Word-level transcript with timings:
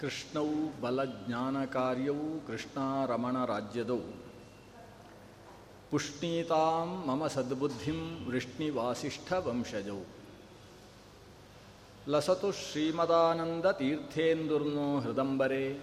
ಕೃಷ್ಣವು 0.00 0.80
ಬಲಜ್ಞಾನಕಾರ್ಯವು 0.80 2.46
ಕೃಷ್ಣಾರಮಣರಾಜ್ಯದೌ. 2.46 3.98
ಪುಷ್ಣೀತಾಂ 5.90 7.06
ಮಮ 7.06 7.26
ಸದ್ಬುದ್ಧಿಂ 7.26 8.26
ವೃಷ್ಣಿವಾಸಿಷ್ಠ 8.26 9.32
ವಂಶಜೌ 9.32 9.98
ಲಸತು 12.08 12.52
ಶ್ರೀಮದಾನಂದತೀರ್ಥೇಂದುರ್ನೋ 12.52 15.00
ಹೃದಂಬರೆ. 15.00 15.80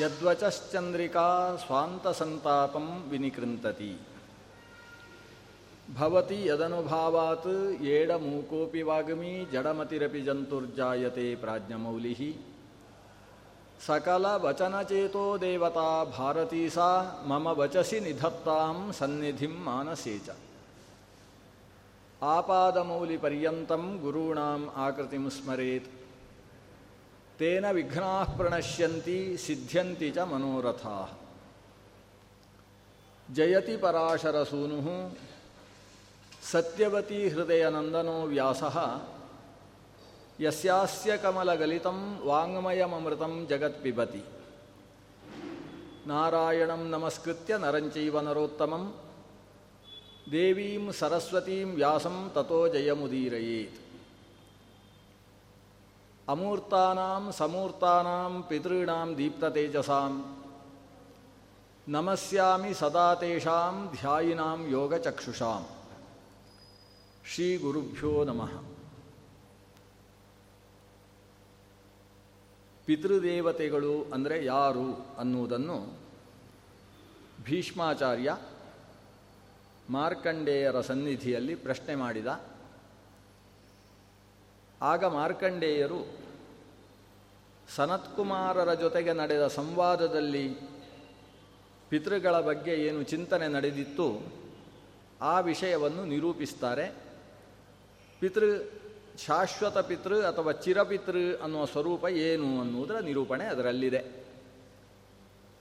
ಯದ್ವಚಶ್ಚಂದ್ರಿಕಾ 0.00 1.56
ಸ್ವಾಂತಸಂತಾಪಂ 1.66 3.04
ವಿನಿಕೃಂತತಿ. 3.08 3.98
भवति 5.94 6.48
यदनुभावात् 6.48 7.82
एडमूकोऽपि 7.82 8.82
वाग्मी, 8.82 9.46
जडमतिरपि 9.52 10.20
जन्तुर्जायते 10.20 11.36
प्राज्ञमौलिः। 11.36 12.34
सकलवचनचेतो 13.80 15.38
देवता 15.38 16.04
भारती 16.04 16.70
सा, 16.70 17.22
मम 17.26 17.48
वचसि 17.48 18.00
निधत्तां 18.00 18.92
सन्निधिं 18.92 19.64
मानसे 19.64 20.18
च। 20.18 20.30
आपादमौलिपर्यन्तं 22.22 24.02
गुरूणाम् 24.02 24.68
आकृतिं 24.76 25.28
स्मरेत्। 25.28 25.88
तेन 27.38 27.66
विघ्नाः 27.66 28.36
प्रणश्यन्ति, 28.36 29.36
सिद्ध्यन्ति 29.38 30.10
च 30.10 30.18
मनोरथाः। 30.18 31.08
जयति 33.34 33.76
पराशरसूनुः 33.76 35.10
ಸತ್ಯವತಿ 36.42 37.28
ಹೃದಯನಂದನೋ 37.28 38.22
ವ್ಯಾಸ. 38.22 38.62
ಯಸ್ಯಾಸ್ಯ 40.40 41.16
ಕಮಲಗಲಿತಂ 41.16 42.18
ವಾङ्ಮಯಮೃತಂ 42.24 43.46
ಜಗತ್ಪಿಬತಿ 43.50 44.22
ನಾರಾಯಣಂ 46.06 46.88
ನಮಸ್ಕೃತ್ಯ 46.88 47.58
ನರಂಚೈವ 47.58 48.20
ನರೋತ್ತಮಂ. 48.20 48.94
ದೇವೀಂ 50.32 50.92
ಸರಸ್ವತೀಂ 50.92 51.74
ವ್ಯಾಸಂ 51.74 52.30
ತಥೋ 52.34 52.68
ಜಯಮುದೀರಯೇತ್. 52.68 53.78
ಅಮೂರ್ತಾನಾಂ 56.28 57.32
ಸಮೂರ್ತಾನಾಂ 57.32 58.42
ಪಿತॄಣಾಂ 58.48 59.18
ದೀಪ್ತತೇಜಸಾಂ. 59.18 60.14
ನಮಸ್ಯಾಮಿ 61.88 62.74
ಸದಾ 62.74 63.14
ತೇಷಾಂ 63.14 63.88
ಧ್ಯಾಯಿನಾಂ 63.92 64.60
ಯೋಗಚಕ್ಷುಷಾಂ. 64.72 65.79
ಶ್ರೀ 67.34 67.56
ಗುರುಭ್ಯೋ 67.56 68.24
ನಮಃ. 68.24 68.52
ಪಿತೃದೇವತೆಗಳು 72.84 74.04
ಅಂದರೆ 74.14 74.44
ಯಾರು 74.44 75.14
ಅನ್ನುವುದನ್ನು 75.18 75.98
ಭೀಷ್ಮಾಚಾರ್ಯ 77.44 78.36
ಮಾರ್ಕಂಡೇಯರ 79.90 80.80
ಸನ್ನಿಧಿಯಲ್ಲಿ 80.80 81.54
ಪ್ರಶ್ನೆ 81.54 81.94
ಮಾಡಿದ. 81.94 82.26
ಆಗ 84.82 85.04
ಮಾರ್ಕಂಡೇಯರು 85.04 86.00
ಸನತ್ಕುಮಾರರ 87.76 88.74
ಜೊತೆಗೆ 88.74 89.12
ನಡೆದ 89.12 89.46
ಸಂವಾದದಲ್ಲಿ 89.46 90.54
ಪಿತೃಗಳ 91.88 92.40
ಬಗ್ಗೆ 92.40 92.74
ಏನು 92.74 93.02
ಚಿಂತನೆ 93.02 93.48
ನಡೆದಿತ್ತು 93.48 94.08
ಆ 95.22 95.40
ವಿಷಯವನ್ನು 95.40 96.04
ನಿರೂಪಿಸ್ತಾರೆ. 96.04 97.09
ಪಿತೃ, 98.20 98.58
ಶಾಶ್ವತ 99.18 99.78
ಪಿತೃ 99.78 100.22
ಅಥವಾ 100.22 100.52
ಚಿರಪಿತೃ 100.52 101.36
ಅನ್ನುವ 101.42 101.64
ಸ್ವರೂಪ 101.64 102.04
ಏನು 102.04 102.60
ಅನ್ನುವುದರ 102.60 102.98
ನಿರೂಪಣೆ 102.98 103.44
ಅದರಲ್ಲಿದೆ. 103.44 104.26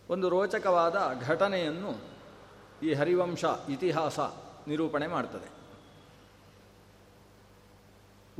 ಒಂದು 0.09 0.29
ರೋಚಕವಾದ 0.29 0.95
ಘಟನೆಯನ್ನು 1.21 1.91
ಈ 2.83 2.93
ಹರಿವಂಶ 2.93 3.45
ಇತಿಹಾಸ 3.69 4.19
ನಿರೂಪಣೆ 4.67 5.07
ಮಾಡ್ತದೆ. 5.07 5.49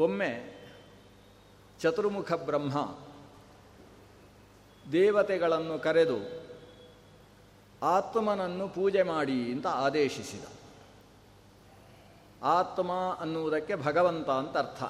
ಒಮ್ಮೆ 0.02 0.60
ಚತುರ್ಮುಖ 1.80 2.34
ಬ್ರಹ್ಮ 2.34 2.98
ದೇವತೆಗಳನ್ನು 4.92 5.80
ಕರೆದು 5.80 6.50
ಆತ್ಮನನ್ನು 7.84 8.70
ಪೂಜೆ 8.70 9.04
ಮಾಡಿ 9.04 9.52
ಅಂತ 9.52 9.68
ಆದೇಶಿಸಿದ. 9.68 10.59
ಆತ್ಮ 12.44 12.92
ಅನ್ನುವುದಕ್ಕೆ 13.20 13.76
ಭಗವಂತ 13.76 14.30
ಅಂತ 14.30 14.58
ಅರ್ಥ. 14.58 14.84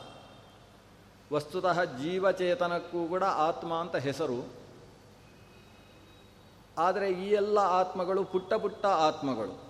ವಸ್ತುತಃ 1.34 1.84
ಜೀವಚೇತನಕ್ಕೂ 1.84 3.08
ಕೂಡ 3.08 3.24
ಆತ್ಮ 3.24 3.74
ಅಂತ 3.74 3.96
ಹೆಸರು. 3.96 4.60
ಆದರೆ 6.78 7.12
ಈ 7.12 7.30
ಎಲ್ಲ 7.30 7.58
ಆತ್ಮಗಳು 7.58 8.24
ಪುಟ್ಟ 8.24 8.54
ಪುಟ್ಟ 8.54 8.86
ಆತ್ಮಗಳು. 8.86 9.70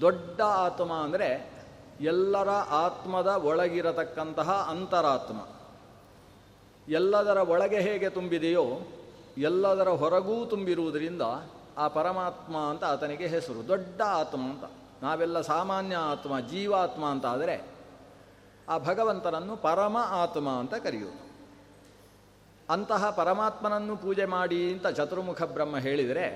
ದೊಡ್ಡ 0.00 0.40
ಆತ್ಮ 0.40 0.92
ಅಂದರೆ 0.92 1.54
ಎಲ್ಲರ 2.00 2.50
ಆತ್ಮದ 2.50 3.26
ಒಳಗಿರತಕ್ಕಂತಹ 3.26 4.66
ಅಂತರಾತ್ಮ. 4.70 5.48
ಎಲ್ಲದರ 6.88 7.36
ಒಳಗೆ 7.36 7.80
ಹೇಗೆ 7.80 8.08
ತುಂಬಿದೆಯೋ, 8.08 8.80
ಎಲ್ಲದರ 9.38 9.88
ಹೊರಗೂ 9.88 10.46
ತುಂಬಿರುವುದರಿಂದ 10.46 11.22
ಆ 11.78 11.88
ಪರಮಾತ್ಮ 11.88 12.56
ಅಂತ 12.56 12.84
ಆತನಿಗೆ 12.84 13.26
ಹೆಸರು, 13.26 13.68
ದೊಡ್ಡ 13.68 14.02
ಆತ್ಮ 14.02 14.42
ಅಂತ. 14.42 14.83
ನಾವೆಲ್ಲ 15.04 15.40
ಸಾಮಾನ್ಯ 15.40 15.96
ಆತ್ಮ, 15.96 16.40
ಜೀವಾತ್ಮ 16.40 17.04
ಅಂತ 17.04 17.26
ಆದರೆ 17.26 17.56
ಆ 18.68 18.78
ಭಗವಂತನನ್ನು 18.78 19.56
ಪರಮ 19.56 19.96
ಆತ್ಮ 20.22 20.48
ಅಂತ 20.48 20.74
ಕರೆಯುವುದು 20.74 21.24
ಅಂತಹ 22.68 23.10
ಪರಮಾತ್ಮನನ್ನು 23.10 23.96
ಪೂಜೆ 23.96 24.24
ಮಾಡಿ 24.24 24.72
ಅಂತ 24.72 24.86
ಚತುರ್ಮುಖ 24.86 25.42
ಬ್ರಹ್ಮ 25.42 25.78
ಹೇಳಿದರೆ 25.78 26.26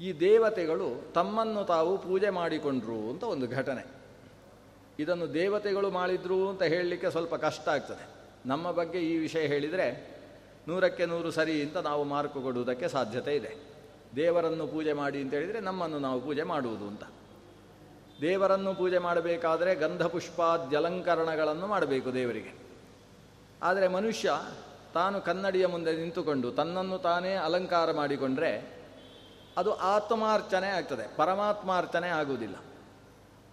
ಈ 0.00 0.08
ದೇವತೆಗಳು 0.20 1.12
ತಮ್ಮನ್ನು 1.12 1.64
ತಾವು 1.64 1.98
ಪೂಜೆ 1.98 2.30
ಮಾಡಿಕೊಂಡ್ರು 2.30 2.98
ಅಂತ 3.10 3.24
ಒಂದು 3.24 3.46
ಘಟನೆ. 3.48 3.82
ಇದನ್ನು 4.98 5.34
ದೇವತೆಗಳು 5.34 5.90
ಮಾಡಿದ್ರು 5.90 6.48
ಅಂತ 6.48 6.62
ಹೇಳಲಿಕ್ಕೆ 6.62 7.10
ಸ್ವಲ್ಪ 7.10 7.34
ಕಷ್ಟ 7.34 7.68
ಆಗ್ತದೆ. 7.68 8.04
ನಮ್ಮ 8.46 8.70
ಬಗ್ಗೆ 8.70 8.98
ಈ 8.98 9.18
ವಿಷಯ 9.18 9.46
ಹೇಳಿದರೆ 9.46 9.86
ನೂರಕ್ಕೆ 10.68 11.06
ನೂರು 11.06 11.30
ಸರಿ 11.30 11.62
ಅಂತ 11.62 11.76
ನಾವು 11.76 12.04
ಮಾರ್ಕು 12.04 12.40
ಕೊಡುವುದಕ್ಕೆ 12.40 12.88
ಸಾಧ್ಯತೆ 12.88 13.36
ಇದೆ. 13.36 13.52
ದೇವರನ್ನು 14.16 14.66
ಪೂಜೆ 14.66 14.92
ಮಾಡಿ 14.92 15.18
ಅಂತ 15.20 15.34
ಹೇಳಿದರೆ 15.34 15.60
ನಮ್ಮನ್ನು 15.60 15.98
ನಾವು 15.98 16.20
ಪೂಜೆ 16.20 16.42
ಮಾಡುವುದು 16.42 16.86
ಅಂತ. 16.86 17.04
ದೇವರನ್ನು 18.20 18.74
ಪೂಜೆ 18.74 18.98
ಮಾಡಬೇಕಾದರೆ 18.98 19.74
ಗಂಧ 19.74 20.02
ಪುಷ್ಪಾದ್ಯಲಂಕರಣಗಳನ್ನು 20.02 21.66
ಮಾಡಬೇಕು 21.66 22.14
ದೇವರಿಗೆ. 22.14 22.58
ಆದರೆ 23.62 23.88
ಮನುಷ್ಯ 23.88 24.32
ತಾನು 24.94 25.20
ಕನ್ನಡಿಯ 25.20 25.66
ಮುಂದೆ 25.66 25.96
ನಿಂತುಕೊಂಡು 25.96 26.50
ತನ್ನನ್ನು 26.50 26.98
ತಾನೇ 26.98 27.34
ಅಲಂಕಾರ 27.34 27.92
ಮಾಡಿಕೊಂಡ್ರೆ 27.92 28.78
ಅದು 29.56 29.74
ಆತ್ಮಾರ್ಚನೆ 29.74 30.66
ಆಗ್ತದೆ. 30.66 31.16
ಪರಮಾತ್ಮಾರ್ಚನೆ 31.16 32.08
ಆಗುವುದಿಲ್ಲ. 32.08 32.56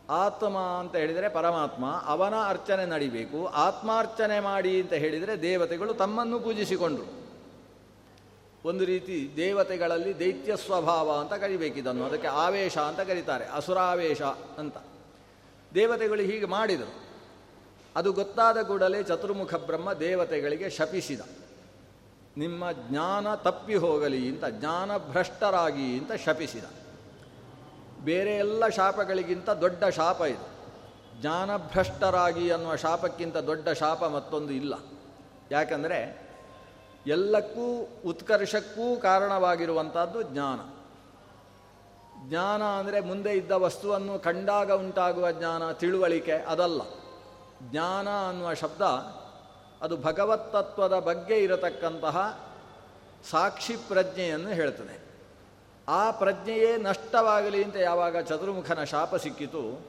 ಆತ್ಮ 0.09 0.57
ಅಂತ 0.57 0.95
ಹೇಳಿದರೆ 0.95 1.29
ಪರಮಾತ್ಮ, 1.29 2.03
ಅವನ 2.05 2.33
ಅರ್ಚನೆ 2.47 2.85
ನಡಿಬೇಕು. 2.85 3.47
ಆತ್ಮಾರ್ಚನೆ 3.47 4.39
ಮಾಡಿ 4.39 4.81
ಅಂತ 4.81 4.93
ಹೇಳಿದರೆ 4.93 5.41
ದೇವತೆಗಳು 5.41 5.93
ತಮ್ಮನ್ನು 5.93 6.39
ಪೂಜಿಸಿಕೊಂಡ್ರು. 6.39 7.24
ಒಂದು 8.65 8.85
ರೀತಿ 8.85 9.33
ದೇವತೆಗಳಲ್ಲಿ 9.35 10.19
ದೈತ್ಯ 10.19 10.57
ಸ್ವಭಾವ 10.57 11.11
ಅಂತ 11.11 11.33
ಕರಿಬೇಕಿದನ್ನು. 11.33 12.05
ಅದಕ್ಕೆ 12.05 12.27
ಆವೇಶ 12.27 12.77
ಅಂತ 12.77 12.99
ಕರೀತಾರೆ. 12.99 13.45
ಅಸುರಾವೇಶ 13.45 14.21
ಅಂತ. 14.57 14.77
ದೇವತೆಗಳು 15.73 16.21
ಹೀಗೆ 16.21 16.45
ಮಾಡಿದರು. 16.45 17.05
ಅದು 17.95 18.11
ಗೊತ್ತಾದ 18.11 18.61
ಕೂಡಲೇ 18.61 19.03
ಚತುರ್ಮುಖ 19.03 19.55
ಬ್ರಹ್ಮ 19.55 19.93
ದೇವತೆಗಳಿಗೆ 19.93 20.69
ಶಪಿಸಿದ. 20.69 21.21
ನಿಮ್ಮ 22.37 22.71
ಜ್ಞಾನ 22.71 23.35
ತಪ್ಪಿ 23.35 23.75
ಹೋಗಲಿ 23.75 24.29
ಅಂತ, 24.29 24.45
ಜ್ಞಾನಭ್ರಷ್ಟರಾಗಿ 24.45 25.97
ಅಂತ 25.97 26.11
ಶಪಿಸಿದ. 26.25 26.63
ಬೇರೆ 28.03 28.35
ಎಲ್ಲ 28.35 28.67
ಶಾಪಗಳಿಗಿಂತ 28.67 29.49
ದೊಡ್ಡ 29.49 29.83
ಶಾಪ 29.83 30.21
ಇದು. 30.21 30.55
ಜ್ಞಾನಭ್ರಷ್ಟರಾಗಿ 31.21 32.49
ಅನ್ನುವ 32.49 32.75
ಶಾಪಕ್ಕಿಂತ 32.75 33.37
ದೊಡ್ಡ 33.37 33.69
ಶಾಪ 33.69 34.05
ಮತ್ತೊಂದು 34.05 34.53
ಇಲ್ಲ. 34.53 34.73
ಯಾಕಂದರೆ 35.51 36.24
ಎಲ್ಲಕ್ಕೂ 37.07 37.65
ಉತ್ಕರ್ಷಕ್ಕೂ 38.05 38.97
ಕಾರಣವಾಗಿರುವಂಥದ್ದು 38.97 40.21
ಜ್ಞಾನ. 40.21 40.59
ಜ್ಞಾನ 42.29 42.63
ಅಂದರೆ 42.63 42.99
ಮುಂದೆ 42.99 43.33
ಇದ್ದ 43.33 43.51
ವಸ್ತುವನ್ನು 43.51 44.19
ಕಂಡಾಗ 44.19 44.71
ಉಂಟಾಗುವ 44.71 45.31
ಜ್ಞಾನ, 45.31 45.71
ತಿಳುವಳಿಕೆ 45.71 46.31
ಅದಲ್ಲ. 46.31 46.81
ಜ್ಞಾನ 47.71 48.07
ಅನ್ನುವ 48.29 48.53
ಶಬ್ದ 48.53 48.81
ಅದು 49.81 49.97
ಭಗವತ್ತತ್ವದ 49.97 50.99
ಬಗ್ಗೆ 50.99 51.43
ಇರತಕ್ಕಂತಹ 51.43 52.17
ಸಾಕ್ಷಿ 53.31 53.75
ಪ್ರಜ್ಞೆಯನ್ನು 53.75 54.49
ಹೇಳ್ತದೆ. 54.49 54.95
ಆ 55.87 56.11
ಪ್ರಜ್ಞೆಯೇ 56.11 56.77
ನಷ್ಟವಾಗಲಿ 56.77 57.63
ಅಂತ 57.63 57.75
ಯಾವಾಗ 57.75 58.17
ಚತುರ್ಮುಖನ 58.17 58.83
ಶಾಪ 58.83 59.15
ಸಿಕ್ಕಿತು, 59.15 59.81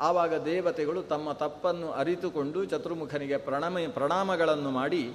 ಆವಾಗ 0.00 0.34
ದೇವತೆಗಳು 0.34 1.02
ತಮ್ಮ 1.02 1.32
ತಪ್ಪನ್ನು 1.32 1.92
ಅರಿತುಕೊಂಡು 1.92 2.64
ಚತುರ್ಮುಖನಿಗೆ 2.64 3.36
ಪ್ರಣಮ, 3.36 3.78
ಪ್ರಣಾಮಗಳನ್ನು 3.94 4.70
ಮಾಡಿ 4.70 5.14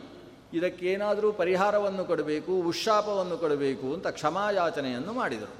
ಇದಕ್ಕೇನಾದರೂ 0.53 1.31
ಪರಿಹಾರವನ್ನು 1.31 2.05
ಕೊಡಬೇಕು 2.05 2.51
ಉಶಾಪವನ್ನು 2.59 3.37
ಕೊಡಬೇಕು 3.37 3.93
ಅಂತ 3.93 4.07
ಕ್ಷಮಾಯಾಚನೆಯನ್ನು 4.07 5.13
ಮಾಡಿದರು. 5.13 5.55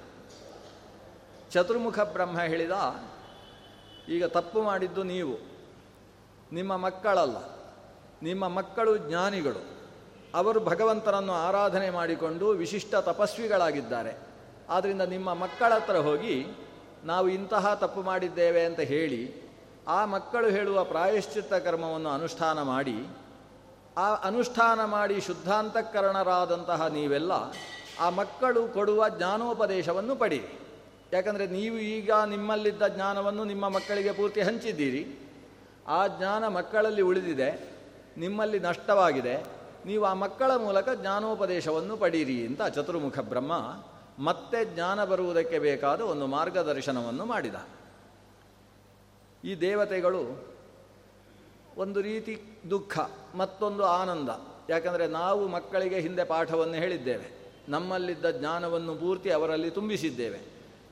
ಚತುರ್ಮುಖ 1.51 1.99
ಬ್ರಹ್ಮ 1.99 2.41
ಹೇಳಿದ, 2.41 2.71
ಈಗ 4.09 4.25
ತಪ್ಪು 4.25 4.61
ಮಾಡಿದ್ದು 4.61 5.03
ನೀವು. 5.03 5.35
ನಿಮ್ಮ 6.53 6.77
ಮಕ್ಕಳಲ್ಲ, 6.77 7.37
ನಿಮ್ಮ 8.23 8.47
ಮಕ್ಕಳು 8.47 8.97
ಜ್ಞಾನಿಗಳು. 8.97 9.61
ಅವರು 10.35 10.59
ಭಗವಂತನನ್ನು 10.59 11.33
ಆರಾಧನೆ 11.33 11.89
ಮಾಡಿಕೊಂಡು 11.89 12.49
ವಿಶಿಷ್ಟ 12.49 12.95
ತಪಸ್ವಿಗಳಾಗಿದ್ದಾರೆ. 12.95 14.17
ಆದ್ದರಿಂದ 14.69 15.01
ನಿಮ್ಮ 15.01 15.33
ಮಕ್ಕಳ 15.33 15.73
ಹತ್ರ 15.73 15.95
ಹೋಗಿ, 15.95 16.45
ನಾವು 17.03 17.29
ಇಂತಹ 17.29 17.73
ತಪ್ಪು 17.73 18.01
ಮಾಡಿದ್ದೇವೆ 18.01 18.65
ಅಂತ 18.65 18.79
ಹೇಳಿ, 18.79 19.47
ಆ 19.87 20.05
ಮಕ್ಕಳು 20.05 20.49
ಹೇಳುವ 20.49 20.83
ಪ್ರಾಯಶ್ಚಿತ್ತ 20.83 21.53
ಕರ್ಮವನ್ನು 21.53 22.09
ಅನುಷ್ಠಾನ 22.09 22.61
ಮಾಡಿ 22.61 23.07
ಆ 23.97 24.07
ಅನುಷ್ಠಾನ 24.29 24.79
ಮಾಡಿ 24.85 25.21
ಶುದ್ಧಾಂತಕರಣರಾದಂತಹ 25.21 26.87
ನೀವೆಲ್ಲ 26.87 27.33
ಆ 27.99 28.09
ಮಕ್ಕಳು 28.09 28.67
ಕೊಡುವ 28.67 29.09
ಜ್ಞಾನೋಪದೇಶವನ್ನು 29.09 30.15
ಪಡಿ. 30.15 30.41
ಯಾಕಂದರೆ 31.13 31.47
ನೀವು 31.47 31.77
ಈಗ 31.77 32.11
ನಿಮ್ಮಲ್ಲಿದ್ದ 32.27 32.87
ಜ್ಞಾನವನ್ನು 32.87 33.43
ನಿಮ್ಮ 33.43 33.69
ಮಕ್ಕಳಿಗೆ 33.69 34.11
ಪೂರ್ತಿ 34.11 34.41
ಹಂಚಿದ್ದೀರಿ. 34.41 35.03
ಆ 35.87 36.07
ಜ್ಞಾನ 36.07 36.47
ಮಕ್ಕಳಲ್ಲಿ 36.47 37.01
ಉಳಿದಿದೆ, 37.01 37.49
ನಿಮ್ಮಲ್ಲಿ 38.17 38.59
ನಷ್ಟವಾಗಿದೆ, 38.59 39.35
ನೀವು 39.85 40.05
ಆ 40.05 40.13
ಮಕ್ಕಳ 40.13 40.51
ಮೂಲಕ 40.55 40.89
ಜ್ಞಾನೋಪದೇಶವನ್ನು 40.93 41.97
ಪಡೀರಿ 41.97 42.45
ಅಂತ 42.47 42.61
ಚತುರ್ಮುಖ 42.75 43.19
ಬ್ರಹ್ಮ 43.19 43.53
ಮತ್ತೆ 44.23 44.59
ಜ್ಞಾನ 44.65 44.99
ಬರುವುದಕ್ಕೆ 45.03 45.59
ಬೇಕಾದ 45.59 46.01
ಒಂದು 46.01 46.27
ಮಾರ್ಗದರ್ಶನವನ್ನು 46.27 47.25
ಮಾಡಿದ. 47.25 47.55
ಈ 49.43 49.55
ದೇವತೆಗಳು 49.61 50.21
ಒಂದು 51.77 52.01
ರೀತಿ 52.01 52.41
ದುಃಖ, 52.69 52.99
ಮತ್ತೊಂದು 53.35 53.85
ಆನಂದ. 53.85 54.29
ಯಾಕಂದರೆ 54.69 55.07
ನಾವು 55.07 55.47
ಮಕ್ಕಳಿಗೆ 55.47 55.99
ಹಿಂದೆ 55.99 56.23
ಪಾಠವನ್ನು 56.23 56.73
ಹೇಳಿದ್ದೇವೆ. 56.73 57.37
ನಮ್ಮಲ್ಲಿದ್ದ 57.69 58.25
ಜ್ಞಾನವನ್ನು 58.31 58.95
ಪೂರ್ತಿ 58.95 59.31
ಅವರಲ್ಲಿ 59.31 59.69
ತುಂಬಿಸಿದ್ದೇವೆ. 59.69 60.39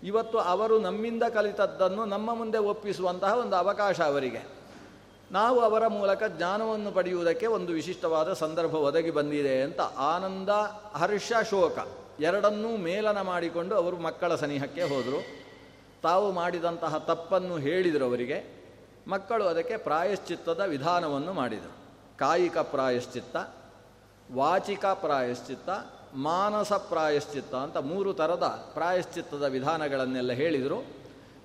ಇವತ್ತು 0.03 0.37
ಅವರು 0.37 0.79
ನಮ್ಮಿಂದ 0.79 1.23
ಕಲಿತದ್ದನ್ನು 1.23 2.05
ನಮ್ಮ 2.05 2.33
ಮುಂದೆ 2.33 2.57
ಒಪ್ಪಿಸುವಂತಹ 2.57 3.37
ಒಂದು 3.37 3.55
ಅವಕಾಶ 3.55 4.01
ಅವರಿಗೆ. 4.01 4.39
ನಾವು 5.31 5.59
ಅವರ 5.59 5.87
ಮೂಲಕ 5.87 6.23
ಜ್ಞಾನವನ್ನು 6.23 6.91
ಪಡೆಯುವುದಕ್ಕೆ 6.91 7.45
ಒಂದು 7.45 7.73
ವಿಶಿಷ್ಟವಾದ 7.73 8.33
ಸಂದರ್ಭ 8.33 8.75
ಒದಗಿ 8.75 9.11
ಬಂದಿದೆ 9.11 9.61
ಅಂತ 9.61 9.81
ಆನಂದ, 9.81 10.49
ಹರ್ಷ, 10.95 11.31
ಶೋಕ 11.49 11.77
ಎರಡನ್ನೂ 12.21 12.77
ಮೇಲನ 12.77 13.21
ಮಾಡಿಕೊಂಡು 13.21 13.75
ಅವರು 13.75 13.97
ಮಕ್ಕಳ 13.97 14.35
ಸನಿಹಕ್ಕೆ 14.35 14.83
ಹೋದರು. 14.83 15.23
ತಾವು 16.01 16.31
ಮಾಡಿದಂತಹ 16.31 16.97
ತಪ್ಪನ್ನು 16.97 17.57
ಹೇಳಿದರು 17.57 18.05
ಅವರಿಗೆ. 18.05 18.54
ಮಕ್ಕಳು 19.07 19.45
ಅದಕ್ಕೆ 19.45 19.77
ಪ್ರಾಯಶ್ಚಿತ್ತದ 19.77 20.59
ವಿಧಾನವನ್ನು 20.59 21.33
ಮಾಡಿದರು. 21.33 21.73
ಕಾಯಿಕ 22.17 22.57
ಪ್ರಾಯಶ್ಚಿತ್ತ, 22.57 23.35
ವಾಚಿಕ 24.33 24.85
ಪ್ರಾಯಶ್ಚಿತ್ತ, 24.85 25.69
ಮಾನಸ 26.15 26.73
ಪ್ರಾಯಶ್ಚಿತ್ತ 26.73 27.55
ಅಂತ 27.55 27.77
ಮೂರು 27.77 28.13
ಥರದ 28.13 28.71
ಪ್ರಾಯಶ್ಚಿತ್ತದ 28.73 29.43
ವಿಧಾನಗಳನ್ನೆಲ್ಲ 29.43 30.31
ಹೇಳಿದರು. 30.31 30.85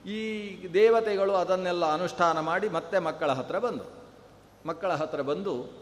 ಈ 0.09 0.21
ದೇವತೆಗಳು 0.75 1.33
ಅದನ್ನೆಲ್ಲ 1.35 1.93
ಅನುಷ್ಠಾನ 1.93 2.41
ಮಾಡಿ 2.41 2.69
ಮತ್ತೆ 2.69 2.99
ಮಕ್ಕಳ 2.99 3.33
ಹತ್ರ 3.33 3.59
ಬಂದರು 3.59 3.91
ಮಕ್ಕಳ 4.67 4.93
ಹತ್ರ 4.93 5.21
ಬಂದು 5.21 5.73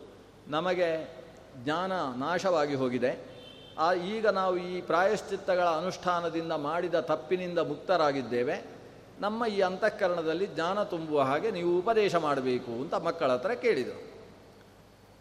ನಮಗೆ 0.48 1.18
ಜ್ಞಾನ 1.64 1.92
ನಾಶವಾಗಿ 2.16 2.74
ಹೋಗಿದೆ. 2.74 3.38
ಆ 3.78 3.92
ಈಗ 3.92 4.26
ನಾವು 4.26 4.56
ಈ 4.56 4.80
ಪ್ರಾಯಶ್ಚಿತ್ತಗಳ 4.80 5.64
ಅನುಷ್ಠಾನದಿಂದ 5.64 6.52
ಮಾಡಿದ 6.52 6.94
ತಪ್ಪಿನಿಂದ 7.00 7.58
ಮುಕ್ತರಾಗಿದ್ದೇವೆ. 7.58 8.77
ನಮ್ಮ 9.20 9.46
ಈ 9.46 9.60
ಅಂತಃಕರಣದಲ್ಲಿ 9.60 10.46
ಜ್ಞಾನ 10.46 10.82
ತುಂಬುವ 10.82 11.20
ಹಾಗೆ 11.20 11.50
ನೀವು 11.50 11.78
ಉಪದೇಶ 11.78 12.14
ಮಾಡಬೇಕು 12.14 12.72
ಅಂತ 12.72 12.94
ಮಕ್ಕಳ 12.94 13.32
ಹತ್ರ 13.32 13.50
ಕೇಳಿದರು. 13.50 14.08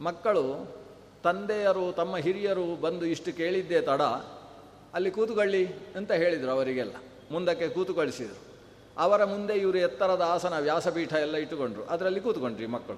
ಮಕ್ಕಳು, 0.04 0.76
ತಂದೆಯರು, 1.24 1.92
ತಮ್ಮ 1.92 2.18
ಹಿರಿಯರು 2.18 2.82
ಬಂದು 2.82 3.06
ಇಷ್ಟು 3.06 3.38
ಕೇಳಿದ್ದೇ 3.38 3.82
ತಡ, 3.82 4.02
ಅಲ್ಲಿ 4.94 5.12
ಕೂತುಕೊಳ್ಳಿ 5.12 5.68
ಅಂತ 5.96 6.12
ಹೇಳಿದರು 6.12 6.52
ಅವರಿಗೆಲ್ಲ. 6.52 6.94
ಮುಂದಕ್ಕೆ 7.32 7.70
ಕೂತುಕೊಳಿಸಿದರು. 7.70 8.48
ಅವರ 8.98 9.24
ಮುಂದೆ 9.24 9.54
ಇವರು 9.54 9.78
ಎತ್ತರದ 9.78 10.22
ಆಸನ, 10.22 10.60
ವ್ಯಾಸಪೀಠ 10.60 11.14
ಎಲ್ಲ 11.14 11.36
ಇಟ್ಟುಕೊಂಡ್ರು. 11.36 11.84
ಅದರಲ್ಲಿ 11.84 12.20
ಕೂತ್ಕೊಂಡ್ರಿ 12.20 12.66
ಮಕ್ಕಳು. 12.66 12.98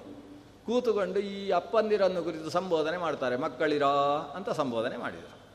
ಕೂತುಕೊಂಡು 0.66 1.20
ಈ 1.20 1.50
ಅಪ್ಪಂದಿರನ್ನು 1.50 2.22
ಕುರಿತು 2.22 2.50
ಸಂಬೋಧನೆ 2.50 2.96
ಮಾಡ್ತಾರೆ. 2.96 3.36
ಮಕ್ಕಳಿರಾ 3.36 3.88
ಅಂತ 4.36 4.50
ಸಂಬೋಧನೆ 4.50 4.96
ಮಾಡಿದರು. 4.96 5.49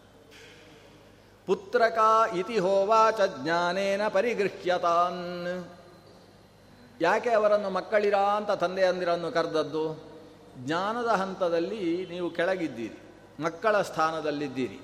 ಪುತ್ರಕ 1.47 1.97
ಇತಿ 2.38 2.57
ಹೋವಾಚ 2.57 3.19
ಜ್ಞಾನೇನ 3.44 4.03
ಪರಿಗೃಹ್ಯತಾನ್. 4.07 5.24
ಯಾಕೆ 7.01 7.30
ಅವರನ್ನು 7.30 7.69
ಮಕ್ಕಳಿರಾ 7.69 8.24
ಅಂತ 8.38 8.51
ತಂದೆಯಂದಿರನ್ನು 8.51 9.30
ಕರೆದದ್ದು? 9.31 9.86
ಜ್ಞಾನದ 10.65 11.07
ಹಂತದಲ್ಲಿ 11.07 12.07
ನೀವು 12.09 12.30
ಕೆಳಗಿದ್ದೀರಿ, 12.30 12.97
ಮಕ್ಕಳ 13.44 13.81
ಸ್ಥಾನದಲ್ಲಿದ್ದೀರಿ. 13.81 14.80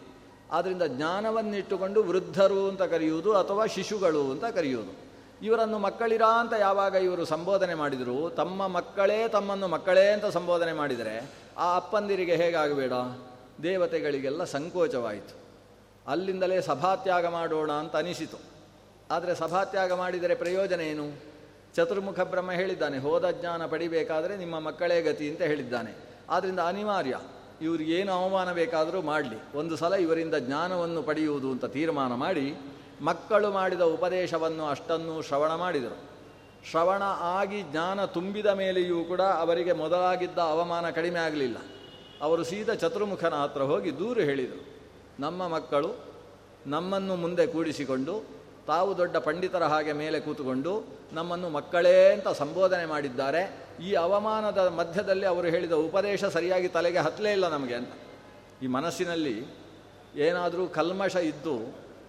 ಆದ್ದರಿಂದ 0.51 0.83
ಜ್ಞಾನವನ್ನಿಟ್ಟುಕೊಂಡು 0.87 1.99
ವೃದ್ಧರು 2.03 2.61
ಅಂತ 2.69 2.83
ಕರೆಯುವುದು 2.83 3.31
ಅಥವಾ 3.37 3.65
ಶಿಶುಗಳು 3.65 4.23
ಅಂತ 4.31 4.45
ಕರೆಯುವುದು. 4.45 4.93
ಇವರನ್ನು 5.41 5.77
ಮಕ್ಕಳಿರಾ 5.79 6.31
ಅಂತ 6.39 6.53
ಯಾವಾಗ 6.59 6.95
ಇವರು 6.95 7.25
ಸಂಬೋಧನೆ 7.25 7.73
ಮಾಡಿದರು? 7.73 8.29
ತಮ್ಮ 8.29 8.67
ಮಕ್ಕಳೇ 8.67 9.27
ತಮ್ಮನ್ನು 9.27 9.67
ಮಕ್ಕಳೇ 9.67 10.07
ಅಂತ 10.07 10.25
ಸಂಬೋಧನೆ 10.25 10.73
ಮಾಡಿದರೆ 10.73 11.15
ಆ 11.57 11.75
ಅಪ್ಪಂದಿರಿಗೆ 11.75 12.35
ಹೇಗಾಗಬೇಡ? 12.35 12.93
ದೇವತೆಗಳಿಗೆಲ್ಲ 13.63 14.43
ಸಂಕೋಚವಾಯಿತು. 14.43 15.33
ಅಲ್ಲಿಂದಲೇ 16.07 16.61
ಸಭಾತ್ಯಾಗ 16.61 17.25
ಮಾಡೋಣ 17.25 17.71
ಅಂತ 17.71 17.95
ಅನಿಸಿತು. 17.95 18.37
ಆದರೆ 19.11 19.35
ಸಭಾತ್ಯಾಗ 19.35 19.93
ಮಾಡಿದರೆ 19.93 20.35
ಪ್ರಯೋಜನ 20.35 20.81
ಏನು? 20.81 21.31
ಚತುರ್ಮುಖ 21.75 22.19
ಬ್ರಹ್ಮ 22.19 22.51
ಹೇಳಿದ್ದಾನೆ, 22.51 22.97
ಹೋದ 22.97 23.29
ಜ್ಞಾನ 23.29 23.65
ಪಡಿಬೇಕಾದರೆ 23.65 24.37
ನಿಮ್ಮ 24.37 24.59
ಮಕ್ಕಳೇ 24.59 25.01
ಗತಿ 25.01 25.29
ಅಂತ 25.29 25.41
ಹೇಳಿದ್ದಾನೆ. 25.41 25.95
ಆದ್ದರಿಂದ 26.29 26.59
ಅನಿವಾರ್ಯ 26.59 27.19
ಇವ್ರಿಗೇನು 27.61 28.11
ಅವಮಾನ 28.11 28.51
ಬೇಕಾದರೂ 28.51 29.01
ಮಾಡಲಿ. 29.01 29.57
ಒಂದು 29.57 29.77
ಸಲ 29.77 29.93
ಇವರಿಂದ 29.93 30.35
ಜ್ಞಾನವನ್ನು 30.35 31.03
ಪಡೆಯುವುದು 31.03 31.51
ಅಂತ 31.51 31.65
ತೀರ್ಮಾನ 31.65 32.13
ಮಾಡಿ, 32.13 32.55
ಮಕ್ಕಳು 33.01 33.51
ಮಾಡಿದ 33.51 33.81
ಉಪದೇಶವನ್ನು 33.81 34.65
ಅಷ್ಟನ್ನು 34.65 35.21
ಶ್ರವಣ 35.21 35.55
ಮಾಡಿದರು. 35.55 36.11
ಶ್ರವಣ 36.71 37.01
ಆಗಿ 37.21 37.61
ಜ್ಞಾನ 37.61 38.05
ತುಂಬಿದ 38.05 38.45
ಮೇಲೆಯೂ 38.45 39.03
ಕೂಡ 39.03 39.21
ಅವರಿಗೆ 39.21 39.73
ಮೊದಲಾಗಿದ್ದ 39.73 40.39
ಅವಮಾನ 40.39 40.89
ಕಡಿಮೆ 40.89 41.19
ಆಗಲಿಲ್ಲ. 41.19 41.57
ಅವರು 42.21 42.43
ಸೀದಾ 42.43 42.73
ಚತುರ್ಮುಖನ 42.73 43.33
ಹತ್ರ 43.33 43.61
ಹೋಗಿ 43.61 43.99
ದೂರು 43.99 44.21
ಹೇಳಿದರು. 44.21 44.80
ನಮ್ಮ 45.23 45.47
ಮಕ್ಕಳು 45.47 45.89
ನಮ್ಮನ್ನು 46.67 47.15
ಮುಂದೆ 47.15 47.45
ಕೂಡಿಸಿಕೊಂಡು, 47.47 48.13
ತಾವು 48.67 48.89
ದೊಡ್ಡ 48.97 49.15
ಪಂಡಿತರ 49.17 49.63
ಹಾಗೆ 49.63 49.93
ಮೇಲೆ 50.01 50.17
ಕೂತುಕೊಂಡು, 50.19 50.73
ನಮ್ಮನ್ನು 51.13 51.49
ಮಕ್ಕಳೇ 51.49 51.95
ಅಂತ 52.13 52.29
ಸಂಬೋಧನೆ 52.41 52.85
ಮಾಡಿದ್ದಾರೆ. 52.85 53.41
ಈ 53.83 53.89
ಅವಮಾನದ 54.05 54.61
ಮಧ್ಯದಲ್ಲಿ 54.79 55.25
ಅವರು 55.25 55.47
ಹೇಳಿದ 55.47 55.75
ಉಪದೇಶ 55.87 56.23
ಸರಿಯಾಗಿ 56.35 56.67
ತಲೆಗೆ 56.67 56.99
ಹತ್ತಲೇ 56.99 57.31
ಇಲ್ಲ 57.31 57.47
ನಮಗೆ 57.47 57.75
ಅಂತ. 57.75 57.93
ಈ 58.63 58.67
ಮನಸ್ಸಿನಲ್ಲಿ 58.77 59.35
ಏನಾದರೂ 60.27 60.63
ಕಲ್ಮಶ 60.67 61.15
ಇದ್ದು, 61.15 61.55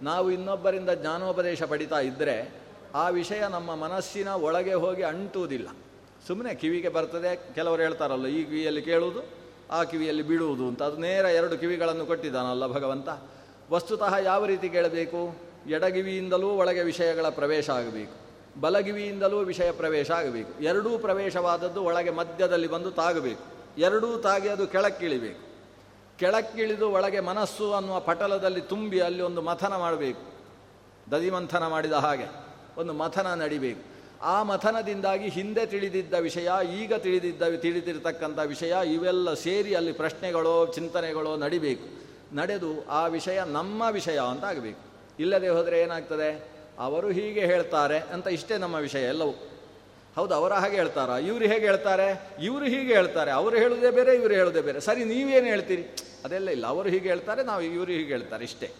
ನಾವು 0.09 0.27
ಇನ್ನೊಬ್ಬರಿಂದ 0.31 0.91
ಜ್ಞಾನೋಪದೇಶ 1.01 1.63
ಪಡಿತಾ 1.63 1.99
ಇದ್ದರೆ 1.99 2.35
ಆ 2.95 3.05
ವಿಷಯ 3.09 3.41
ನಮ್ಮ 3.49 3.75
ಮನಸ್ಸಿನ 3.75 4.29
ಒಳಗೆ 4.47 4.73
ಹೋಗಿ 4.73 5.03
ಅಂಟುವುದಿಲ್ಲ. 5.11 5.69
ಸುಮ್ಮನೆ 6.27 6.51
ಕಿವಿಗೆ 6.55 6.89
ಬರ್ತದೆ, 6.89 7.31
ಕೆಲವರು 7.55 7.81
ಹೇಳ್ತಾರಲ್ಲ, 7.81 8.27
ಈ 8.27 8.41
ಕಿವಿಯಲ್ಲಿ 8.43 8.81
ಕೇಳುವುದು? 8.81 9.42
ಆ 9.71 9.83
ಕಿವಿಯಲ್ಲಿ 9.83 10.23
ಬೀಳುವುದು 10.23 10.67
ಅಂತ. 10.67 10.83
ಅದು 10.83 10.97
ನೇರ 10.97 11.25
ಎರಡು 11.25 11.57
ಕಿವಿಗಳನ್ನು 11.57 12.05
ಕೊಟ್ಟಿದ್ದಾನಲ್ಲ 12.05 12.67
ಭಗವಂತ. 12.67 13.09
ವಸ್ತುತಃ 13.71 14.15
ಯಾವ 14.15 14.45
ರೀತಿ 14.45 14.69
ಕೇಳಬೇಕು? 14.69 15.35
ಎಡಗಿವಿಯಿಂದಲೂ 15.69 16.49
ಒಳಗೆ 16.49 16.83
ವಿಷಯಗಳ 16.83 17.29
ಪ್ರವೇಶ 17.29 17.69
ಆಗಬೇಕು. 17.69 18.23
ಬಲಗಿವಿಯಿಂದಲೂ 18.61 19.39
ವಿಷಯ 19.39 19.71
ಪ್ರವೇಶ 19.71 20.11
ಆಗಬೇಕು. 20.11 20.63
ಎರಡೂ 20.63 20.97
ಪ್ರವೇಶವಾದದ್ದು 20.97 21.83
ಒಳಗೆ 21.83 22.09
ಮಧ್ಯದಲ್ಲಿ 22.09 22.67
ಬಂದು 22.67 22.91
ತಾಗಬೇಕು. 22.91 23.41
ಎರಡೂ 23.77 24.17
ತಾಗಿ 24.17 24.49
ಅದು 24.49 24.67
ಕೆಳಕ್ಕಿಳಿಬೇಕು. 24.67 25.53
ಕೆಳಕ್ಕಿಳಿದು 26.17 26.91
ಒಳಗೆ 26.91 27.19
ಮನಸ್ಸು 27.19 27.73
ಅನ್ನುವ 27.73 27.99
ಪಟಲದಲ್ಲಿ 27.99 28.61
ತುಂಬಿ 28.61 28.99
ಅಲ್ಲಿ 28.99 29.21
ಒಂದು 29.21 29.41
ಮಥನ 29.41 29.75
ಮಾಡಬೇಕು. 29.75 30.33
ದದಿಮಂಥನ 31.11 31.67
ಮಾಡಿದ 31.67 31.91
ಹಾಗೆ 31.91 32.25
ಒಂದು 32.77 32.93
ಮಥನ 32.93 33.33
ನಡಿಬೇಕು. 33.33 33.92
ಆ 34.23 34.43
ಮಥನದಿಂದಾಗಿ 34.43 35.29
ಹಿಂದೆ 35.29 35.65
ತಿಳಿದಿದ್ದ 35.65 36.13
ವಿಷಯ, 36.13 36.49
ಈಗ 36.79 36.93
ತಿಳಿದಿದ್ದ, 36.93 37.55
ತಿಳಿದಿರ್ತಕ್ಕಂಥ 37.55 38.39
ವಿಷಯ, 38.39 38.75
ಇವೆಲ್ಲ 38.93 39.33
ಸೇರಿ 39.33 39.75
ಅಲ್ಲಿ 39.75 39.91
ಪ್ರಶ್ನೆಗಳೋ, 39.91 40.65
ಚಿಂತನೆಗಳೋ 40.65 41.37
ನಡಿಬೇಕು. 41.37 42.03
ನಡೆದು 42.35 42.87
ಆ 42.89 43.07
ವಿಷಯ 43.07 43.41
ನಮ್ಮ 43.45 43.83
ವಿಷಯ 43.91 44.19
ಅಂತ 44.19 44.43
ಆಗಬೇಕು. 44.43 44.79
ಇಲ್ಲದೆ 45.19 45.49
ಹೋದರೆ 45.49 45.81
ಏನಾಗ್ತದೆ? 45.81 46.47
ಅವರು 46.79 47.11
ಹೀಗೆ 47.11 47.39
ಹೇಳ್ತಾರೆ 47.39 47.99
ಅಂತ 47.99 48.27
ಇಷ್ಟೇ 48.27 48.57
ನಮ್ಮ 48.57 48.75
ವಿಷಯ 48.75 49.03
ಎಲ್ಲವೂ. 49.03 49.31
ಹೌದು, 50.15 50.33
ಅವರ 50.33 50.53
ಹಾಗೆ 50.53 50.75
ಹೇಳ್ತಾರಾ? 50.75 51.17
ಇವರು 51.17 51.45
ಹೇಗೆ 51.45 51.65
ಹೇಳ್ತಾರೆ? 51.65 52.27
ಇವರು 52.41 52.65
ಹೀಗೆ 52.65 52.93
ಹೇಳ್ತಾರೆ. 52.93 53.31
ಅವರು 53.31 53.57
ಹೇಳೋದೇ 53.57 53.91
ಬೇರೆ, 53.91 54.15
ಇವರು 54.15 54.33
ಹೇಳೋದೇ 54.33 54.61
ಬೇರೆ. 54.61 54.79
ಸರಿ, 54.79 55.03
ನೀವೇನು 55.03 55.47
ಹೇಳ್ತೀರಿ? 55.47 55.83
ಅದೆಲ್ಲ 56.25 56.49
ಇಲ್ಲ. 56.49 56.67
ಅವರು 56.67 56.89
ಹೀಗೆ 56.89 57.09
ಹೇಳ್ತಾರೆ, 57.09 57.43
ನಾವು 57.43 57.61
ಇವರು 57.61 57.91
ಹೀಗೆ 57.91 58.09
ಹೇಳ್ತಾರೆ 58.09 58.43
ಇಷ್ಟೇ. 58.43 58.71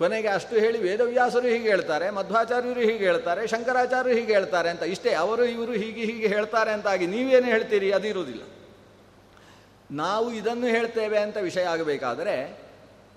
ಕೊನೆಗೆ 0.00 0.28
ಅಷ್ಟು 0.28 0.56
ಹೇಳಿ 0.56 0.78
ವೇದವ್ಯಾಸರು 0.78 1.48
ಹೀಗೆ 1.48 1.68
ಹೇಳ್ತಾರೆ, 1.68 2.10
ಮಧ್ವಾಚಾರ್ಯರು 2.10 2.80
ಹೀಗೆ 2.80 3.04
ಹೇಳ್ತಾರೆ, 3.04 3.46
ಶಂಕರಾಚಾರ್ಯರು 3.46 4.18
ಹೀಗೆ 4.18 4.32
ಹೇಳ್ತಾರೆ 4.32 4.70
ಅಂತ. 4.70 4.82
ಇಷ್ಟೇ, 4.82 5.12
ಅವರು 5.14 5.44
ಇವರು 5.44 5.72
ಹೀಗೆ 5.72 6.04
ಹೀಗೆ 6.04 6.26
ಹೇಳ್ತಾರೆ 6.26 6.70
ಅಂತಾಗಿ 6.72 7.06
ನೀವೇನು 7.06 7.46
ಹೇಳ್ತೀರಿ? 7.46 7.92
ಅದಿರುವುದಿಲ್ಲ. 7.92 8.42
ನಾವು 9.90 10.32
ಇದನ್ನು 10.32 10.66
ಹೇಳ್ತೇವೆ 10.66 11.18
ಅಂತ 11.18 11.36
ವಿಷಯ 11.36 11.64
ಆಗಬೇಕಾದರೆ, 11.64 12.58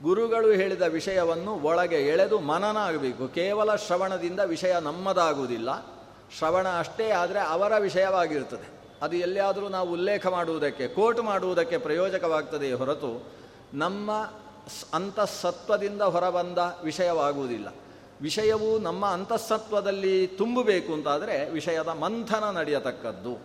ಗುರುಗಳು 0.03 0.51
ಹೇಳಿದ 0.51 0.81
ವಿಷಯವನ್ನು 0.81 1.51
ಒಳಗೆ 1.55 2.07
ಎಳೆದು 2.07 2.39
ಮನನ 2.39 2.77
ಆಗಬೇಕು 2.77 3.27
ಕೇವಲ 3.27 3.75
ಶ್ರವಣದಿಂದ 3.75 4.39
ವಿಷಯ 4.39 4.73
ನಮ್ಮದಾಗುವುದಿಲ್ಲ. 4.79 5.69
ಶ್ರವಣ 6.37 6.67
ಅಷ್ಟೇ 6.79 7.11
ಆದರೆ 7.11 7.39
ಅವರ 7.39 7.77
ವಿಷಯವಾಗಿರ್ತದೆ 7.77 8.67
ಅದು 9.01 9.15
ಎಲ್ಲಿಯಾದರೂ 9.15 9.69
ನಾವು 9.69 9.91
ಉಲ್ಲೇಖ 9.91 10.27
ಮಾಡುವುದಕ್ಕೆ, 10.27 10.87
ಕೋಟ್ 10.87 11.19
ಮಾಡುವುದಕ್ಕೆ 11.19 11.77
ಪ್ರಯೋಜಕವಾಗ್ತದೆಯೇ 11.77 12.73
ಹೊರತು, 12.73 13.31
ನಮ್ಮ 13.73 14.11
ಅಂತಃಸತ್ವದಿಂದ 14.93 16.01
ಹೊರಬಂದ 16.01 16.57
ವಿಷಯವಾಗುವುದಿಲ್ಲ. 16.83 17.73
ವಿಷಯವು 18.21 18.79
ನಮ್ಮ 18.79 19.05
ಅಂತಃಸತ್ವದಲ್ಲಿ 19.05 20.27
ತುಂಬಬೇಕು 20.27 20.93
ಅಂತಾದರೆ 20.93 21.49
ವಿಷಯದ 21.49 21.87
ಮಂಥನ 21.87 22.57
ನಡೆಯತಕ್ಕದ್ದು. 22.57 23.41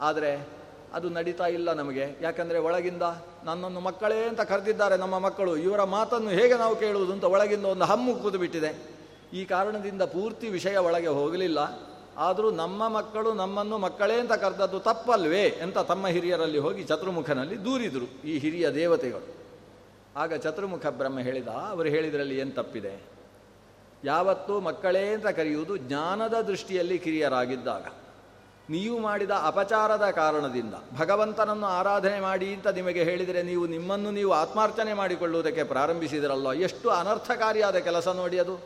ಆದರೆ 0.00 0.48
ಅದು 0.94 1.08
ನಡೀತಾ 1.08 1.46
ಇಲ್ಲ 1.46 1.72
ನಮಗೆ. 1.72 2.18
ಯಾಕಂದರೆ 2.20 2.58
ಒಳಗಿಂದ 2.58 3.02
ನನ್ನನ್ನು 3.44 3.80
ಮಕ್ಕಳೇ 3.80 4.28
ಅಂತ 4.28 4.40
ಕರೆದಿದ್ದಾರೆ 4.40 4.96
ನಮ್ಮ 4.96 5.18
ಮಕ್ಕಳು. 5.18 5.56
ಇವರ 5.56 5.82
ಮಾತನ್ನು 5.82 6.28
ಹೇಗೆ 6.28 6.54
ನಾವು 6.54 6.76
ಕೇಳುವುದು 6.76 7.12
ಅಂತ 7.12 7.24
ಒಳಗಿಂದ 7.24 7.64
ಒಂದು 7.64 7.84
ಹಮ್ಮು 7.84 8.14
ಕೂತು 8.14 8.38
ಬಿಟ್ಟಿದೆ 8.38 8.98
ಈ 9.34 9.44
ಕಾರಣದಿಂದ 9.44 10.02
ಪೂರ್ತಿ 10.02 10.48
ವಿಷಯ 10.48 10.76
ಒಳಗೆ 10.76 11.06
ಹೋಗಲಿಲ್ಲ. 11.06 11.58
ಆದರೂ 12.16 12.50
ನಮ್ಮ 12.50 12.88
ಮಕ್ಕಳು 12.88 13.34
ನಮ್ಮನ್ನು 13.34 13.78
ಮಕ್ಕಳೇ 13.78 14.14
ಅಂತ 14.14 14.32
ಕರೆದದ್ದು 14.32 14.80
ತಪ್ಪಲ್ವೇ 14.80 15.48
ಅಂತ 15.48 15.78
ತಮ್ಮ 15.78 16.06
ಹಿರಿಯರಲ್ಲಿ 16.06 16.58
ಹೋಗಿ 16.58 16.84
ಚತುರ್ಮುಖನಲ್ಲಿ 16.84 17.64
ದೂರಿದರು 17.64 18.26
ಈ 18.26 18.38
ಹಿರಿಯ 18.38 18.70
ದೇವತೆಗಳು. 18.70 19.47
ಆಗ 20.18 20.34
ಚತುರ್ಮುಖ 20.34 20.86
ಬ್ರಹ್ಮ 20.86 21.18
ಹೇಳಿದ, 21.18 21.48
ಅವರು 21.48 21.88
ಹೇಳಿದ್ರಲ್ಲಿ 21.88 22.38
ಏನು 22.38 22.50
ತಪ್ಪಿದೆ? 22.50 23.02
ಯಾವತ್ತೂ 24.04 24.60
ಮಕ್ಕಳೇ 24.60 25.06
ಅಂತ 25.08 25.26
ಕರೆಯುವುದು 25.26 25.76
ಜ್ಞಾನದ 25.76 26.40
ದೃಷ್ಟಿಯಲ್ಲಿ 26.40 26.98
ಕಿರಿಯರಾಗಿದ್ದಾಗ. 26.98 27.86
ನೀವು 28.70 28.98
ಮಾಡಿದ 28.98 29.30
ಅಪಚಾರದ 29.30 30.10
ಕಾರಣದಿಂದ. 30.10 30.74
ಭಗವಂತನನ್ನು 30.98 31.66
ಆರಾಧನೆ 31.66 32.20
ಮಾಡಿ 32.20 32.54
ಅಂತ 32.54 32.66
ನಿಮಗೆ 32.66 33.02
ಹೇಳಿದರೆ 33.02 33.42
ನೀವು 33.42 33.66
ನಿಮ್ಮನ್ನು 33.66 34.10
ನೀವು 34.10 34.32
ಆತ್ಮಾರ್ಚನೆ 34.32 34.94
ಮಾಡಿಕೊಳ್ಳುವುದಕ್ಕೆ 34.94 35.62
ಪ್ರಾರಂಭಿಸಿದರಲ್ಲ, 35.62 36.52
ಎಷ್ಟು 36.52 36.90
ಅನರ್ಥಕಾರಿಯಾದ 36.90 37.76
ಕೆಲಸ 37.76 38.08
ನೋಡಿ 38.08 38.38
ಅದು. 38.38 38.60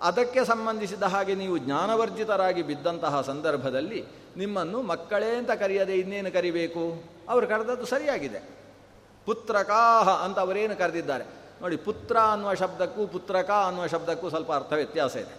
ಅದಕ್ಕೆ 0.00 0.44
ಸಂಬಂಧಿಸಿದ 0.44 1.02
ಹಾಗೆ 1.02 1.34
ನೀವು 1.34 1.58
ಜ್ಞಾನವರ್ಜಿತರಾಗಿ 1.58 2.62
ಬಿದ್ದಂತಹ 2.62 3.20
ಸಂದರ್ಭದಲ್ಲಿ 3.20 4.04
ನಿಮ್ಮನ್ನು 4.36 4.82
ಮಕ್ಕಳೇ 4.82 5.30
ಅಂತ 5.36 5.50
ಕರೆಯದೆ 5.50 5.94
ಇನ್ನೇನು 5.94 6.32
ಕರಿಬೇಕು? 6.32 7.04
ಅವರು 7.28 7.46
ಕರೆದದ್ದು 7.46 7.86
ಸರಿಯಾಗಿದೆ. 7.86 8.57
ಪುತ್ರಕಾಹ 9.28 10.08
ಅಂತ 10.24 10.38
ಅವರೇನು 10.38 10.76
ಕರೆದಿದ್ದಾರೆ? 10.78 11.24
ನೋಡಿ, 11.62 11.76
ಪುತ್ರ 11.76 12.16
ಅನ್ನುವ 12.32 12.54
ಶಬ್ದಕ್ಕೂ 12.54 13.06
ಪುತ್ರಕ 13.06 13.50
ಅನ್ನುವ 13.66 13.86
ಶಬ್ದಕ್ಕೂ 13.86 14.28
ಸ್ವಲ್ಪ 14.28 14.52
ಅರ್ಥ 14.52 14.72
ವ್ಯತ್ಯಾಸ 14.72 15.16
ಇದೆ. 15.16 15.34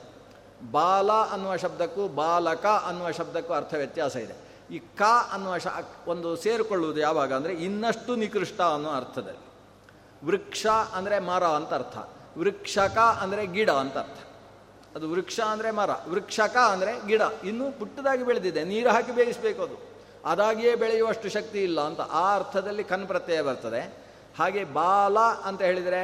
ಬಾಲ 0.71 1.11
ಅನ್ನುವ 1.11 1.57
ಶಬ್ದಕ್ಕೂ 1.57 2.07
ಬಾಲಕ 2.07 2.65
ಅನ್ನುವ 2.65 3.11
ಶಬ್ದಕ್ಕೂ 3.11 3.53
ಅರ್ಥ 3.53 3.73
ವ್ಯತ್ಯಾಸ 3.73 4.15
ಇದೆ. 4.15 4.35
ಈ 4.71 4.79
ಕ 4.79 5.01
ಅನ್ನುವ 5.31 5.57
ಶ, 5.57 5.67
ಒಂದು 6.07 6.35
ಸೇರಿಕೊಳ್ಳುವುದು 6.35 6.99
ಯಾವಾಗ 6.99 7.33
ಅಂದರೆ 7.33 7.53
ಇನ್ನಷ್ಟು 7.53 8.15
ನಿಕೃಷ್ಟ 8.15 8.61
ಅನ್ನೋ 8.61 8.89
ಅರ್ಥದಲ್ಲಿ. 8.89 9.45
ವೃಕ್ಷ 10.25 10.67
ಅಂದರೆ 10.93 11.19
ಮರ 11.19 11.43
ಅಂತ 11.43 11.73
ಅರ್ಥ. 11.73 11.97
ವೃಕ್ಷಕ 12.37 12.97
ಅಂದರೆ 13.21 13.45
ಗಿಡ 13.45 13.69
ಅಂತ 13.69 13.97
ಅರ್ಥ. 13.97 14.19
ಅದು 14.95 15.11
ವೃಕ್ಷ 15.11 15.39
ಅಂದರೆ 15.39 15.71
ಮರ, 15.71 15.91
ವೃಕ್ಷಕ 16.07 16.57
ಅಂದರೆ 16.71 17.07
ಗಿಡ. 17.07 17.21
ಇನ್ನೂ 17.43 17.71
ಪುಟ್ಟದಾಗಿ 17.71 18.23
ಬೆಳೆದಿದೆ, 18.23 18.63
ನೀರು 18.63 18.89
ಹಾಕಿ 18.89 19.11
ಬೇಯಿಸಬೇಕು 19.11 19.61
ಅದು. 19.61 19.88
ಅದಾಗಿಯೇ 20.25 20.75
ಬೆಳೆಯುವಷ್ಟು 20.75 21.29
ಶಕ್ತಿ 21.29 21.63
ಇಲ್ಲ 21.63 21.79
ಅಂತ 21.81 22.01
ಆ 22.21 22.35
ಅರ್ಥದಲ್ಲಿ 22.35 22.83
ಕನ್ 22.83 23.05
ಪ್ರತ್ಯಯ 23.07 23.41
ಬರ್ತದೆ. 23.41 23.81
ಹಾಗೆ 24.39 24.63
ಬಾಲ 24.63 25.17
ಅಂತ 25.47 25.61
ಹೇಳಿದರೆ 25.61 26.01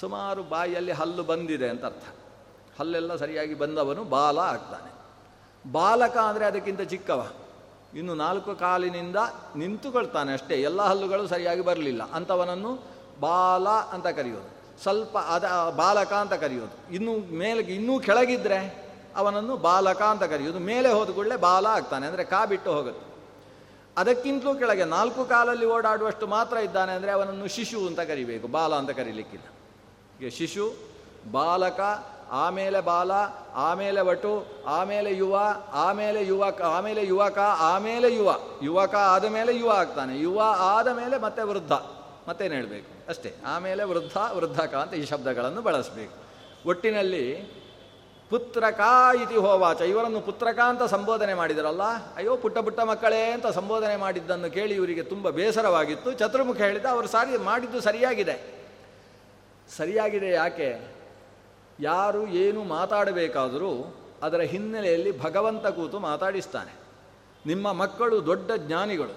ಸುಮಾರು 0.00 0.42
ಬಾಯಿಯಲ್ಲಿ 0.42 0.92
ಹಲ್ಲು 0.92 1.22
ಬಂದಿದೆ 1.22 1.68
ಅಂತ 1.68 1.84
ಅರ್ಥ. 1.84 2.06
ಹಲ್ಲೆಲ್ಲ 2.78 3.16
ಸರಿಯಾಗಿ 3.16 3.54
ಬಂದವನು 3.54 4.04
ಬಾಲ 4.04 4.38
ಆಗ್ತಾನೆ. 4.38 4.90
ಬಾಲಕ 5.64 6.16
ಅಂದರೆ 6.16 6.44
ಅದಕ್ಕಿಂತ 6.44 6.80
ಚಿಕ್ಕವ. 6.80 7.20
ಇನ್ನು 7.94 8.14
ನಾಲ್ಕು 8.14 8.52
ಕಾಲಿನಿಂದ 8.54 9.16
ನಿಂತುಕೊಳ್ತಾನೆ 9.56 10.32
ಅಷ್ಟೇ, 10.32 10.56
ಎಲ್ಲ 10.62 10.80
ಹಲ್ಲುಗಳು 10.82 11.26
ಸರಿಯಾಗಿ 11.28 11.62
ಬರಲಿಲ್ಲ. 11.68 12.02
ಅಂಥವನನ್ನು 12.16 12.72
ಬಾಲ 13.20 13.68
ಅಂತ 13.94 14.06
ಕರೆಯೋದು. 14.18 14.48
ಸ್ವಲ್ಪ 14.82 15.16
ಅದ, 15.34 15.44
ಬಾಲಕ 15.80 16.12
ಅಂತ 16.12 16.34
ಕರೆಯೋದು. 16.44 16.74
ಇನ್ನು 16.96 17.12
ಮೇಲೆ 17.42 17.62
ಇನ್ನೂ 17.78 17.94
ಕೆಳಗಿದ್ರೆ 18.00 18.60
ಅವನನ್ನು 19.16 19.56
ಬಾಲಕ 19.56 20.02
ಅಂತ 20.02 20.24
ಕರೆಯೋದು. 20.32 20.58
ಮೇಲೆ 20.58 20.88
ಹೋದ 20.88 21.10
ಕೂಡಲೇ 21.10 21.36
ಬಾಲ 21.36 21.66
ಆಗ್ತಾನೆ, 21.66 22.06
ಅಂದರೆ 22.06 22.24
ಕಾ 22.24 22.40
ಬಿಟ್ಟು 22.46 22.70
ಹೋಗುತ್ತೆ. 22.72 23.06
ಅದಕ್ಕಿಂತಲೂ 24.00 24.54
ಕೆಳಗೆ 24.54 24.84
ನಾಲ್ಕು 24.84 25.24
ಕಾಲಲ್ಲಿ 25.24 25.66
ಓಡಾಡುವಷ್ಟು 25.66 26.26
ಮಾತ್ರ 26.26 26.56
ಇದ್ದಾನೆ 26.56 26.92
ಅಂದರೆ 26.92 27.10
ಅವನನ್ನು 27.10 27.48
ಶಿಶು 27.48 27.86
ಅಂತ 27.86 28.00
ಕರಿಬೇಕು, 28.00 28.48
ಬಾಲ 28.48 28.74
ಅಂತ 28.74 28.90
ಕರೀಲಿಕ್ಕಿಲ್ಲ. 28.90 29.46
ಈಗ 30.24 30.32
ಶಿಶು, 30.32 30.74
ಬಾಲಕ, 31.32 31.80
ಆಮೇಲೆ 32.30 32.80
ಬಾಲ, 32.80 33.10
ಆಮೇಲೆ 33.54 34.00
ವಟು, 34.00 34.46
ಆಮೇಲೆ 34.66 35.16
ಯುವ, 35.16 35.40
ಆಮೇಲೆ 35.72 36.26
ಯುವಕ 36.26 36.62
ಆಮೇಲೆ 36.62 37.06
ಯುವಕ, 37.06 37.38
ಆಮೇಲೆ 37.38 38.14
ಯುವ. 38.14 38.38
ಯುವಕ 38.62 38.94
ಆದ 38.94 39.24
ಮೇಲೆ 39.24 39.56
ಯುವ 39.56 39.70
ಆಗ್ತಾನೆ. 39.70 40.18
ಯುವ 40.18 40.42
ಆದ 40.56 40.88
ಮೇಲೆ 40.88 41.18
ಮತ್ತೆ 41.18 41.42
ವೃದ್ಧ. 41.42 41.72
ಮತ್ತೇನು 42.28 42.54
ಹೇಳಬೇಕು? 42.54 43.08
ಅಷ್ಟೇ. 43.08 43.34
ಆಮೇಲೆ 43.46 43.84
ವೃದ್ಧ, 43.84 44.16
ವೃದ್ಧಕ 44.32 44.74
ಅಂತ 44.74 44.94
ಈ 44.94 45.04
ಶಬ್ದಗಳನ್ನು 45.04 45.62
ಬಳಸಬೇಕು. 45.62 46.14
ಒಟ್ಟಿನಲ್ಲಿ 46.68 47.59
ಪುತ್ರಕ 48.30 48.80
ಇತಿ 49.22 49.36
ಹೋವಾಚ. 49.36 49.80
ಇವರನ್ನು 49.80 50.20
ಪುತ್ರಕ 50.20 50.58
ಅಂತ 50.58 50.82
ಸಂಬೋಧನೆ 50.82 51.34
ಮಾಡಿದರಲ್ಲ? 51.34 51.82
ಅಯ್ಯೋ, 52.16 52.36
ಪುಟ್ಟ 52.36 52.58
ಪುಟ್ಟ 52.58 52.80
ಮಕ್ಕಳೇ 52.80 53.30
ಅಂತ 53.30 53.46
ಸಂಬೋಧನೆ 53.46 53.96
ಮಾಡಿದ್ದನ್ನು 53.96 54.50
ಕೇಳಿ 54.50 54.74
ಇವರಿಗೆ 54.74 55.02
ತುಂಬ 55.02 55.30
ಬೇಸರವಾಗಿತ್ತು. 55.30 56.12
ಚತುರ್ಮುಖ 56.12 56.56
ಹೇಳಿದ, 56.56 56.84
ಅವರು 56.84 57.06
ಸಾರಿ, 57.08 57.36
ಮಾಡಿದ್ದು 57.36 57.80
ಸರಿಯಾಗಿದೆ. 57.80 58.64
ಸರಿಯಾಗಿದೆ 59.76 60.30
ಯಾಕೆ? 60.30 61.00
ಯಾರು 61.80 62.26
ಏನು 62.26 62.64
ಮಾತಾಡಬೇಕಾದರೂ 62.64 63.94
ಅದರ 64.22 64.40
ಹಿನ್ನೆಲೆಯಲ್ಲಿ 64.40 65.22
ಭಗವಂತ 65.22 65.66
ಕೂತು 65.66 65.98
ಮಾತಾಡಿಸ್ತಾನೆ. 65.98 66.74
ನಿಮ್ಮ 67.46 67.72
ಮಕ್ಕಳು 67.72 68.26
ದೊಡ್ಡ 68.26 68.50
ಜ್ಞಾನಿಗಳು. 68.56 69.14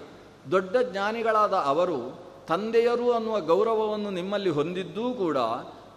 ದೊಡ್ಡ 0.50 0.76
ಜ್ಞಾನಿಗಳಾದ 0.82 1.52
ಅವರು 1.52 2.18
ತಂದೆಯರು 2.48 3.12
ಅನ್ನುವ 3.12 3.40
ಗೌರವವನ್ನು 3.40 4.10
ನಿಮ್ಮಲ್ಲಿ 4.10 4.50
ಹೊಂದಿದ್ದೂ 4.50 5.14
ಕೂಡ 5.14 5.36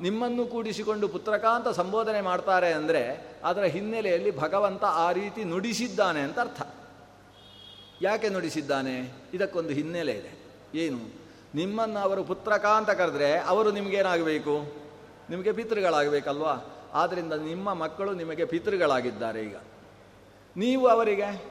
ನಿಮ್ಮನ್ನು 0.02 0.46
ಕೂಡಿಸಿಕೊಂಡು 0.46 1.08
ಪುತ್ರಕಾಂತ 1.08 1.68
ಸಂಬೋಧನೆ 1.68 2.22
ಮಾಡ್ತಾರೆ 2.22 2.74
ಅಂದರೆ 2.74 3.28
ಅದರ 3.44 3.64
ಹಿನ್ನೆಲೆಯಲ್ಲಿ 3.64 4.38
ಭಗವಂತ 4.38 4.84
ಆ 4.84 5.12
ರೀತಿ 5.12 5.44
ನುಡಿಸಿದ್ದಾನೆ 5.44 6.20
ಅಂತ 6.20 6.40
ಅರ್ಥ. 6.40 6.62
ಯಾಕೆ 8.02 8.30
ನುಡಿಸಿದ್ದಾನೆ? 8.30 9.14
ಇದಕ್ಕೊಂದು 9.34 9.70
ಹಿನ್ನೆಲೆ 9.70 10.12
ಇದೆ. 10.12 10.40
ಏನು? 10.76 11.16
ನಿಮ್ಮನ್ನು 11.56 12.00
ಅವರು 12.00 12.24
ಪುತ್ರಕಾಂತ 12.24 12.90
ಕರೆದ್ರೆ 12.90 13.40
ಅವರು 13.40 13.72
ನಿಮಗೇನಾಗಬೇಕು? 13.72 14.76
ನಿಮಗೆ 15.30 15.52
ಪಿತೃಗಳಾಗಬೇಕಲ್ವಾ? 15.52 16.56
ಆದ್ದರಿಂದ 16.94 17.34
ನಿಮ್ಮ 17.34 17.74
ಮಕ್ಕಳು 17.74 18.14
ನಿಮಗೆ 18.14 18.46
ಪಿತೃಗಳಾಗಿದ್ದಾರೆ 18.46 19.42
ಈಗ. 19.42 19.56
ನೀವು 20.58 20.88
ಅವರಿಗೆ 20.88 21.44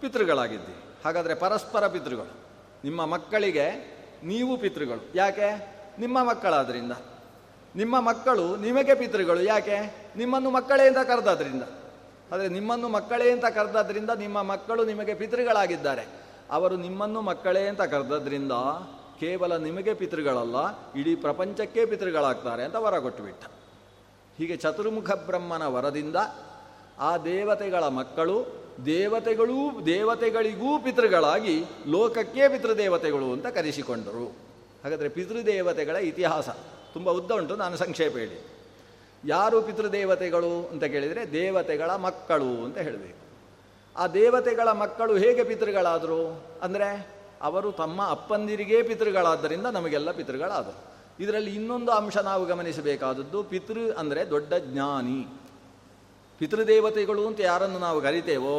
ಪಿತೃಗಳಾಗಿದ್ದೀರಿ. 0.00 0.84
ಹಾಗಾದರೆ 1.04 1.34
ಪರಸ್ಪರ 1.34 1.86
ಪಿತೃಗಳು. 1.86 2.36
ನಿಮ್ಮ 2.84 3.06
ಮಕ್ಕಳಿಗೆ 3.06 3.98
ನೀವು 4.24 4.56
ಪಿತೃಗಳು. 4.56 5.08
ಯಾಕೆ? 5.14 5.78
ನಿಮ್ಮ 5.98 6.24
ಮಕ್ಕಳಾದ್ರಿಂದ. 6.24 6.92
ನಿಮ್ಮ 7.78 8.00
ಮಕ್ಕಳು 8.00 8.56
ನಿಮಗೆ 8.56 8.94
ಪಿತೃಗಳು, 8.94 9.42
ಯಾಕೆ? 9.42 9.96
ನಿಮ್ಮನ್ನು 10.16 10.50
ಮಕ್ಕಳೇ 10.50 10.86
ಅಂತ 10.86 10.98
ಕರೆದಾದ್ರಿಂದ. 10.98 11.62
ಆದರೆ 12.32 12.48
ನಿಮ್ಮನ್ನು 12.48 12.88
ಮಕ್ಕಳೇ 12.88 13.30
ಅಂತ 13.30 13.46
ಕರೆದಾದ್ರಿಂದ 13.46 14.10
ನಿಮ್ಮ 14.10 14.42
ಮಕ್ಕಳು 14.42 14.84
ನಿಮಗೆ 14.84 15.14
ಪಿತೃಗಳಾಗಿದ್ದಾರೆ. 15.14 16.06
ಅವರು 16.50 16.76
ನಿಮ್ಮನ್ನು 16.76 17.20
ಮಕ್ಕಳೇ 17.20 17.68
ಅಂತ 17.68 17.82
ಕರೆದದ್ರಿಂದ 17.82 18.52
ಕೇವಲ 19.20 19.56
ನಿಮಗೆ 19.56 19.94
ಪಿತೃಗಳಲ್ಲ, 19.94 20.56
ಇಡೀ 20.98 21.14
ಪ್ರಪಂಚಕ್ಕೆ 21.14 21.86
ಪಿತೃಗಳಾಗ್ತಾರೆ 21.86 22.64
ಅಂತ 22.64 22.74
ವರ 22.74 22.98
ಕೊಟ್ಟುಬಿಟ್ಟ. 22.98 23.44
ಹೀಗೆ 24.38 24.56
ಚತುರ್ಮುಖ 24.56 25.10
ಬ್ರಹ್ಮನ 25.10 25.66
ವರದಿಂದ 25.66 26.16
ಆ 26.98 27.18
ದೇವತೆಗಳ 27.18 27.88
ಮಕ್ಕಳು 27.88 28.46
ದೇವತೆಗಳೂ, 28.86 29.86
ದೇವತೆಗಳಿಗೂ 29.86 30.78
ಪಿತೃಗಳಾಗಿ 30.78 31.64
ಲೋಕಕ್ಕೆ 31.86 32.48
ಪಿತೃದೇವತೆಗಳು 32.48 33.32
ಅಂತ 33.32 33.46
ಕರೆಸಿಕೊಂಡರು. 33.46 34.26
ಹಾಗಾದರೆ 34.84 35.08
ಪಿತೃದೇವತೆಗಳ 35.08 35.96
ಇತಿಹಾಸ. 35.96 36.48
ತುಂಬ 36.94 37.10
ಉದ್ದ 37.10 37.30
ಉಂಟು, 37.30 37.54
ನಾನು 37.56 37.76
ಸಂಕ್ಷೇಪ 37.76 38.16
ಹೇಳಿ 38.16 38.38
ಯಾರು 39.24 39.62
ಪಿತೃದೇವತೆಗಳು 39.62 40.68
ಅಂತ 40.72 40.84
ಕೇಳಿದರೆ 40.84 41.22
ದೇವತೆಗಳ 41.32 41.90
ಮಕ್ಕಳು 41.96 42.50
ಅಂತ 42.64 42.78
ಹೇಳಬೇಕು. 42.78 43.20
ಆ 43.96 44.06
ದೇವತೆಗಳ 44.06 44.68
ಮಕ್ಕಳು 44.72 45.16
ಹೇಗೆ 45.16 45.44
ಪಿತೃಗಳಾದರು? 45.44 46.22
ಅಂದರೆ 46.62 46.88
ಅವರು 47.42 47.72
ತಮ್ಮ 47.72 48.10
ಅಪ್ಪಂದಿರಿಗೆ 48.10 48.82
ಪಿತೃಗಳಾದ್ದರಿಂದ 48.82 49.66
ನಮಗೆಲ್ಲ 49.66 50.10
ಪಿತೃಗಳಾದರು. 50.10 50.78
ಇದರಲ್ಲಿ 51.20 51.54
ಇನ್ನೊಂದು 51.54 51.90
ಅಂಶ 51.92 52.16
ನಾವು 52.16 52.44
ಗಮನಿಸಬೇಕಾದದ್ದು 52.46 53.38
ಪಿತೃ 53.42 53.90
ಅಂದರೆ 53.98 54.30
ದೊಡ್ಡ 54.30 54.52
ಜ್ಞಾನಿ. 54.54 55.20
ಪಿತೃದೇವತೆಗಳು 56.40 57.26
ಅಂತ 57.26 57.40
ಯಾರನ್ನು 57.40 57.78
ನಾವು 57.78 58.00
ಕರಿತೇವೋ 58.00 58.56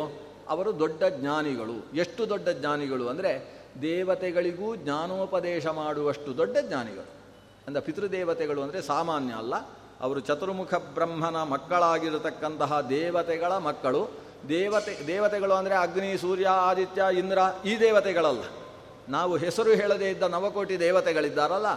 ಅವರು 0.50 0.80
ದೊಡ್ಡ 0.80 1.04
ಜ್ಞಾನಿಗಳು. 1.20 1.78
ಎಷ್ಟು 1.96 2.22
ದೊಡ್ಡ 2.30 2.50
ಜ್ಞಾನಿಗಳು 2.50 3.08
ಅಂದರೆ 3.08 3.32
ದೇವತೆಗಳಿಗೂ 3.82 4.76
ಜ್ಞಾನೋಪದೇಶ 4.76 5.66
ಮಾಡುವಷ್ಟು 5.68 6.38
ದೊಡ್ಡ 6.38 6.58
ಜ್ಞಾನಿಗಳು. 6.68 7.19
ಅಂದರೆ 7.68 7.82
ಪಿತೃದೇವತೆಗಳು 7.82 8.62
ಅಂದರೆ 8.62 8.82
ಸಾಮಾನ್ಯ 8.82 9.34
ಅಲ್ಲ. 9.34 9.56
ಅವರು 10.02 10.20
ಚತುರ್ಮುಖ 10.20 10.74
ಬ್ರಹ್ಮನ 10.74 11.38
ಮಕ್ಕಳಾಗಿರತಕ್ಕಂತಹ 11.44 12.80
ದೇವತೆಗಳ 12.90 13.54
ಮಕ್ಕಳು. 13.58 14.02
ದೇವತೆ, 14.50 14.94
ದೇವತೆಗಳು 15.08 15.54
ಅಂದರೆ 15.54 15.76
ಅಗ್ನಿ, 15.76 16.12
ಸೂರ್ಯ, 16.18 16.48
ಆದಿತ್ಯ, 16.70 17.02
ಇಂದ್ರ 17.20 17.40
ಈ 17.66 17.74
ದೇವತೆಗಳಲ್ಲ. 17.80 18.44
ನಾವು 19.10 19.34
ಹೆಸರು 19.38 19.72
ಹೇಳದೇ 19.72 20.10
ಇದ್ದ 20.10 20.24
ನವಕೋಟಿ 20.24 20.76
ದೇವತೆಗಳಿದ್ದಾರಲ್ಲ, 20.80 21.70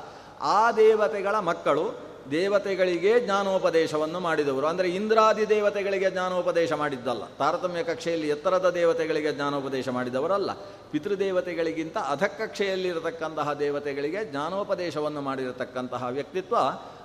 ಆ 0.56 0.70
ದೇವತೆಗಳ 0.70 1.36
ಮಕ್ಕಳು 1.50 1.84
ದೇವತೆಗಳಿಗೆ 2.30 3.20
ಜ್ಞಾನೋಪದೇಶವನ್ನು 3.20 4.20
ಮಾಡಿದವರು. 4.20 4.66
ಅಂದರೆ 4.66 4.88
ಇಂದ್ರಾದಿ 4.88 5.48
ದೇವತೆಗಳಿಗೆ 5.48 6.10
ಜ್ಞಾನೋಪದೇಶ 6.10 6.72
ಮಾಡಿದ್ದಲ್ಲ. 6.72 7.26
ತಾರತಮ್ಯ 7.26 7.84
ಕಕ್ಷೆಯಲ್ಲಿ 7.84 8.28
ಎತ್ತರದ 8.28 8.70
ದೇವತೆಗಳಿಗೆ 8.70 9.32
ಜ್ಞಾನೋಪದೇಶ 9.32 9.88
ಮಾಡಿದವರಲ್ಲ. 9.88 10.50
ಪಿತೃದೇವತೆಗಳಿಗಿಂತ 10.90 11.96
ಅಧಕಕ್ಷೆಯಲ್ಲಿರತಕ್ಕಂತಹ 11.98 13.52
ದೇವತೆಗಳಿಗೆ 13.52 14.24
ಜ್ಞಾನೋಪದೇಶವನ್ನು 14.24 15.20
ಮಾಡಿರತಕ್ಕಂತಹ 15.20 16.06
ವ್ಯಕ್ತಿತ್ವ 16.10 16.56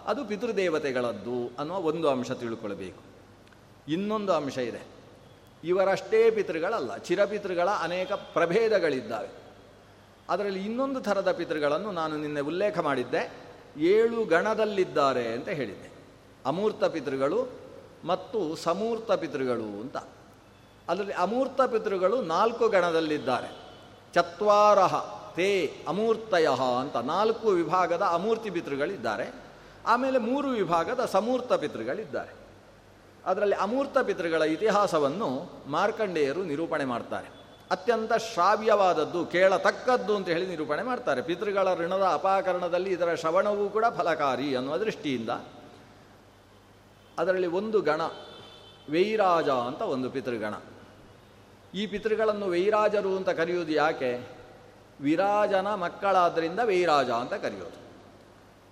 ಅದು 0.05 0.25
ಪಿತೃದೇವತೆಗಳದ್ದು 0.25 1.51
ಅನ್ನುವ 1.59 1.77
ಒಂದು 1.77 2.09
ಅಂಶ 2.09 2.31
ತಿಳ್ಕೊಳ್ಬೇಕು. 2.31 3.01
ಇನ್ನೊಂದು 3.91 4.33
ಅಂಶ 4.33 4.57
ಇದೆ. 4.57 4.81
ಇವರಷ್ಟೇ 5.63 6.31
ಪಿತೃಗಳಲ್ಲ. 6.31 6.97
ಚಿರಪಿತೃಗಳ 6.97 7.69
ಅನೇಕ 7.81 8.13
ಪ್ರಭೇದಗಳಿದ್ದಾವೆ. 8.13 9.29
ಅದರಲ್ಲಿ 10.29 10.65
ಇನ್ನೊಂದು 10.65 11.01
ಥರದ 11.01 11.31
ಪಿತೃಗಳನ್ನು 11.31 11.91
ನಾನು 11.91 12.17
ನಿನ್ನೆ 12.17 12.39
ಉಲ್ಲೇಖ 12.39 12.79
ಮಾಡಿದ್ದೆ. 12.79 13.47
ಏಳು 13.77 14.25
ಗಣದಲ್ಲಿದ್ದಾರೆ 14.25 15.27
ಅಂತ 15.27 15.50
ಹೇಳಿದೆ 15.50 15.91
ಅಮೂರ್ತ 16.46 16.84
ಪಿತೃಗಳು 16.84 17.48
ಮತ್ತು 18.05 18.55
ಸಮೂರ್ತ 18.55 19.12
ಪಿತೃಗಳು 19.12 19.63
ಅಂತ. 19.63 19.98
ಅದರಲ್ಲಿ 20.89 21.13
ಅಮೂರ್ತ 21.13 21.62
ಪಿತೃಗಳು 21.62 22.22
ನಾಲ್ಕು 22.22 22.67
ಗಣದಲ್ಲಿದ್ದಾರೆ. 22.67 23.55
ಚತ್ವಾರಹ, 24.13 24.96
ತೇ 25.36 25.74
ಅಮೂರ್ತಯ 25.88 26.48
ಅಂತ 26.81 26.98
ನಾಲ್ಕು 26.98 27.50
ವಿಭಾಗದ 27.50 28.01
ಅಮೂರ್ತಿ 28.01 28.50
ಪಿತೃಗಳಿದ್ದಾರೆ. 28.50 29.34
ಆಮೇಲೆ 29.86 30.17
ಮೂರು 30.17 30.50
ವಿಭಾಗದ 30.50 31.05
ಸಮೂರ್ತ 31.05 31.53
ಪಿತೃಗಳಿದ್ದಾರೆ. 31.53 32.34
ಅದರಲ್ಲಿ 33.25 33.55
ಅಮೂರ್ತ 33.55 33.98
ಪಿತೃಗಳ 33.98 34.41
ಇತಿಹಾಸವನ್ನು 34.41 35.51
ಮಾರ್ಕಂಡೇಯರು 35.67 36.43
ನಿರೂಪಣೆ 36.43 36.86
ಮಾಡ್ತಾರೆ. 36.86 37.37
ಅತ್ಯಂತ 37.71 38.13
ಶ್ರಾವ್ಯವಾದದ್ದು, 38.13 39.25
ಕೇಳತಕ್ಕದ್ದು 39.25 40.15
ಅಂತ 40.15 40.27
ಹೇಳಿ 40.27 40.47
ನಿರೂಪಣೆ 40.47 40.83
ಮಾಡ್ತಾರೆ. 40.83 41.21
ಪಿತೃಗಳ 41.21 41.74
ಋಣದ 41.74 42.03
ಅಪಾಕರಣದಲ್ಲಿ 42.13 42.89
ಇದರ 42.89 43.15
ಶ್ರವಣವೂ 43.15 43.69
ಕೂಡ 43.69 43.86
ಫಲಕಾರಿ 43.97 44.55
ಅನ್ನುವ 44.55 44.77
ದೃಷ್ಟಿಯಿಂದ 44.77 45.29
ಅದರಲ್ಲಿ 47.19 47.47
ಒಂದು 47.47 47.81
ಗಣ, 47.81 48.01
ವೈರಾಜ 48.91 49.50
ಅಂತ 49.50 49.81
ಒಂದು 49.81 50.09
ಪಿತೃಗಣ. 50.09 50.53
ಈ 51.74 51.88
ಪಿತೃಗಳನ್ನು 51.88 52.50
ವೈರಾಜರು 52.50 53.17
ಅಂತ 53.17 53.29
ಕರೆಯುವುದು 53.29 53.71
ಯಾಕೆ? 53.71 54.27
ವಿರಾಜನ 55.01 55.74
ಮಕ್ಕಳಾದ್ದರಿಂದ 55.75 56.59
ವೈರಾಜ 56.63 57.09
ಅಂತ 57.09 57.33
ಕರೆಯೋದು. 57.33 57.77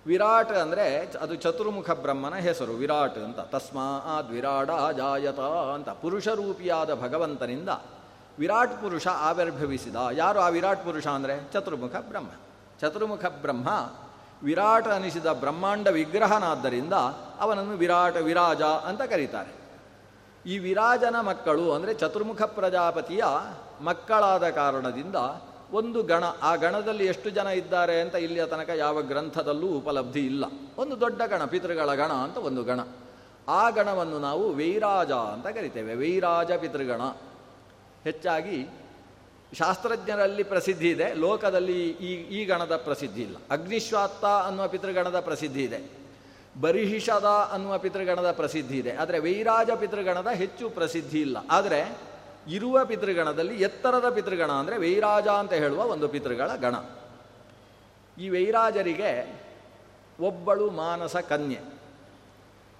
ವಿರಾಟ್ 0.06 0.52
ಅಂದರೆ 0.52 1.12
ಅದು 1.20 1.34
ಚತುರ್ಮುಖ 1.34 1.90
ಬ್ರಹ್ಮನ 1.90 2.34
ಹೆಸರು, 2.34 2.72
ವಿರಾಟ್ 2.72 3.18
ಅಂತ. 3.18 3.40
ತಸ್ಮಾತ್ 3.40 4.30
ವಿರಾಡ 4.30 4.70
ಜಾಯತ 4.96 5.40
ಅಂತ. 5.74 5.88
ಪುರುಷರೂಪಿಯಾದ 5.88 6.94
ಭಗವಂತನಿಂದ 6.94 7.68
ವಿರಾಟ್ 8.38 8.82
ಪುರುಷ 8.82 9.06
ಆವಿರ್ಭವಿಸಿದ. 9.06 9.96
ಯಾರು 10.12 10.40
ಆ 10.40 10.48
ವಿರಾಟ್ 10.48 10.84
ಪುರುಷ 10.84 11.06
ಅಂದರೆ? 11.06 11.48
ಚತುರ್ಮುಖ 11.52 11.92
ಬ್ರಹ್ಮ. 11.92 12.30
ಚತುರ್ಮುಖ 12.80 13.24
ಬ್ರಹ್ಮ 13.24 13.68
ವಿರಾಟ 14.42 14.88
ಅನಿಸಿದ 14.88 15.26
ಬ್ರಹ್ಮಾಂಡ 15.26 15.88
ವಿಗ್ರಹನಾದ್ದರಿಂದ 15.88 16.92
ಅವನನ್ನು 17.38 17.76
ವಿರಾಟ 17.76 18.16
ವಿರಾಜ 18.16 18.62
ಅಂತ 18.62 19.02
ಕರೀತಾರೆ. 19.02 19.52
ಈ 20.46 20.58
ವಿರಾಜನ 20.58 21.20
ಮಕ್ಕಳು 21.20 21.72
ಅಂದರೆ 21.72 21.94
ಚತುರ್ಮುಖ 21.94 22.42
ಪ್ರಜಾಪತಿಯ 22.42 23.24
ಮಕ್ಕಳಾದ 23.80 24.48
ಕಾರಣದಿಂದ 24.48 25.16
ಒಂದು 25.72 26.02
ಗಣ, 26.02 26.24
ಆ 26.42 26.56
ಗಣದಲ್ಲಿ 26.56 27.06
ಎಷ್ಟು 27.06 27.30
ಜನ 27.30 27.46
ಇದ್ದಾರೆ 27.46 28.00
ಅಂತ 28.00 28.14
ಇಲ್ಲಿಯ 28.14 28.46
ತನಕ 28.46 28.68
ಯಾವ 28.68 29.02
ಗ್ರಂಥದಲ್ಲೂ 29.02 29.66
ಉಪಲಬ್ಧಿ 29.66 30.26
ಇಲ್ಲ. 30.26 30.44
ಒಂದು 30.78 31.00
ದೊಡ್ಡ 31.00 31.22
ಗಣ, 31.22 31.44
ಪಿತೃಗಳ 31.44 31.94
ಗಣ 31.94 32.12
ಅಂತ 32.12 32.36
ಒಂದು 32.36 32.64
ಗಣ. 32.64 32.80
ಆ 33.48 33.70
ಗಣವನ್ನು 33.70 34.18
ನಾವು 34.18 34.56
ವೈರಾಜ 34.56 35.12
ಅಂತ 35.12 35.46
ಕರಿತೇವೆ. 35.46 35.94
ವೈರಾಜ 35.94 36.52
ಪಿತೃಗಣ. 36.52 37.00
ಹೆಚ್ಚಾಗಿ 38.06 38.58
ಶಾಸ್ತ್ರಜ್ಞರಲ್ಲಿ 39.52 40.44
ಪ್ರಸಿದ್ಧಿ 40.44 40.88
ಇದೆ, 40.90 41.08
ಲೋಕದಲ್ಲಿ 41.14 41.78
ಈ 41.88 42.12
ಈ 42.38 42.40
ಗಣದ 42.44 42.74
ಪ್ರಸಿದ್ಧಿ 42.76 43.22
ಇಲ್ಲ. 43.22 43.36
ಅಗ್ನಿಶ್ವಾತ್ತ 43.50 44.24
ಅನ್ನುವ 44.46 44.66
ಪಿತೃಗಣದ 44.68 45.20
ಪ್ರಸಿದ್ಧಿ 45.20 45.62
ಇದೆ, 45.64 45.80
ಬರಿಹಿಷದ 46.60 47.28
ಅನ್ನುವ 47.52 47.74
ಪಿತೃಗಣದ 47.78 48.30
ಪ್ರಸಿದ್ಧಿ 48.32 48.76
ಇದೆ. 48.78 48.92
ಆದರೆ 48.96 49.18
ವೈರಾಜ 49.18 49.70
ಪಿತೃಗಣದ 49.70 50.30
ಹೆಚ್ಚು 50.34 50.66
ಪ್ರಸಿದ್ಧಿ 50.70 51.20
ಇಲ್ಲ. 51.20 51.36
ಆದರೆ 51.50 51.80
ಇರುವ 52.48 52.84
ಪಿತೃಗಣದಲ್ಲಿ 52.84 53.54
ಎತ್ತರದ 53.62 54.08
ಪಿತೃಗಣ 54.08 54.50
ಅಂದರೆ 54.52 54.76
ವೈರಾಜ 54.78 55.28
ಅಂತ 55.34 55.52
ಹೇಳುವ 55.52 55.84
ಒಂದು 55.86 56.08
ಪಿತೃಗಳ 56.08 56.50
ಗಣ. 56.56 56.76
ಈ 58.16 58.28
ವೈರಾಜರಿಗೆ 58.28 59.10
ಒಬ್ಬಳು 60.18 60.66
ಮಾನಸ 60.70 61.16
ಕನ್ಯೆ, 61.28 61.60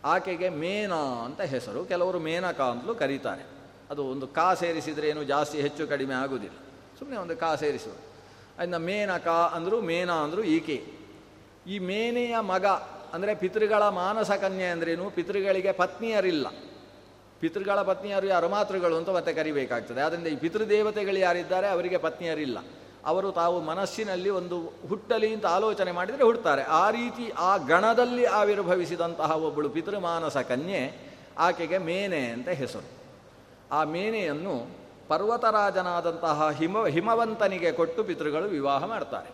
ಆಕೆಗೆ 0.04 0.48
ಮೇನ 0.54 0.94
ಅಂತ 1.24 1.40
ಹೆಸರು. 1.40 1.80
ಕೆಲವರು 1.84 2.18
ಮೇನಕ 2.20 2.60
ಅಂತಲೂ 2.62 2.94
ಕರೀತಾರೆ. 2.94 3.55
ಅದು 3.90 4.04
ಒಂದು 4.04 4.28
ಕಾ 4.28 4.54
ಸೇರಿಸಿದರೆ 4.54 5.08
ಏನು 5.08 5.24
ಜಾಸ್ತಿ 5.24 5.60
ಹೆಚ್ಚು 5.60 5.86
ಕಡಿಮೆ 5.86 6.14
ಆಗುವುದಿಲ್ಲ. 6.14 6.56
ಸುಮ್ಮನೆ 6.98 7.20
ಒಂದು 7.20 7.36
ಕಾ 7.36 7.54
ಸೇರಿಸುವುದು 7.54 8.78
ಮೇನ 8.78 9.16
ಕಾ 9.16 9.32
ಅಂದರು 9.32 9.80
ಮೇನ 9.80 10.12
ಅಂದರು 10.12 10.42
ಈಕೆ. 10.44 10.84
ಈ 11.66 11.78
ಮೇನೆಯ 11.78 12.40
ಮಗ 12.40 12.66
ಅಂದರೆ 13.12 13.34
ಪಿತೃಗಳ 13.34 13.88
ಮಾನಸ 13.88 14.30
ಕನ್ಯೆ 14.30 14.66
ಅಂದ್ರೇನು? 14.66 15.10
ಪಿತೃಗಳಿಗೆ 15.10 15.72
ಪತ್ನಿಯರಿಲ್ಲ. 15.72 16.46
ಪಿತೃಗಳ 17.40 17.82
ಪತ್ನಿಯರು 17.82 18.26
ಯಾರು? 18.26 18.48
ಮಾತೃಗಳು 18.48 18.96
ಅಂತ 18.96 19.08
ಮತ್ತೆ 19.08 19.32
ಕರಿಬೇಕಾಗ್ತದೆ. 19.32 20.00
ಆದ್ದರಿಂದ 20.00 20.26
ಈ 20.26 20.36
ಪಿತೃದೇವತೆಗಳು 20.36 21.18
ಯಾರಿದ್ದಾರೆ? 21.18 21.68
ಅವರಿಗೆ 21.68 21.96
ಪತ್ನಿಯರಿಲ್ಲ. 21.96 22.58
ಅವರು 23.04 23.32
ತಾವು 23.32 23.60
ಮನಸ್ಸಿನಲ್ಲಿ 23.60 24.30
ಒಂದು 24.30 24.72
ಹುಟ್ಟಲಿ 24.88 25.34
ಅಂತ 25.34 25.46
ಆಲೋಚನೆ 25.46 25.92
ಮಾಡಿದರೆ 25.92 26.24
ಹುಡ್ತಾರೆ. 26.24 26.62
ಆ 26.62 26.90
ರೀತಿ 26.90 27.32
ಆ 27.38 27.56
ಗಣದಲ್ಲಿ 27.56 28.24
ಆವಿರ್ಭವಿಸಿದಂತಹ 28.24 29.36
ಒಬ್ಬಳು 29.36 29.68
ಪಿತೃಮಾನಸ 29.68 30.36
ಕನ್ಯೆ, 30.36 31.12
ಆಕೆಗೆ 31.38 31.78
ಮೇನೆ 31.78 32.26
ಅಂತ 32.26 32.48
ಹೆಸರು. 32.48 32.95
ಆ 33.72 33.84
ಮೇನೆಯನ್ನು 33.84 34.86
ಪರ್ವತರಾಜನಾದಂತಹ 35.08 36.50
ಹಿಮ, 36.50 36.86
ಹಿಮವಂತನಿಗೆ 36.86 37.72
ಕೊಟ್ಟು 37.72 38.04
ಪಿತೃಗಳು 38.04 38.44
ವಿವಾಹ 38.44 38.84
ಮಾಡ್ತಾರೆ. 38.84 39.30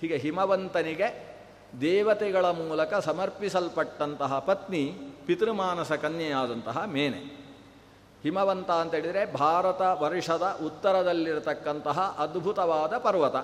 ಹೀಗೆ 0.00 0.16
ಹಿಮವಂತನಿಗೆ 0.16 1.34
ದೇವತೆಗಳ 1.80 2.44
ಮೂಲಕ 2.44 2.94
ಸಮರ್ಪಿಸಲ್ಪಟ್ಟಂತಹ 2.94 4.38
ಪತ್ನಿ 4.38 4.94
ಪಿತೃಮಾನಸ 5.26 5.92
ಕನ್ಯೆಯಾದಂತಹ 5.92 6.82
ಮೇನೆ. 6.86 7.44
ಹಿಮವಂತ 8.22 8.70
ಅಂತ 8.70 8.94
ಹೇಳಿದರೆ 8.94 9.32
ಭಾರತ 9.32 9.80
ವರ್ಷದ 9.80 10.58
ಉತ್ತರದಲ್ಲಿರತಕ್ಕಂತಹ 10.66 12.16
ಅದ್ಭುತವಾದ 12.18 12.98
ಪರ್ವತ. 12.98 13.36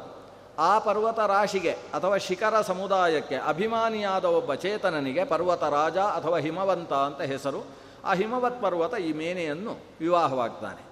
ಆ 0.59 0.79
ಪರ್ವತ 0.79 1.19
ರಾಶಿಗೆ 1.19 1.71
ಅಥವಾ 1.71 2.17
ಶಿಖರ 2.17 2.61
ಸಮುದಾಯಕ್ಕೆ 2.61 3.35
ಅಭಿಮಾನಿಯಾದ 3.35 4.25
ಒಬ್ಬ 4.25 4.55
ಚೇತನನಿಗೆ 4.55 5.25
ಪರ್ವತ 5.25 5.65
ರಾಜ 5.65 5.97
ಅಥವಾ 5.97 6.39
ಹಿಮವಂತ 6.39 6.93
ಅಂತ 6.93 7.21
ಹೆಸರು 7.21 7.90
ಆ 8.05 8.15
ಹಿಮವತ್ 8.15 8.63
ಪರ್ವತ 8.63 8.95
ಈ 8.95 9.13
ಮೇನೆಯನ್ನು 9.13 9.77
ವಿವಾಹವಾಗ್ತಾನೆ. 10.01 10.91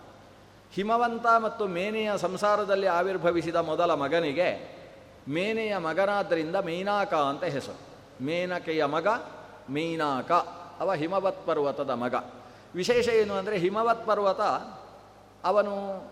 ಹಿಮವಂತ 0.72 1.26
ಮತ್ತು 1.38 1.66
ಮೇನೆಯ 1.66 2.10
ಸಂಸಾರದಲ್ಲಿ 2.16 2.86
ಆವಿರ್ಭವಿಸಿದ 2.86 3.56
ಮೊದಲ 3.56 3.94
ಮಗನಿಗೆ 3.94 4.78
ಮೇನೆಯ 5.28 5.76
ಮಗನಾದ್ದರಿಂದ 5.76 6.56
ಮೈನಾಕ 6.56 7.14
ಅಂತ 7.14 7.44
ಹೆಸರು. 7.44 7.80
ಮೇನಕೆಯ 8.24 8.84
ಮಗ 8.84 9.06
ಮೈನಾಕ, 9.70 10.32
ಅವ 10.80 10.94
ಹಿಮವತ್ 10.94 11.46
ಪರ್ವತದ 11.46 11.90
ಮಗ. 11.90 12.14
ವಿಶೇಷ 12.74 13.08
ಏನು 13.08 13.34
ಅಂದರೆ 13.34 13.58
ಹಿಮವತ್ 13.58 14.06
ಪರ್ವತ 14.06 14.40
ಅವನು 15.44 16.04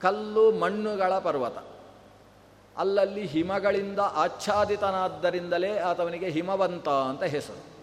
ಕಲ್ಲು 0.00 0.50
ಮಣ್ಣುಗಳ 0.50 1.18
ಪರ್ವತ. 1.18 1.58
ಅಲ್ಲಲ್ಲಿ 2.76 3.26
ಹಿಮಗಳಿಂದ 3.26 3.98
ಆಚ್ಛಾದಿತನಾದ್ದರಿಂದಲೇ 3.98 5.78
ಆತವನಿಗೆ 5.78 6.28
ಹಿಮವಂತ 6.28 6.88
ಅಂತ 6.88 7.22
ಹೆಸರು. 7.22 7.73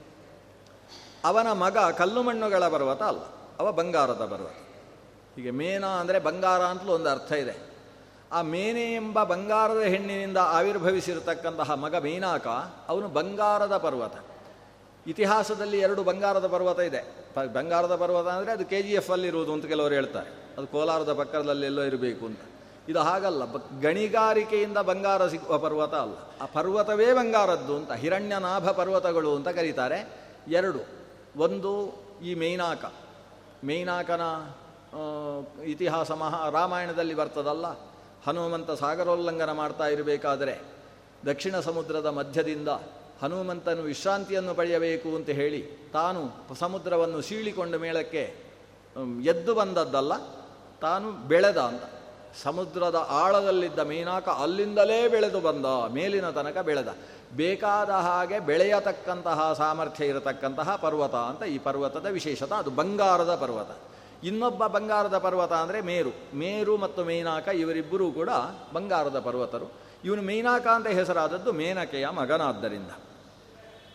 ಅವನ 1.24 1.48
ಮಗ 1.64 1.78
ಕಲ್ಲು 1.98 2.22
ಮಣ್ಣುಗಳ 2.24 2.68
ಪರ್ವತ 2.68 3.02
ಅಲ್ಲ, 3.04 3.24
ಅವ 3.60 3.72
ಬಂಗಾರದ 3.72 4.24
ಪರ್ವತ. 4.26 4.58
ಹೀಗೆ 5.36 5.52
ಮೇನ 5.52 5.86
ಅಂದರೆ 6.02 6.20
ಬಂಗಾರ 6.20 6.62
ಅಂತಲೂ 6.72 6.92
ಒಂದು 6.94 7.10
ಅರ್ಥ 7.10 7.32
ಇದೆ. 7.44 7.56
ಆ 8.32 8.42
ಮೇನೆ 8.52 8.84
ಎಂಬ 8.96 9.18
ಬಂಗಾರದ 9.24 9.82
ಹೆಣ್ಣಿನಿಂದ 9.94 10.40
ಆವಿರ್ಭವಿಸಿರತಕ್ಕಂತಹ 10.58 11.72
ಮಗ 11.76 11.96
ಮೇನಾಕ, 12.04 12.48
ಅವನು 12.92 13.08
ಬಂಗಾರದ 13.10 13.76
ಪರ್ವತ. 13.78 14.16
ಇತಿಹಾಸದಲ್ಲಿ 15.06 15.78
ಎರಡು 15.80 16.02
ಬಂಗಾರದ 16.04 16.48
ಪರ್ವತ 16.48 16.80
ಇದೆ. 16.80 17.02
ಬಂಗಾರದ 17.54 17.96
ಪರ್ವತ 17.96 18.28
ಅಂದರೆ 18.28 18.52
ಅದು 18.52 18.66
ಕೆ 18.66 18.80
ಜಿ 18.82 18.94
ಎಫ್ 18.94 19.12
ಅಲ್ಲಿರುವುದು 19.12 19.52
ಅಂತ 19.54 19.66
ಕೆಲವರು 19.66 19.94
ಹೇಳ್ತಾರೆ. 19.94 20.30
ಅದು 20.58 20.68
ಕೋಲಾರದ 20.68 21.12
ಪಕ್ಕದಲ್ಲಿ 21.14 21.66
ಎಲ್ಲೋ 21.66 21.84
ಇರಬೇಕು 21.84 22.24
ಅಂತ. 22.26 22.42
ಇದು 22.88 23.00
ಹಾಗಲ್ಲ, 23.00 23.42
ಬ, 23.46 23.58
ಗಣಿಗಾರಿಕೆಯಿಂದ 23.82 24.80
ಬಂಗಾರ 24.90 25.28
ಸಿಗುವ 25.28 25.58
ಪರ್ವತ 25.58 25.94
ಅಲ್ಲ. 26.06 26.16
ಆ 26.42 26.46
ಪರ್ವತವೇ 26.54 27.10
ಬಂಗಾರದ್ದು 27.14 27.74
ಅಂತ, 27.76 27.92
ಹಿರಣ್ಯನಾಭ 28.04 28.66
ಪರ್ವತಗಳು 28.72 29.32
ಅಂತ 29.36 29.50
ಕರೀತಾರೆ. 29.60 30.00
ಎರಡು 30.60 30.82
ಒಂದು 31.38 31.94
ಈ 32.24 32.34
ಮೇನಾಕ. 32.34 32.86
ಮೇನಾಕನ 33.64 34.22
ಇತಿಹಾಸ 35.64 36.12
ಮಹಾ 36.12 36.50
ರಾಮಾಯಣದಲ್ಲಿ 36.50 37.14
ಬರ್ತದಲ್ಲ? 37.14 37.66
ಹನುಮಂತ 38.28 38.72
ಸಾಗರೋಲ್ಲಂಘನ 38.72 39.52
ಮಾಡ್ತಾ 39.52 39.88
ಇರಬೇಕಾದರೆ 39.88 40.62
ದಕ್ಷಿಣ 41.26 41.60
ಸಮುದ್ರದ 41.60 42.06
ಮಧ್ಯದಿಂದ 42.06 42.68
ಹನುಮಂತನು 43.22 43.82
ವಿಶ್ರಾಂತಿಯನ್ನು 43.82 44.54
ಪಡೆಯಬೇಕು 44.54 45.16
ಅಂತ 45.16 45.30
ಹೇಳಿ 45.30 45.68
ತಾನು 45.94 46.56
ಸಮುದ್ರವನ್ನು 46.56 47.22
ಸೀಳಿಕೊಂಡು 47.22 47.80
ಮೇಳಕ್ಕೆ 47.80 48.24
ಎದ್ದು 49.24 49.54
ಬಂದದ್ದಲ್ಲ? 49.54 50.14
ತಾನು 50.82 51.12
ಬೆಳೆದ 51.12 51.58
ಅಂತ. 51.58 51.84
ಸಮುದ್ರದ 52.44 53.08
ಆಳದಲ್ಲಿದ್ದ 53.10 53.80
ಮೀನಾಕ 53.80 54.30
ಅಲ್ಲಿಂದಲೇ 54.30 55.08
ಬೆಳೆದು 55.08 55.42
ಬಂದ, 55.42 55.66
ಮೇಲಿನ 55.94 56.30
ತನಕ 56.30 56.58
ಬೆಳೆದ. 56.58 56.88
ಬೇಕಾದ 57.36 57.90
ಹಾಗೆ 57.90 58.40
ಬೆಳೆಯತಕ್ಕಂತಹ 58.40 59.54
ಸಾಮರ್ಥ್ಯ 59.54 60.06
ಇರತಕ್ಕಂತಹ 60.06 60.76
ಪರ್ವತ 60.76 61.16
ಅಂತ 61.16 61.44
ಈ 61.44 61.58
ಪರ್ವತದ 61.58 62.06
ವಿಶೇಷತ. 62.06 62.52
ಅದು 62.52 62.70
ಬಂಗಾರದ 62.70 63.36
ಪರ್ವತ. 63.36 63.68
ಇನ್ನೊಬ್ಬ 64.24 64.68
ಬಂಗಾರದ 64.68 65.18
ಪರ್ವತ 65.18 65.54
ಅಂದರೆ 65.54 65.82
ಮೇರು. 65.82 66.10
ಮೇರು 66.34 66.78
ಮತ್ತು 66.78 67.04
ಮೇನಾಕ 67.04 67.48
ಇವರಿಬ್ಬರೂ 67.48 68.12
ಕೂಡ 68.12 68.30
ಬಂಗಾರದ 68.74 69.20
ಪರ್ವತರು. 69.20 69.72
ಇವನು 70.06 70.22
ಮೇನಾಕ 70.22 70.68
ಅಂತ 70.68 70.88
ಹೆಸರಾದದ್ದು 70.88 71.52
ಮೇನಕೆಯ 71.52 72.08
ಮಗನಾದ್ದರಿಂದ. 72.08 72.92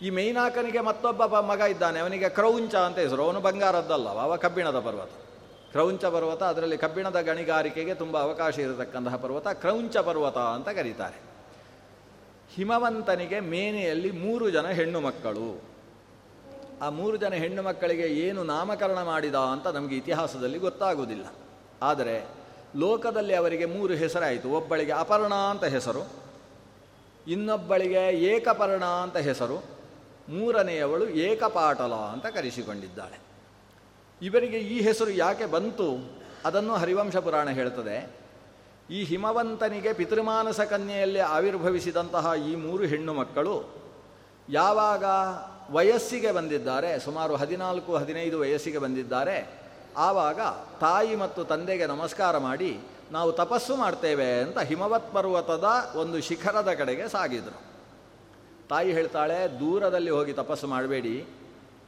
ಈ 0.02 0.10
ಮೇನಾಕನಿಗೆ 0.10 0.80
ಮತ್ತೊಬ್ಬ 0.80 1.40
ಮಗ 1.40 1.60
ಇದ್ದಾನೆ. 1.60 2.00
ಅವನಿಗೆ 2.00 2.28
ಕ್ರೌಂಚ 2.28 2.74
ಅಂತ 2.74 2.98
ಹೆಸರು. 2.98 3.24
ಅವನು 3.24 3.40
ಬಂಗಾರದ್ದಲ್ಲ, 3.40 4.08
ಅವ 4.08 4.36
ಕಬ್ಬಿಣದ 4.36 4.78
ಪರ್ವತ. 4.78 5.10
ಕ್ರೌಂಚ 5.70 6.04
ಪರ್ವತ, 6.04 6.42
ಅದರಲ್ಲಿ 6.42 6.78
ಕಬ್ಬಿಣದ 6.78 7.20
ಗಣಿಗಾರಿಕೆಗೆ 7.20 7.94
ತುಂಬ 7.94 8.22
ಅವಕಾಶ 8.22 8.58
ಇರತಕ್ಕಂತಹ 8.58 9.16
ಪರ್ವತ. 9.16 9.48
ಕ್ರೌಂಚ 9.48 9.96
ಪರ್ವತ 9.96 10.38
ಅಂತ 10.38 10.68
ಕರೀತಾರೆ. 10.68 11.35
ಹಿಮವಂತನಿಗೆ 12.56 13.40
ಮೇನೆಯಲ್ಲಿ 13.40 14.10
ಮೂರು 14.10 14.50
ಜನ 14.50 14.66
ಹೆಣ್ಣು 14.66 15.00
ಮಕ್ಕಳು. 15.00 15.62
ಆ 16.82 16.88
ಮೂರು 16.90 17.16
ಜನ 17.16 17.32
ಹೆಣ್ಣು 17.32 17.62
ಮಕ್ಕಳಿಗೆ 17.62 18.02
ಏನು 18.02 18.44
ನಾಮಕರಣ 18.44 19.02
ಮಾಡಿದ 19.02 19.34
ಅಂತ 19.34 19.66
ನಮಗೆ 19.66 19.96
ಇತಿಹಾಸದಲ್ಲಿ 19.96 20.58
ಗೊತ್ತಾಗುವುದಿಲ್ಲ 20.58 21.26
ಆದರೆ 21.82 22.24
ಲೋಕದಲ್ಲಿ 22.76 23.34
ಅವರಿಗೆ 23.34 23.64
ಮೂರು 23.64 23.94
ಹೆಸರಾಯಿತು. 23.94 24.48
ಒಬ್ಬಳಿಗೆ 24.50 24.92
ಅಪರ್ಣ 24.92 25.34
ಅಂತ 25.34 25.64
ಹೆಸರು, 25.64 26.02
ಇನ್ನೊಬ್ಬಳಿಗೆ 27.26 28.02
ಏಕಪರ್ಣ 28.24 28.84
ಅಂತ 28.84 29.16
ಹೆಸರು, 29.16 29.64
ಮೂರನೆಯವಳು 30.28 31.08
ಏಕಪಾಟಲ 31.08 31.94
ಅಂತ 31.94 32.26
ಕರೆಸಿಕೊಂಡಿದ್ದಾಳೆ. 32.26 33.18
ಇವರಿಗೆ 34.22 34.58
ಈ 34.58 34.80
ಹೆಸರು 34.80 35.10
ಯಾಕೆ 35.10 35.46
ಬಂತು? 35.46 36.16
ಅದನ್ನು 36.44 36.74
ಹರಿವಂಶ 36.74 37.16
ಪುರಾಣ 37.16 37.48
ಹೇಳ್ತದೆ. 37.50 38.25
ಈ 38.90 39.04
ಹಿಮವಂತನಿಗೆ 39.04 39.92
ಪಿತೃಮಾನಸ 39.92 40.60
ಕನ್ಯೆಯಲ್ಲಿ 40.60 41.18
ಆವಿರ್ಭವಿಸಿದಂತಹ 41.18 42.32
ಈ 42.50 42.54
ಮೂರು 42.54 42.84
ಹೆಣ್ಣು 42.84 43.14
ಮಕ್ಕಳು 43.14 43.74
ಯಾವಾಗ 44.48 45.04
ವಯಸ್ಸಿಗೆ 45.70 46.32
ಬಂದಿದ್ದಾರೆ, 46.32 46.98
ಸುಮಾರು 46.98 47.36
ಹದಿನಾಲ್ಕು, 47.36 47.96
ಹದಿನೈದು 47.96 48.40
ವಯಸ್ಸಿಗೆ 48.40 48.78
ಬಂದಿದ್ದಾರೆ, 48.78 49.58
ಆವಾಗ 49.96 50.40
ತಾಯಿ 50.80 51.16
ಮತ್ತು 51.16 51.44
ತಂದೆಗೆ 51.44 51.86
ನಮಸ್ಕಾರ 51.86 52.38
ಮಾಡಿ, 52.38 52.78
ನಾವು 53.12 53.32
ತಪಸ್ಸು 53.32 53.76
ಮಾಡ್ತೇವೆ 53.76 54.40
ಅಂತ 54.40 54.58
ಹಿಮವತ್ 54.58 55.12
ಪರ್ವತದ 55.12 55.64
ಒಂದು 55.96 56.20
ಶಿಖರದ 56.20 56.72
ಕಡೆಗೆ 56.72 57.08
ಸಾಗಿದರು. 57.08 57.62
ತಾಯಿ 58.68 58.92
ಹೇಳ್ತಾಳೆ, 58.92 59.60
ದೂರದಲ್ಲಿ 59.60 60.10
ಹೋಗಿ 60.10 60.32
ತಪಸ್ಸು 60.32 60.66
ಮಾಡಬೇಡಿ. 60.66 61.26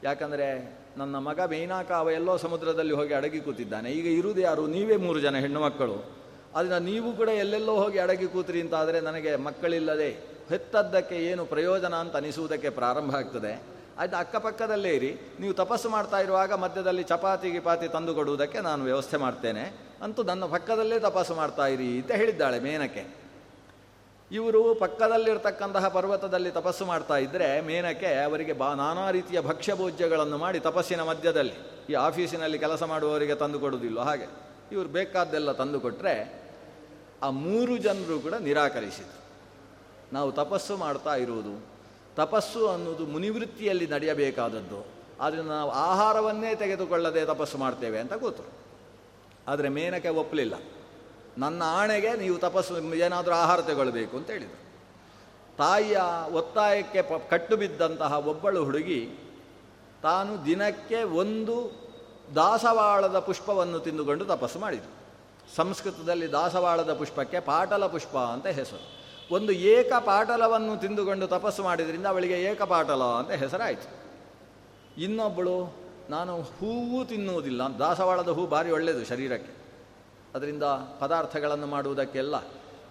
ಯಾಕಂದರೆ 0.03 0.79
ನನ್ನ 0.97 1.17
ಮಗ 1.17 1.41
ಮೇನಾಕ 1.41 1.93
ಅವ 1.93 2.11
ಎಲ್ಲೋ 2.11 2.37
ಸಮುದ್ರದಲ್ಲಿ 2.37 2.95
ಹೋಗಿ 2.95 3.15
ಅಡಗಿ 3.15 3.41
ಕೂತಿದ್ದಾನೆ. 3.41 3.91
ಈಗ 3.91 4.19
ಇರುವುದು 4.19 4.41
ಯಾರು? 4.41 4.67
ನೀವೇ 4.67 4.97
ಮೂರು 4.97 5.21
ಜನ 5.21 5.37
ಹೆಣ್ಣು 5.37 5.61
ಮಕ್ಕಳು. 5.61 6.19
ಅದನ್ನು 6.55 6.79
ನೀವು 6.91 7.13
ಕೂಡ 7.13 7.29
ಎಲ್ಲೆಲ್ಲೋ 7.29 7.75
ಹೋಗಿ 7.75 7.99
ಅಡಗಿ 7.99 8.27
ಕೂತ್ರಿ 8.27 8.61
ಅಂತಾದರೆ 8.61 9.01
ನನಗೆ 9.01 9.37
ಮಕ್ಕಳಿಲ್ಲದೆ 9.37 10.11
ಹೆತ್ತದ್ದಕ್ಕೆ 10.51 11.17
ಏನು 11.31 11.45
ಪ್ರಯೋಜನ 11.45 11.95
ಅಂತ 11.95 12.17
ಅನಿಸುವುದಕ್ಕೆ 12.17 12.71
ಪ್ರಾರಂಭ 12.71 13.15
ಆಗ್ತದೆ. 13.17 13.53
ಅದು 13.99 14.17
ಅಕ್ಕಪಕ್ಕದಲ್ಲೇ 14.17 14.91
ಇರಿ. 14.91 15.13
ನೀವು 15.41 15.55
ತಪಸ್ಸು 15.55 15.89
ಮಾಡ್ತಾ 15.89 16.19
ಇರುವಾಗ 16.21 16.53
ಮಧ್ಯದಲ್ಲಿ 16.53 17.03
ಚಪಾತಿ, 17.03 17.51
ಗಿಪಾತಿ 17.51 17.89
ತಂದು 17.89 18.15
ಕೊಡುವುದಕ್ಕೆ 18.15 18.59
ನಾನು 18.59 18.85
ವ್ಯವಸ್ಥೆ 18.85 19.17
ಮಾಡ್ತೇನೆ. 19.17 19.65
ಅಂತೂ 20.03 20.23
ನನ್ನ 20.23 20.45
ಪಕ್ಕದಲ್ಲೇ 20.45 20.99
ತಪಸ್ಸು 20.99 21.35
ಮಾಡ್ತಾ 21.35 21.67
ಇರಿ 21.67 21.89
ಅಂತ 22.01 22.13
ಹೇಳಿದ್ದಾಳೆ 22.13 22.61
ಮೇನಕ್ಕೆ 22.61 23.05
ಇವರು 24.31 24.75
ಪಕ್ಕದಲ್ಲಿರ್ತಕ್ಕಂತಹ 24.75 25.89
ಪರ್ವತದಲ್ಲಿ 25.89 26.51
ತಪಸ್ಸು 26.51 26.87
ಮಾಡ್ತಾ 26.87 27.17
ಇದ್ದರೆ 27.17 27.61
ಮೇನಕ್ಕೆ 27.61 28.23
ಅವರಿಗೆ 28.23 28.53
ಬಾ 28.53 28.75
ನಾನಾ 28.75 29.11
ರೀತಿಯ 29.11 29.41
ಭಕ್ಷ್ಯ 29.41 29.75
ಭೋಜ್ಯಗಳನ್ನು 29.75 30.39
ಮಾಡಿ 30.39 30.61
ತಪಸ್ಸಿನ 30.61 31.03
ಮಧ್ಯದಲ್ಲಿ, 31.03 31.55
ಈ 31.91 31.93
ಆಫೀಸಿನಲ್ಲಿ 31.93 32.59
ಕೆಲಸ 32.59 32.83
ಮಾಡುವವರಿಗೆ 32.83 33.35
ತಂದು 33.35 33.61
ಕೊಡುವುದಿಲ್ಲ, 33.61 34.01
ಹಾಗೆ. 34.01 34.48
ಇವರು 34.73 34.89
ಬೇಕಾದ್ದೆಲ್ಲ 34.89 35.53
ತಂದು 35.53 35.81
ಕೊಟ್ಟರೆ 35.81 36.43
ಆ 37.23 37.31
ಮೂರು 37.31 37.77
ಜನರು 37.77 38.21
ಕೂಡ 38.21 38.35
ನಿರಾಕರಿಸಿದರು. 38.35 39.19
ನಾವು 40.13 40.33
ತಪಸ್ಸು 40.33 40.77
ಮಾಡ್ತಾ 40.77 41.15
ಇರುವುದು. 41.15 41.67
ತಪಸ್ಸು 42.17 42.69
ಅನ್ನೋದು 42.69 43.07
ಮುನಿವೃತ್ತಿಯಲ್ಲಿ 43.07 43.87
ನಡೆಯಬೇಕಾದದ್ದು. 43.87 44.87
ಆದರೆ 45.21 45.43
ನಾವು 45.43 45.71
ಆಹಾರವನ್ನೇ 45.71 46.55
ತೆಗೆದುಕೊಳ್ಳದೆ 46.55 47.25
ತಪಸ್ಸು 47.25 47.59
ಮಾಡ್ತೇವೆ 47.59 47.99
ಅಂತ 47.99 48.13
ಕೂತರು. 48.13 48.51
ಆದರೆ 49.49 49.69
ಮೇನಕ್ಕೆ 49.69 50.09
ಒಪ್ಪಲಿಲ್ಲ. 50.09 50.55
ನನ್ನ 51.39 51.63
ಆಣೆಗೆ 51.67 52.17
ನೀವು 52.17 52.39
ತಪಸ್ಸು, 52.39 52.95
ಏನಾದರೂ 52.95 53.35
ಆಹಾರ 53.35 53.61
ತಗೊಳ್ಬೇಕು 53.61 54.17
ಅಂತ 54.17 54.31
ಹೇಳಿದರು. 54.31 54.69
ತಾಯಿಯ 55.57 56.01
ಒತ್ತಾಯಕ್ಕೆ 56.33 57.03
ಪ, 57.03 57.13
ಕಟ್ಟು 57.31 57.57
ಬಿದ್ದಂತಹ 57.57 58.13
ಒಬ್ಬಳು 58.13 58.65
ಹುಡುಗಿ 58.65 59.11
ತಾನು 60.03 60.45
ದಿನಕ್ಕೆ 60.45 61.03
ಒಂದು 61.03 61.88
ದಾಸವಾಳದ 62.35 63.19
ಪುಷ್ಪವನ್ನು 63.19 63.79
ತಿಂದುಕೊಂಡು 63.81 64.25
ತಪಸ್ಸು 64.25 64.59
ಮಾಡಿದರು. 64.59 64.93
ಸಂಸ್ಕೃತದಲ್ಲಿ 65.57 66.33
ದಾಸವಾಳದ 66.33 66.93
ಪುಷ್ಪಕ್ಕೆ 66.95 67.41
ಪಾಟಲ 67.41 67.87
ಪುಷ್ಪ 67.87 68.17
ಅಂತ 68.17 68.47
ಹೆಸರು. 68.47 68.99
ಒಂದು 69.35 69.53
ಏಕ 69.53 69.93
ಪಾಟಲವನ್ನು 69.93 70.81
ತಿಂದುಕೊಂಡು 70.81 71.27
ತಪಸ್ಸು 71.27 71.63
ಮಾಡಿದ್ರಿಂದ 71.63 72.07
ಅವಳಿಗೆ 72.07 72.43
ಏಕ 72.43 72.63
ಪಾಟಲ 72.63 73.03
ಅಂತ 73.03 73.31
ಹೆಸರಾಯಿತು. 73.31 74.09
ಇನ್ನೊಬ್ಬಳು 75.01 75.77
ನಾನು 76.11 76.43
ಹೂವು 76.43 77.05
ತಿನ್ನುವುದಿಲ್ಲ, 77.05 77.79
ದಾಸವಾಳದ 77.79 78.29
ಹೂ 78.29 78.47
ಭಾರಿ 78.47 78.71
ಒಳ್ಳೆಯದು 78.71 79.05
ಶರೀರಕ್ಕೆ. 79.05 79.53
ಅದರಿಂದ 80.35 80.63
ಪದಾರ್ಥಗಳನ್ನು 80.99 81.67
ಮಾಡುವುದಕ್ಕೆಲ್ಲ 81.67 82.35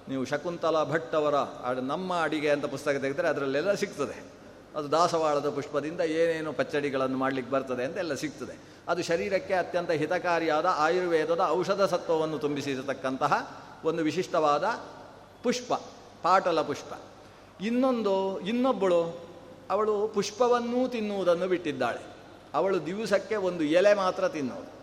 ನೀವು 0.10 0.26
ಶಕುಂತಲಾ 0.26 0.84
ಭಟ್ 0.84 1.16
ಅವರ 1.16 1.36
ನಮ್ಮ 1.80 2.22
ಅಡಿಗೆ 2.22 2.50
ಅಂತ 2.50 2.66
ಪುಸ್ತಕ 2.66 2.92
ತೆಗೆದರೆ 2.92 3.28
ಅದರಲ್ಲೆಲ್ಲ 3.28 3.74
ಸಿಗ್ತದೆ. 3.74 4.37
ಅದು 4.78 4.92
ದಾಸವಾಳದ 4.92 5.50
ಪುಷ್ಪದಿಂದ 5.50 6.02
ಏನೇನು 6.02 6.54
ಪಚ್ಚಡಿಗಳನ್ನು 6.54 7.18
ಮಾಡಲಿಕ್ಕೆ 7.18 7.54
ಬರ್ತದೆ 7.54 7.84
ಅಂತ 7.84 7.98
ಎಲ್ಲ 7.98 8.14
ಸಿಗ್ತದೆ. 8.14 8.60
ಅದು 8.88 9.04
ಶರೀರಕ್ಕೆ 9.04 9.54
ಅತ್ಯಂತ 9.54 9.92
ಹಿತಕಾರಿಯಾದ 9.92 10.66
ಆಯುರ್ವೇದದ 10.66 11.42
ಔಷಧ 11.48 11.82
ಸತ್ವವನ್ನು 11.82 12.40
ತುಂಬಿಸಿರತಕ್ಕಂತಹ 12.40 13.64
ಒಂದು 13.84 14.04
ವಿಶಿಷ್ಟವಾದ 14.04 14.64
ಪುಷ್ಪ, 15.44 15.74
ಪಾಟಲ 16.24 16.62
ಪುಷ್ಪ. 16.62 16.94
ಇನ್ನೊಂದು, 17.62 18.40
ಇನ್ನೊಬ್ಬಳು 18.40 19.28
ಅವಳು 19.70 20.08
ಪುಷ್ಪವನ್ನೂ 20.08 20.88
ತಿನ್ನುವುದನ್ನು 20.88 21.48
ಬಿಟ್ಟಿದ್ದಾಳೆ. 21.48 22.00
ಅವಳು 22.54 22.86
ದಿವಸಕ್ಕೆ 22.86 23.36
ಒಂದು 23.36 23.64
ಎಲೆ 23.64 23.94
ಮಾತ್ರ 23.94 24.28
ತಿನ್ನೋದು 24.28 24.78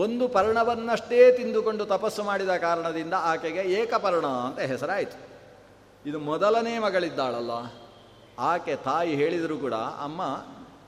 ಒಂದು 0.00 0.28
ಪರ್ಣವನ್ನಷ್ಟೇ 0.28 1.32
ತಿಂದುಕೊಂಡು 1.32 1.84
ತಪಸ್ಸು 1.84 2.24
ಮಾಡಿದ 2.24 2.48
ಕಾರಣದಿಂದ 2.48 3.14
ಆಕೆಗೆ 3.16 3.60
ಏಕಪರ್ಣ 3.60 4.26
ಅಂತ 4.26 4.58
ಹೆಸರಾಯಿತು. 4.58 5.18
ಇದು 6.08 6.18
ಮೊದಲನೇ 6.18 6.78
ಮಗಳಿದ್ದಾಳಲ್ಲ. 6.78 7.81
ಆಕೆ 8.38 8.76
ತಾಯಿ 8.76 9.14
ಹೇಳಿದರೂ 9.14 9.58
ಕೂಡ, 9.58 9.74
ಅಮ್ಮ 9.74 10.22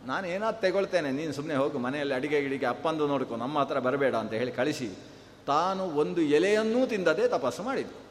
ನಾನು 0.07 0.27
ಏನಾದ್ರು 0.27 0.61
ತೆಗೊಳ್ತೇನೆ, 0.61 1.11
ನೀನು 1.11 1.33
ಸುಮ್ಮನೆ 1.33 1.55
ಹೋಗು, 1.55 1.79
ಮನೆಯಲ್ಲಿ 1.79 2.15
ಅಡಿಗೆ 2.15 2.41
ಗಿಡಿಗೆ 2.41 2.67
ಅಪ್ಪಂದು 2.67 3.07
ನೋಡ್ಕೊ, 3.07 3.37
ನಮ್ಮ 3.37 3.59
ಹತ್ರ 3.59 3.79
ಬರಬೇಡ 3.79 4.15
ಅಂತ 4.15 4.33
ಹೇಳಿ 4.33 4.53
ಕಳಿಸಿ. 4.53 4.89
ತಾನು 5.47 5.85
ಒಂದು 5.87 6.21
ಎಲೆಯನ್ನೂ 6.21 6.87
ತಿಂದದೇ 6.87 7.29
ತಪಸ್ಸು 7.29 7.63
ಮಾಡಿದ್ದು 7.63 8.05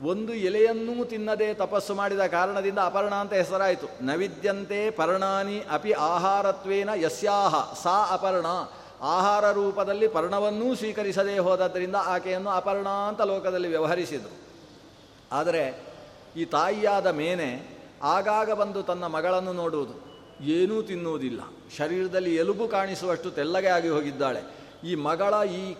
ಒಂದು 0.00 0.34
ಎಲೆಯನ್ನೂ 0.34 1.04
ತಿನ್ನದೆ 1.04 1.54
ತಪಸ್ಸು 1.54 1.94
ಮಾಡಿದ 1.94 2.20
ಕಾರಣದಿಂದ 2.20 2.78
ಅಪರ್ಣ 2.78 3.14
ಅಂತ 3.14 3.32
ಹೆಸರಾಯಿತು. 3.32 3.86
ನವಿದ್ಯಂತೆ 4.02 4.90
ಪರ್ಣಾನಿ 4.90 5.60
ಅಪಿ 5.70 5.92
ಆಹಾರತ್ವೇನ 5.92 6.88
ಯಸ್ಯಾಹ, 6.94 7.74
ಸಾ 7.82 8.06
ಅಪರ್ಣ. 8.10 8.46
ಆಹಾರ 9.02 9.52
ರೂಪದಲ್ಲಿ 9.52 10.08
ಪರ್ಣವನ್ನೂ 10.08 10.74
ಸ್ವೀಕರಿಸದೇ 10.74 11.38
ಹೋದದ್ದರಿಂದ 11.38 11.94
ಆಕೆಯನ್ನು 11.94 12.50
ಅಪರ್ಣ 12.50 12.88
ಅಂತ 12.88 13.20
ಲೋಕದಲ್ಲಿ 13.20 13.68
ವ್ಯವಹರಿಸಿದರು. 13.68 14.36
ಆದರೆ 15.32 15.92
ಈ 16.36 16.44
ತಾಯಿಯಾದ 16.44 17.06
ಮೇನೆ 17.06 17.81
ಆಗಾಗ 18.02 18.52
ಬಂದು 18.52 18.82
ತನ್ನ 18.82 19.06
ಮಗಳನ್ನು 19.06 19.52
ನೋಡುವುದು. 19.52 20.12
ಏನೂ 20.44 20.82
ತಿನ್ನುವುದಿಲ್ಲ 20.82 21.40
ಶರೀರದಲ್ಲಿ 21.76 22.36
ಎಲುಬು 22.36 22.68
ಕಾಣಿಸುವಷ್ಟು 22.68 23.30
ತೆಲ್ಲಗೆ 23.30 23.66
ಆಗಿ 23.66 23.88
ಹೋಗಿದ್ದಾಳೆ. 23.88 24.40
ಈ 24.84 24.94
ಮಗಳ 24.94 25.46
ಈ 25.46 25.76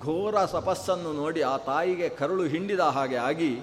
ಘೋರ 0.00 0.44
ಸಪಸ್ಸನ್ನು 0.44 1.12
ನೋಡಿ 1.12 1.42
ಆ 1.42 1.56
ತಾಯಿಗೆ 1.56 2.08
ಕರುಳು 2.08 2.44
ಹಿಂಡಿದ 2.44 2.80
ಹಾಗೆ 2.80 3.16
ಆಗಿ, 3.16 3.58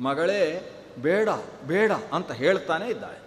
ಮಗಳೇ, 0.00 0.72
ಬೇಡ 1.02 1.28
ಬೇಡ 1.66 1.92
ಅಂತ 2.12 2.32
ಹೇಳ್ತಾನೆ 2.32 2.90
ಇದ್ದಾಳೆ. 2.90 3.26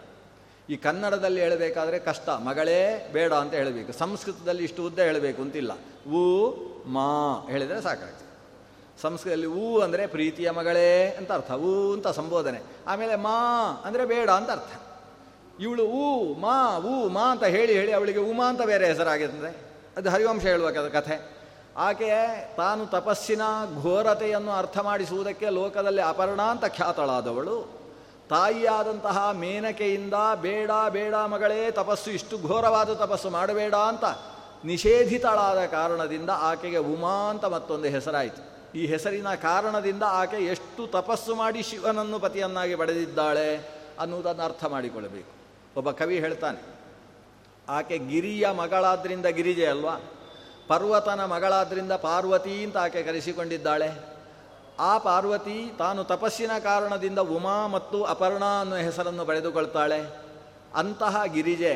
ಈ 0.74 0.76
ಕನ್ನಡದಲ್ಲಿ 0.76 1.42
ಹೇಳಬೇಕಾದ್ರೆ 1.42 2.00
ಕಷ್ಟ. 2.00 2.30
ಮಗಳೇ, 2.30 3.10
ಬೇಡ 3.14 3.34
ಅಂತ 3.34 3.54
ಹೇಳಬೇಕು. 3.54 3.92
ಸಂಸ್ಕೃತದಲ್ಲಿ 3.92 4.64
ಇಷ್ಟು 4.64 4.86
ಉದ್ದ 4.86 5.00
ಹೇಳಬೇಕು 5.00 5.42
ಅಂತಿಲ್ಲ. 5.42 5.72
ಊ, 6.10 6.52
ಮಾ 6.86 7.48
ಹೇಳಿದರೆ 7.50 7.82
ಸಾಕಾಗ್ತದೆ 7.82 8.29
ಸಂಸ್ಕೃತದಲ್ಲಿ 9.02 9.46
ಊ 9.46 9.80
ಅಂದರೆ 9.80 10.08
ಪ್ರೀತಿಯ 10.08 10.52
ಮಗಳೇ 10.52 11.16
ಅಂತ 11.18 11.32
ಅರ್ಥ. 11.32 11.52
ಊ 11.52 11.94
ಅಂತ 11.94 12.08
ಸಂಬೋಧನೆ. 12.08 12.62
ಆಮೇಲೆ 12.88 13.16
ಮಾ 13.16 13.40
ಅಂದರೆ 13.86 14.06
ಬೇಡ 14.06 14.30
ಅಂತ 14.30 14.52
ಅರ್ಥ. 14.52 14.72
ಇವಳು 15.60 15.84
ಊ, 15.84 16.34
ಮಾ 16.34 16.78
ಊ, 16.78 17.10
ಮಾ 17.10 17.32
ಅಂತ 17.32 17.44
ಹೇಳಿ 17.44 17.74
ಹೇಳಿ 17.74 17.94
ಅವಳಿಗೆ 17.94 18.20
ಉಮಾ 18.20 18.50
ಅಂತ 18.50 18.62
ಬೇರೆ 18.62 18.88
ಹೆಸರಾಗಿರ್ತದೆ. 18.88 19.58
ಅದು 19.98 20.10
ಹರಿವಂಶ 20.10 20.44
ಹೇಳುವ 20.44 20.72
ಕಥೆ. 20.72 21.40
ಆಕೆ 21.78 22.10
ತಾನು 22.58 22.86
ತಪಸ್ಸಿನ 22.86 23.42
ಘೋರತೆಯನ್ನು 23.82 24.52
ಅರ್ಥ 24.52 24.78
ಮಾಡಿಸುವುದಕ್ಕೆ 24.78 25.50
ಲೋಕದಲ್ಲಿ 25.50 26.02
ಅಪರ್ಣ 26.02 26.42
ಅಂತ 26.42 26.66
ಖ್ಯಾತಳಾದವಳು. 26.66 27.80
ತಾಯಿಯಾದಂತಹ 28.30 29.32
ಮೇನಕೆಯಿಂದ 29.32 30.14
ಬೇಡ 30.42 30.72
ಬೇಡ 30.90 31.16
ಮಗಳೇ, 31.16 31.72
ತಪಸ್ಸು 31.72 32.12
ಇಷ್ಟು 32.12 32.48
ಘೋರವಾದ 32.48 32.94
ತಪಸ್ಸು 32.94 33.30
ಮಾಡಬೇಡ 33.30 33.76
ಅಂತ 33.76 34.04
ನಿಷೇಧಿತಳಾದ 34.66 35.66
ಕಾರಣದಿಂದ 35.66 36.30
ಆಕೆಗೆ 36.30 36.78
ಉಮಾ 36.78 37.30
ಅಂತ 37.30 37.46
ಮತ್ತೊಂದು 37.46 37.88
ಹೆಸರಾಯಿತು. 37.88 38.49
ಈ 38.76 38.86
ಹೆಸರಿನ 38.86 39.34
ಕಾರಣದಿಂದ 39.34 40.04
ಆಕೆ 40.04 40.38
ಎಷ್ಟು 40.46 40.88
ತಪಸ್ಸು 40.88 41.36
ಮಾಡಿ 41.36 41.64
ಶಿವನನ್ನು 41.64 42.20
ಪತಿಯನ್ನಾಗಿ 42.20 42.76
ಪಡೆದಿದ್ದಾಳೆ 42.76 43.50
ಅನ್ನುವುದನ್ನು 44.00 44.44
ಅರ್ಥ 44.44 44.66
ಮಾಡಿಕೊಳ್ಳಬೇಕು. 44.66 45.32
ಒಬ್ಬ 45.78 45.92
ಕವಿ 45.92 46.20
ಹೇಳ್ತಾನೆ, 46.20 46.62
ಆಕೆ 47.70 47.98
ಗಿರಿಯ 47.98 48.50
ಮಗಳಾದ್ರಿಂದ 48.50 49.26
ಗಿರಿಜೆ 49.26 49.66
ಅಲ್ವಾ? 49.66 49.96
ಪರ್ವತನ 50.68 51.26
ಮಗಳಾದ್ರಿಂದ 51.26 51.92
ಪಾರ್ವತಿ 51.92 52.64
ಅಂತ 52.64 52.78
ಆಕೆ 52.78 53.04
ಕರೆಸಿಕೊಂಡಿದ್ದಾಳೆ. 53.04 53.90
ಆ 54.80 54.98
ಪಾರ್ವತಿ 54.98 55.72
ತಾನು 55.78 56.04
ತಪಸ್ಸಿನ 56.04 56.52
ಕಾರಣದಿಂದ 56.64 57.20
ಉಮಾ 57.20 57.68
ಮತ್ತು 57.68 58.04
ಅಪರ್ಣಾ 58.04 58.60
ಅನ್ನೋ 58.60 58.76
ಹೆಸರನ್ನು 58.76 59.26
ಪಡೆದುಕೊಳ್ತಾಳೆ. 59.26 60.00
ಅಂತಹ 60.76 61.24
ಗಿರಿಜೆ 61.26 61.74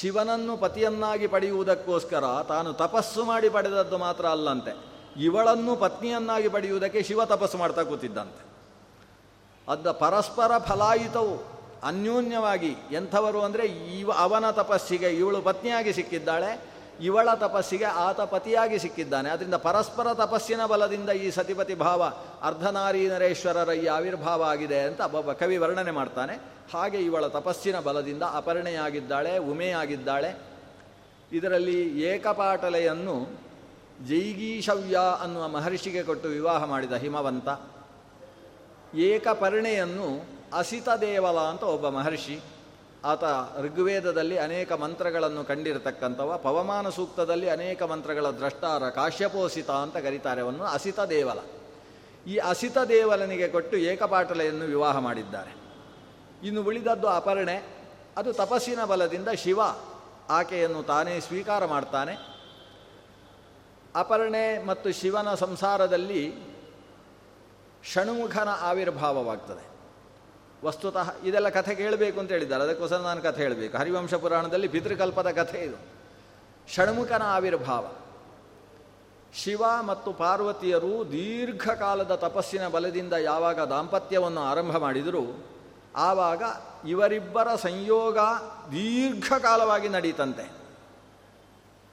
ಶಿವನನ್ನು 0.00 0.56
ಪತಿಯನ್ನಾಗಿ 0.56 1.26
ಪಡೆಯುವುದಕ್ಕೋಸ್ಕರ 1.26 2.24
ತಾನು 2.48 2.72
ತಪಸ್ಸು 2.72 3.24
ಮಾಡಿ 3.24 3.48
ಪಡೆದದ್ದು 3.48 3.98
ಮಾತ್ರ 3.98 4.26
ಅಲ್ಲಂತೆ. 4.26 4.93
ಇವಳನ್ನು 5.16 5.76
ಪತ್ನಿಯನ್ನಾಗಿ 5.76 6.48
ಪಡೆಯುವುದಕ್ಕೆ 6.48 7.02
ಶಿವ 7.02 7.24
ತಪಸ್ಸು 7.24 7.58
ಮಾಡ್ತಾ 7.58 7.82
ಕೂತಿದ್ದಂತೆ. 7.82 8.42
ಅದ 9.68 9.90
ಪರಸ್ಪರ 9.90 10.58
ಫಲಾಯಿತವು, 10.58 11.54
ಅನ್ಯೋನ್ಯವಾಗಿ 11.82 12.76
ಎಂಥವರು 12.92 13.42
ಅಂದರೆ 13.42 13.66
ಇವ, 13.66 14.12
ಅವನ 14.12 14.50
ತಪಸ್ಸಿಗೆ 14.50 15.10
ಇವಳು 15.10 15.42
ಪತ್ನಿಯಾಗಿ 15.42 15.92
ಸಿಕ್ಕಿದ್ದಾಳೆ, 15.92 16.74
ಇವಳ 17.00 17.28
ತಪಸ್ಸಿಗೆ 17.34 17.84
ಆತ 17.84 18.20
ಪತಿಯಾಗಿ 18.20 18.78
ಸಿಕ್ಕಿದ್ದಾನೆ. 18.78 19.30
ಅದರಿಂದ 19.30 19.54
ಪರಸ್ಪರ 19.54 20.14
ತಪಸ್ಸಿನ 20.14 20.66
ಬಲದಿಂದ 20.66 21.10
ಈ 21.10 21.30
ಸತಿಪತಿ 21.30 21.74
ಭಾವ 21.74 22.12
ಅರ್ಧನಾರಿ 22.42 23.08
ನರೇಶ್ವರರ 23.08 23.72
ಈ 23.72 23.86
ಆವಿರ್ಭಾವ 23.86 24.42
ಆಗಿದೆ 24.42 24.80
ಅಂತ 24.80 25.00
ಒಬ್ಬ 25.00 25.32
ಕವಿ 25.32 25.56
ವರ್ಣನೆ 25.56 25.90
ಮಾಡ್ತಾನೆ. 25.90 26.34
ಹಾಗೆ 26.74 26.98
ಇವಳ 26.98 27.26
ತಪಸ್ಸಿನ 27.26 27.80
ಬಲದಿಂದ 27.80 28.22
ಅಪರ್ಣೆಯಾಗಿದ್ದಾಳೆ, 28.22 29.38
ಉಮೆಯಾಗಿದ್ದಾಳೆ. 29.38 30.38
ಇದರಲ್ಲಿ 31.32 32.00
ಏಕಪಾಟಲೆಯನ್ನು 32.00 33.43
ಜೈಗೀಶವ್ಯ 34.08 34.98
ಅನ್ನುವ 35.20 35.48
ಮಹರ್ಷಿಗೆ 35.48 36.02
ಕೊಟ್ಟು 36.02 36.28
ವಿವಾಹ 36.28 36.64
ಮಾಡಿದ 36.64 36.92
ಹಿಮವಂತ. 36.92 37.48
ಏಕಪರ್ಣೆಯನ್ನು 38.94 40.24
ಅಸಿತದೇವಲ 40.52 41.38
ಅಂತ 41.38 41.62
ಒಬ್ಬ 41.62 41.88
ಮಹರ್ಷಿ, 41.88 42.40
ಆತ 43.04 43.24
ಋಗ್ವೇದದಲ್ಲಿ 43.60 44.38
ಅನೇಕ 44.38 44.72
ಮಂತ್ರಗಳನ್ನು 44.72 45.44
ಕಂಡಿರತಕ್ಕಂಥವ, 45.44 46.40
ಪವಮಾನ 46.42 46.88
ಸೂಕ್ತದಲ್ಲಿ 46.88 47.48
ಅನೇಕ 47.48 47.82
ಮಂತ್ರಗಳ 47.82 48.30
ದ್ರಷ್ಟಾರ 48.30 48.90
ಕಾಶ್ಯಪೋಸಿತ 48.90 49.70
ಅಂತ 49.70 49.96
ಕರೀತಾರೆ 49.96 50.40
ಅವನು 50.40 50.64
ಅಸಿತ 50.64 51.00
ದೇವಲ 51.00 51.38
ಈ 52.26 52.36
ಅಸಿತ 52.36 52.78
ದೇವಲನಿಗೆ 52.78 53.48
ಕೊಟ್ಟು 53.48 53.76
ಏಕಪಾಟಲೆಯನ್ನು 53.76 54.64
ವಿವಾಹ 54.64 54.98
ಮಾಡಿದ್ದಾರೆ. 54.98 55.56
ಇನ್ನು 56.46 56.62
ಉಳಿದದ್ದು 56.62 57.06
ಅಪರ್ಣೆ, 57.06 57.66
ಅದು 58.16 58.32
ತಪಸ್ಸಿನ 58.32 58.84
ಬಲದಿಂದ 58.84 59.28
ಶಿವ, 59.28 59.60
ಆಕೆಯನ್ನು 60.28 60.82
ತಾನೇ 60.82 61.20
ಸ್ವೀಕಾರ 61.20 61.66
ಮಾಡ್ತಾನೆ. 61.66 62.33
ಅಪರ್ಣೆ 63.96 64.64
ಮತ್ತು 64.64 64.92
ಶಿವನ 64.92 65.34
ಸಂಸಾರದಲ್ಲಿ 65.34 66.34
ಷಣ್ಮುಖನ 67.92 68.48
ಆವಿರ್ಭಾವವಾಗ್ತದೆ. 68.60 69.74
ವಸ್ತುತಃ 70.64 71.14
ಇದೆಲ್ಲ 71.24 71.48
ಕಥೆ 71.48 71.74
ಕೇಳಬೇಕು 71.74 72.20
ಅಂತ 72.20 72.32
ಹೇಳಿದ್ದಾರೆ. 72.32 72.64
ಅದಕ್ಕೋಸ್ಕರ 72.64 72.96
ನಾನು 72.96 73.22
ಕಥೆ 73.22 73.42
ಹೇಳಬೇಕು. 73.42 73.78
ಹರಿವಂಶ 73.78 74.14
ಪುರಾಣದಲ್ಲಿ 74.14 74.68
ಪಿತೃಕಲ್ಪದ 74.68 75.30
ಕಥೆ 75.30 75.58
ಇದು. 75.58 75.76
ಷಣ್ಮುಖನ 76.72 77.22
ಆವಿರ್ಭಾವ. 77.22 77.92
ಶಿವ 79.34 79.62
ಮತ್ತು 79.80 80.12
ಪಾರ್ವತಿಯರು 80.12 81.12
ದೀರ್ಘಕಾಲದ 81.12 82.14
ತಪಸ್ಸಿನ 82.14 82.68
ಬಲದಿಂದ 82.68 83.12
ಯಾವಾಗ 83.12 83.60
ದಾಂಪತ್ಯವನ್ನು 83.60 84.40
ಆರಂಭ 84.40 84.76
ಮಾಡಿದರೂ 84.76 85.44
ಆವಾಗ 85.96 86.42
ಇವರಿಬ್ಬರ 86.88 87.54
ಸಂಯೋಗ 87.54 88.18
ದೀರ್ಘಕಾಲವಾಗಿ 88.70 89.88
ನಡೀತಂತೆ. 89.88 90.63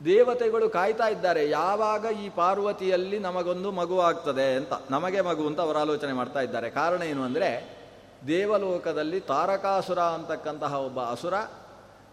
ದೇವತೆಗಳು 0.05 0.67
ಕಾಯ್ತಾ 0.75 1.07
ಇದ್ದಾರೆ, 1.15 1.41
ಯಾವಾಗ 1.49 2.05
ಈ 2.23 2.27
ಪಾರ್ವತಿಯಲ್ಲಿ 2.37 3.17
ನಮಗೊಂದು 3.25 3.69
ಮಗು 3.79 3.97
ಆಗ್ತದೆ 4.09 4.45
ಅಂತ, 4.59 4.73
ನಮಗೆ 4.89 5.21
ಮಗು 5.29 5.43
ಅಂತ 5.49 5.59
ಅವರು 5.65 5.79
ಆಲೋಚನೆ 5.81 6.13
ಮಾಡ್ತಾ 6.19 6.41
ಇದ್ದಾರೆ. 6.47 6.69
ಕಾರಣ 6.79 7.01
ಏನು 7.11 7.23
ಅಂದರೆ, 7.23 7.49
ದೇವಲೋಕದಲ್ಲಿ 8.27 9.19
ತಾರಕಾಸುರ 9.33 9.99
ಅಂತಕ್ಕಂತಹ 10.17 10.73
ಒಬ್ಬ 10.87 10.99
ಅಸುರ 11.15 11.35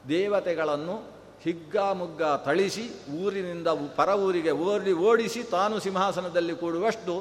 ದೇವತೆಗಳನ್ನು 0.08 0.96
ಹಿಗ್ಗಾಮುಗ್ಗ 1.44 2.22
ಥಳಿಸಿ 2.44 2.84
ಊರಿನಿಂದ 3.22 3.68
ಪರ 3.98 4.10
ಊರಿಗೆ 4.26 4.52
ಓಡಿ, 4.68 4.92
ಓಡಿಸಿ 5.08 5.42
ತಾನು 5.56 5.74
ಸಿಂಹಾಸನದಲ್ಲಿ 5.86 6.54
ಕೂಡುವಷ್ಟು 6.62 7.14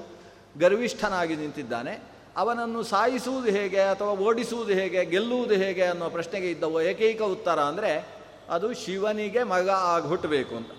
ಗರ್ವಿಷ್ಠನಾಗಿ 0.62 1.36
ನಿಂತಿದ್ದಾನೆ. 1.42 1.94
ಅವನನ್ನು 2.42 2.82
ಸಾಯಿಸುವುದು 2.94 3.50
ಹೇಗೆ 3.58 3.82
ಅಥವಾ 3.94 4.14
ಓಡಿಸುವುದು 4.28 4.74
ಹೇಗೆ, 4.80 5.02
ಗೆಲ್ಲುವುದು 5.14 5.56
ಹೇಗೆ 5.64 5.86
ಅನ್ನೋ 5.94 6.08
ಪ್ರಶ್ನೆಗೆ 6.16 6.50
ಇದ್ದವು 6.56 6.80
ಏಕೈಕ 6.92 7.22
ಉತ್ತರ 7.36 7.60
ಅಂದರೆ 7.72 7.92
ಅದು 8.50 8.74
ಶಿವನಿಗೆ 8.74 9.44
ಮಗ 9.44 9.70
ಆಗಿ 9.70 10.08
ಹುಟ್ಟಬೇಕು 10.08 10.56
ಅಂತ. 10.56 10.72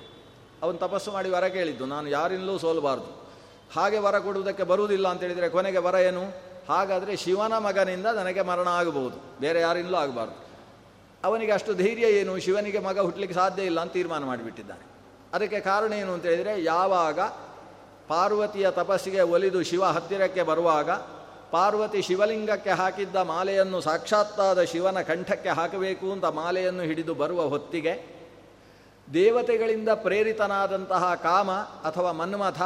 ಅವನು 0.62 0.78
ತಪಸ್ಸು 0.78 1.12
ಮಾಡಿ 1.12 1.30
ವರ 1.30 1.46
ಕೇಳಿದ್ದು, 1.48 1.86
ನಾನು 1.86 2.08
ಯಾರಿಂದಲೂ 2.08 2.58
ಸೋಲಬಾರ್ದು. 2.58 3.10
ಹಾಗೆ 3.76 3.98
ವರ 3.98 4.18
ಕೊಡುವುದಕ್ಕೆ 4.18 4.62
ಬರುವುದಿಲ್ಲ 4.62 5.08
ಅಂತೇಳಿದರೆ 5.08 5.48
ಕೊನೆಗೆ 5.48 5.78
ವರ 5.78 5.94
ಏನು? 5.94 6.24
ಹಾಗಾದರೆ 6.68 7.16
ಶಿವನ 7.16 7.58
ಮಗನಿಂದ 7.58 8.06
ನನಗೆ 8.06 8.42
ಮರಣ 8.42 8.68
ಆಗಬಹುದು 8.68 9.40
ಬೇರೆ 9.40 9.60
ಯಾರಿಂದಲೂ 9.60 9.96
ಆಗಬಾರ್ದು. 9.96 10.38
ಅವನಿಗೆ 11.24 11.52
ಅಷ್ಟು 11.52 11.74
ಧೈರ್ಯ 11.74 12.06
ಏನು? 12.06 12.38
ಶಿವನಿಗೆ 12.38 12.78
ಮಗ 12.78 12.98
ಹುಟ್ಟಲಿಕ್ಕೆ 12.98 13.34
ಸಾಧ್ಯ 13.34 13.62
ಇಲ್ಲ 13.62 13.80
ಅಂತ 13.80 13.92
ತೀರ್ಮಾನ 13.92 14.24
ಮಾಡಿಬಿಟ್ಟಿದ್ದಾನೆ. 14.24 14.84
ಅದಕ್ಕೆ 15.32 15.60
ಕಾರಣ 15.60 15.92
ಏನು 15.92 16.12
ಅಂತ 16.12 16.26
ಹೇಳಿದರೆ, 16.26 16.64
ಯಾವಾಗ 16.64 17.20
ಪಾರ್ವತಿಯ 18.08 18.70
ತಪಸ್ಸಿಗೆ 18.70 19.20
ಒಲಿದು 19.20 19.62
ಶಿವ 19.62 19.84
ಹತ್ತಿರಕ್ಕೆ 19.84 20.42
ಬರುವಾಗ 20.42 20.90
ಪಾರ್ವತಿ 21.50 22.02
ಶಿವಲಿಂಗಕ್ಕೆ 22.02 22.70
ಹಾಕಿದ್ದ 22.70 23.16
ಮಾಲೆಯನ್ನು 23.16 23.80
ಸಾಕ್ಷಾತ್ತಾದ 23.80 24.62
ಶಿವನ 24.62 25.00
ಕಂಠಕ್ಕೆ 25.00 25.48
ಹಾಕಬೇಕು 25.48 26.12
ಅಂತ 26.12 26.24
ಮಾಲೆಯನ್ನು 26.24 26.82
ಹಿಡಿದು 26.82 27.14
ಬರುವ 27.14 27.42
ಹೊತ್ತಿಗೆ 27.42 28.18
ದೇವತೆಗಳಿಂದ 29.14 29.88
ಪ್ರೇರಿತನಾದಂತಹ 29.88 31.14
ಕಾಮ 31.14 31.50
ಅಥವಾ 31.88 32.12
ಮನ್ಮಥ 32.12 32.62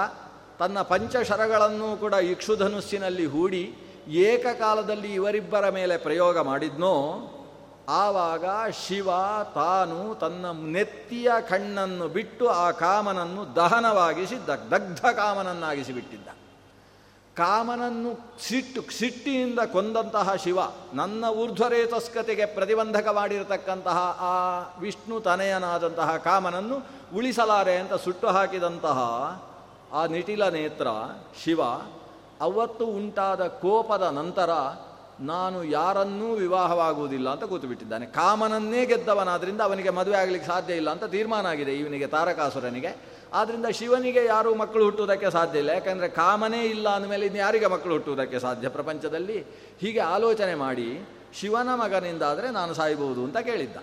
ತನ್ನ 0.59 0.83
ಪಂಚಶರಗಳನ್ನು 0.83 1.97
ಕೂಡ 1.97 2.13
ಇಕ್ಷುಧನುಸ್ಸಿನಲ್ಲಿ 2.13 3.27
ಹೂಡಿ 3.27 3.75
ಏಕಕಾಲದಲ್ಲಿ 4.09 5.15
ಇವರಿಬ್ಬರ 5.15 5.69
ಮೇಲೆ 5.69 5.97
ಪ್ರಯೋಗ 5.97 6.39
ಮಾಡಿದ್ನೋ, 6.39 6.95
ಆವಾಗ 7.89 8.45
ಶಿವ 8.87 9.11
ತಾನು 9.55 10.15
ತನ್ನ 10.15 10.47
ನೆತ್ತಿಯ 10.73 11.31
ಕಣ್ಣನ್ನು 11.41 12.09
ಬಿಟ್ಟು 12.09 12.49
ಆ 12.49 12.71
ಕಾಮನನ್ನು 12.71 13.57
ದಹನವಾಗಿಸಿ 13.57 14.47
ದಗ್ಧ 14.47 15.07
ಕಾಮನನ್ನಾಗಿಸಿ 15.07 15.93
ಬಿಟ್ಟಿದ್ದ 15.93 16.29
ಕಾಮನನ್ನು 17.37 18.11
ಸಿಟ್ಟು 18.41 18.81
ಸಿಟ್ಟಿನಿಂದ 18.99 19.61
ಕೊಂದಂತಹ 19.73 20.35
ಶಿವ, 20.35 20.59
ನನ್ನ 20.95 21.25
ಊರ್ಧ್ವರೇತಸ್ಕತೆಗೆ 21.25 22.47
ಪ್ರತಿಬಂಧಕ 22.47 23.09
ಮಾಡಿರತಕ್ಕಂತಹ 23.09 23.99
ಆ 24.21 24.35
ವಿಷ್ಣು 24.81 25.21
ತನೆಯನಾದಂತಹ 25.21 26.17
ಕಾಮನನ್ನು 26.17 26.77
ಉಳಿಸಲಾರೆ 27.17 27.77
ಅಂತ 27.77 27.95
ಸುಟ್ಟು 27.95 28.27
ಹಾಕಿದಂತಹ 28.27 28.99
ಆ 29.93 30.07
ನಿಟಿಲ 30.07 30.49
ನೇತ್ರ 30.49 30.89
ಶಿವ, 31.45 31.63
ಅವತ್ತು 32.41 32.87
ಉಂಟಾದ 32.87 33.47
ಕೋಪದ 33.47 34.03
ನಂತರ 34.03 34.51
ನಾನು 35.21 35.65
ಯಾರನ್ನೂ 35.65 36.35
ವಿವಾಹವಾಗುವುದಿಲ್ಲ 36.35 37.29
ಅಂತ 37.31 37.45
ಕೂತುಬಿಟ್ಟಿದ್ದಾನೆ. 37.45 38.07
ಕಾಮನನ್ನೇ 38.07 38.87
ಗೆದ್ದವನಾದ್ರಿಂದ 38.87 39.61
ಅವನಿಗೆ 39.61 39.91
ಮದುವೆ 39.91 40.17
ಆಗಲಿಕ್ಕೆ 40.17 40.49
ಸಾಧ್ಯ 40.49 40.75
ಇಲ್ಲ 40.75 40.91
ಅಂತ 40.91 41.05
ತೀರ್ಮಾನ 41.05 41.47
ಆಗಿದೆ. 41.47 41.75
ಇವನಿಗೆ 41.75 42.07
ತಾರಕಾಸುರನಿಗೆ 42.07 43.12
ಆದ್ದರಿಂದ 43.33 43.67
ಶಿವನಿಗೆ 43.67 44.25
ಯಾರೂ 44.25 44.55
ಮಕ್ಕಳು 44.55 44.85
ಹುಟ್ಟುವುದಕ್ಕೆ 44.85 45.31
ಸಾಧ್ಯ 45.31 45.59
ಇಲ್ಲ. 45.59 45.71
ಯಾಕಂದರೆ 45.71 46.09
ಕಾಮನೇ 46.09 46.65
ಇಲ್ಲ 46.65 46.89
ಅಂದಮೇಲೆ 46.89 47.27
ಇನ್ನು 47.27 47.41
ಯಾರಿಗೆ 47.41 47.67
ಮಕ್ಕಳು 47.67 47.93
ಹುಟ್ಟುವುದಕ್ಕೆ 47.93 48.39
ಸಾಧ್ಯ 48.39 48.69
ಪ್ರಪಂಚದಲ್ಲಿ? 48.69 49.45
ಹೀಗೆ 49.79 50.01
ಆಲೋಚನೆ 50.01 50.55
ಮಾಡಿ, 50.55 51.09
ಶಿವನ 51.35 51.75
ಮಗನಿಂದಾದರೆ 51.75 52.51
ನಾನು 52.51 52.75
ಸಾಯಬಹುದು 52.75 53.25
ಅಂತ 53.25 53.39
ಕೇಳಿದ್ದ. 53.39 53.77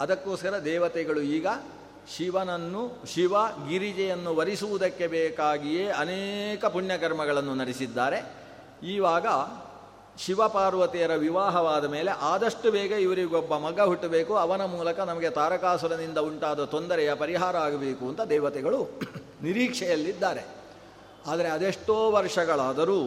ಅದಕ್ಕೋಸ್ಕರ 0.00 0.58
ದೇವತೆಗಳು 0.58 1.20
ಈಗ 1.20 1.46
ಶಿವನನ್ನು, 2.16 3.02
ಶಿವ 3.14 3.34
ಗಿರಿಜೆಯನ್ನು 3.68 4.36
ವರಿಸುವುದಕ್ಕೆ 4.36 5.06
ಬೇಕಾಗಿಯೇ 5.06 5.88
ಅನೇಕ 5.88 6.64
ಪುಣ್ಯಕರ್ಮಗಳನ್ನು 6.64 7.54
ನಡೆಸಿದ್ದಾರೆ. 7.54 8.44
ಈವಾಗ 8.86 9.26
ಶಿವಪಾರ್ವತಿಯರ 10.18 11.12
ವಿವಾಹವಾದ 11.16 11.84
ಮೇಲೆ 11.84 12.10
ಆದಷ್ಟು 12.10 12.68
ಬೇಗ 12.70 12.92
ಇವರಿಗೊಬ್ಬ 12.92 13.54
ಮಗ 13.56 13.80
ಹುಟ್ಟಬೇಕು, 13.80 14.32
ಅವನ 14.36 14.62
ಮೂಲಕ 14.64 14.98
ನಮಗೆ 15.00 15.30
ತಾರಕಾಸುರನಿಂದ 15.30 16.18
ಉಂಟಾದ 16.18 16.64
ತೊಂದರೆಯ 16.64 17.14
ಪರಿಹಾರ 17.14 17.56
ಆಗಬೇಕು 17.56 18.04
ಅಂತ 18.08 18.20
ದೇವತೆಗಳು 18.20 18.80
ನಿರೀಕ್ಷೆಯಲ್ಲಿದ್ದಾರೆ. 19.42 20.44
ಆದರೆ 21.26 21.48
ಅದೆಷ್ಟೋ 21.48 22.10
ವರ್ಷಗಳಾದರೂ 22.10 22.98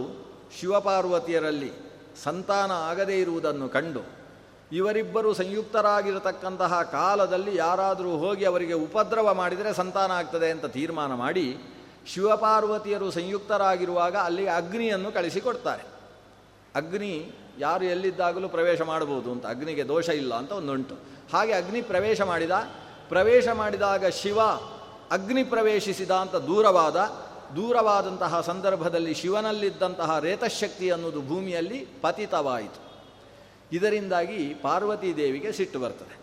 ಶಿವಪಾರ್ವತಿಯರಲ್ಲಿ 0.60 1.72
ಸಂತಾನ 2.24 2.72
ಆಗದೇ 2.72 3.22
ಇರುವುದನ್ನು 3.22 3.70
ಕಂಡು, 3.70 4.04
ಇವರಿಬ್ಬರು 4.72 5.34
ಸಂಯುಕ್ತರಾಗಿರತಕ್ಕಂತಹ 5.34 6.82
ಕಾಲದಲ್ಲಿ 6.92 7.56
ಯಾರಾದರೂ 7.56 8.12
ಹೋಗಿ 8.18 8.46
ಅವರಿಗೆ 8.46 8.74
ಉಪದ್ರವ 8.74 9.34
ಮಾಡಿದರೆ 9.34 9.74
ಸಂತಾನ 9.74 10.12
ಆಗ್ತದೆ 10.12 10.50
ಅಂತ 10.52 10.66
ತೀರ್ಮಾನ 10.66 11.14
ಮಾಡಿ, 11.14 11.46
ಶಿವಪಾರ್ವತಿಯರು 12.08 13.12
ಸಂಯುಕ್ತರಾಗಿರುವಾಗ 13.12 14.16
ಅಲ್ಲಿ 14.16 14.48
ಅಗ್ನಿಯನ್ನು 14.48 15.12
ಕಳಿಸಿಕೊಡ್ತಾರೆ. 15.12 15.97
ಅಗ್ನಿ 16.78 17.14
ಯಾರು 17.60 17.86
ಎಲ್ಲಿದ್ದಾಗಲೂ 17.86 18.50
ಪ್ರವೇಶ 18.50 18.82
ಮಾಡಬಹುದು 18.82 19.32
ಅಂತ, 19.32 19.46
ಅಗ್ನಿಗೆ 19.46 19.88
ದೋಷ 19.88 20.10
ಇಲ್ಲ 20.10 20.34
ಅಂತ 20.36 20.52
ಒಂದುಂಟು. 20.52 20.96
ಹಾಗೆ 21.34 21.54
ಅಗ್ನಿ 21.54 21.82
ಪ್ರವೇಶ 21.82 22.22
ಮಾಡಿದ, 22.22 22.52
ಪ್ರವೇಶ 23.10 23.48
ಮಾಡಿದಾಗ 23.48 24.06
ಶಿವ 24.06 24.40
ಅಗ್ನಿ 25.12 25.44
ಪ್ರವೇಶಿಸಿದ 25.44 26.12
ಅಂತ 26.12 26.36
ದೂರವಾದ, 26.36 26.96
ದೂರವಾದಂತಹ 27.56 28.42
ಸಂದರ್ಭದಲ್ಲಿ 28.42 29.14
ಶಿವನಲ್ಲಿದ್ದಂತಹ 29.14 30.20
ರೇತಶಕ್ತಿ 30.20 30.92
ಅನ್ನೋದು 30.92 31.22
ಭೂಮಿಯಲ್ಲಿ 31.22 31.80
ಪತಿತವಾಯಿತು. 32.02 32.80
ಇದರಿಂದಾಗಿ 33.72 34.54
ಪಾರ್ವತಿ 34.62 35.18
ದೇವಿಗೆ 35.18 35.52
ಸಿಟ್ಟು 35.52 35.80
ಬರ್ತದೆ. 35.80 36.16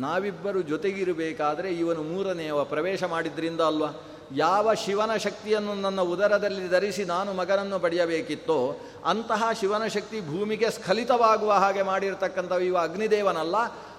ನಾವಿಬ್ಬರು 0.00 0.62
ಜೊತೆಗಿರಬೇಕಾದರೆ 0.62 1.70
ಇವನು 1.72 2.02
ಮೂರನೆಯವ 2.02 2.64
ಪ್ರವೇಶ 2.64 3.04
ಮಾಡಿದ್ರಿಂದ 3.04 3.60
ಅಲ್ವಾ? 3.60 3.88
ಯಾವ 4.36 4.74
ಶಿವನ 4.74 5.12
ಶಕ್ತಿಯನ್ನು 5.16 5.74
ನನ್ನ 5.74 6.00
ಉದರದಲ್ಲಿ 6.00 6.68
ಧರಿಸಿ 6.68 7.04
ನಾನು 7.04 7.32
ಮಗನನ್ನು 7.32 7.78
ಪಡೆಯಬೇಕಿತ್ತೋ, 7.78 8.58
ಅಂತಹ 9.04 9.50
ಶಿವನ 9.60 9.86
ಶಕ್ತಿ 9.86 10.20
ಭೂಮಿಗೆ 10.20 10.70
ಸ್ಖಲಿತವಾಗುವ 10.70 11.52
ಹಾಗೆ 11.52 11.82
ಮಾಡಿರ್ತಕ್ಕಂಥ 11.82 12.52
ಇವ 12.52 12.78
ಅಗ್ನಿದೇವನಲ್ಲ 12.78 13.56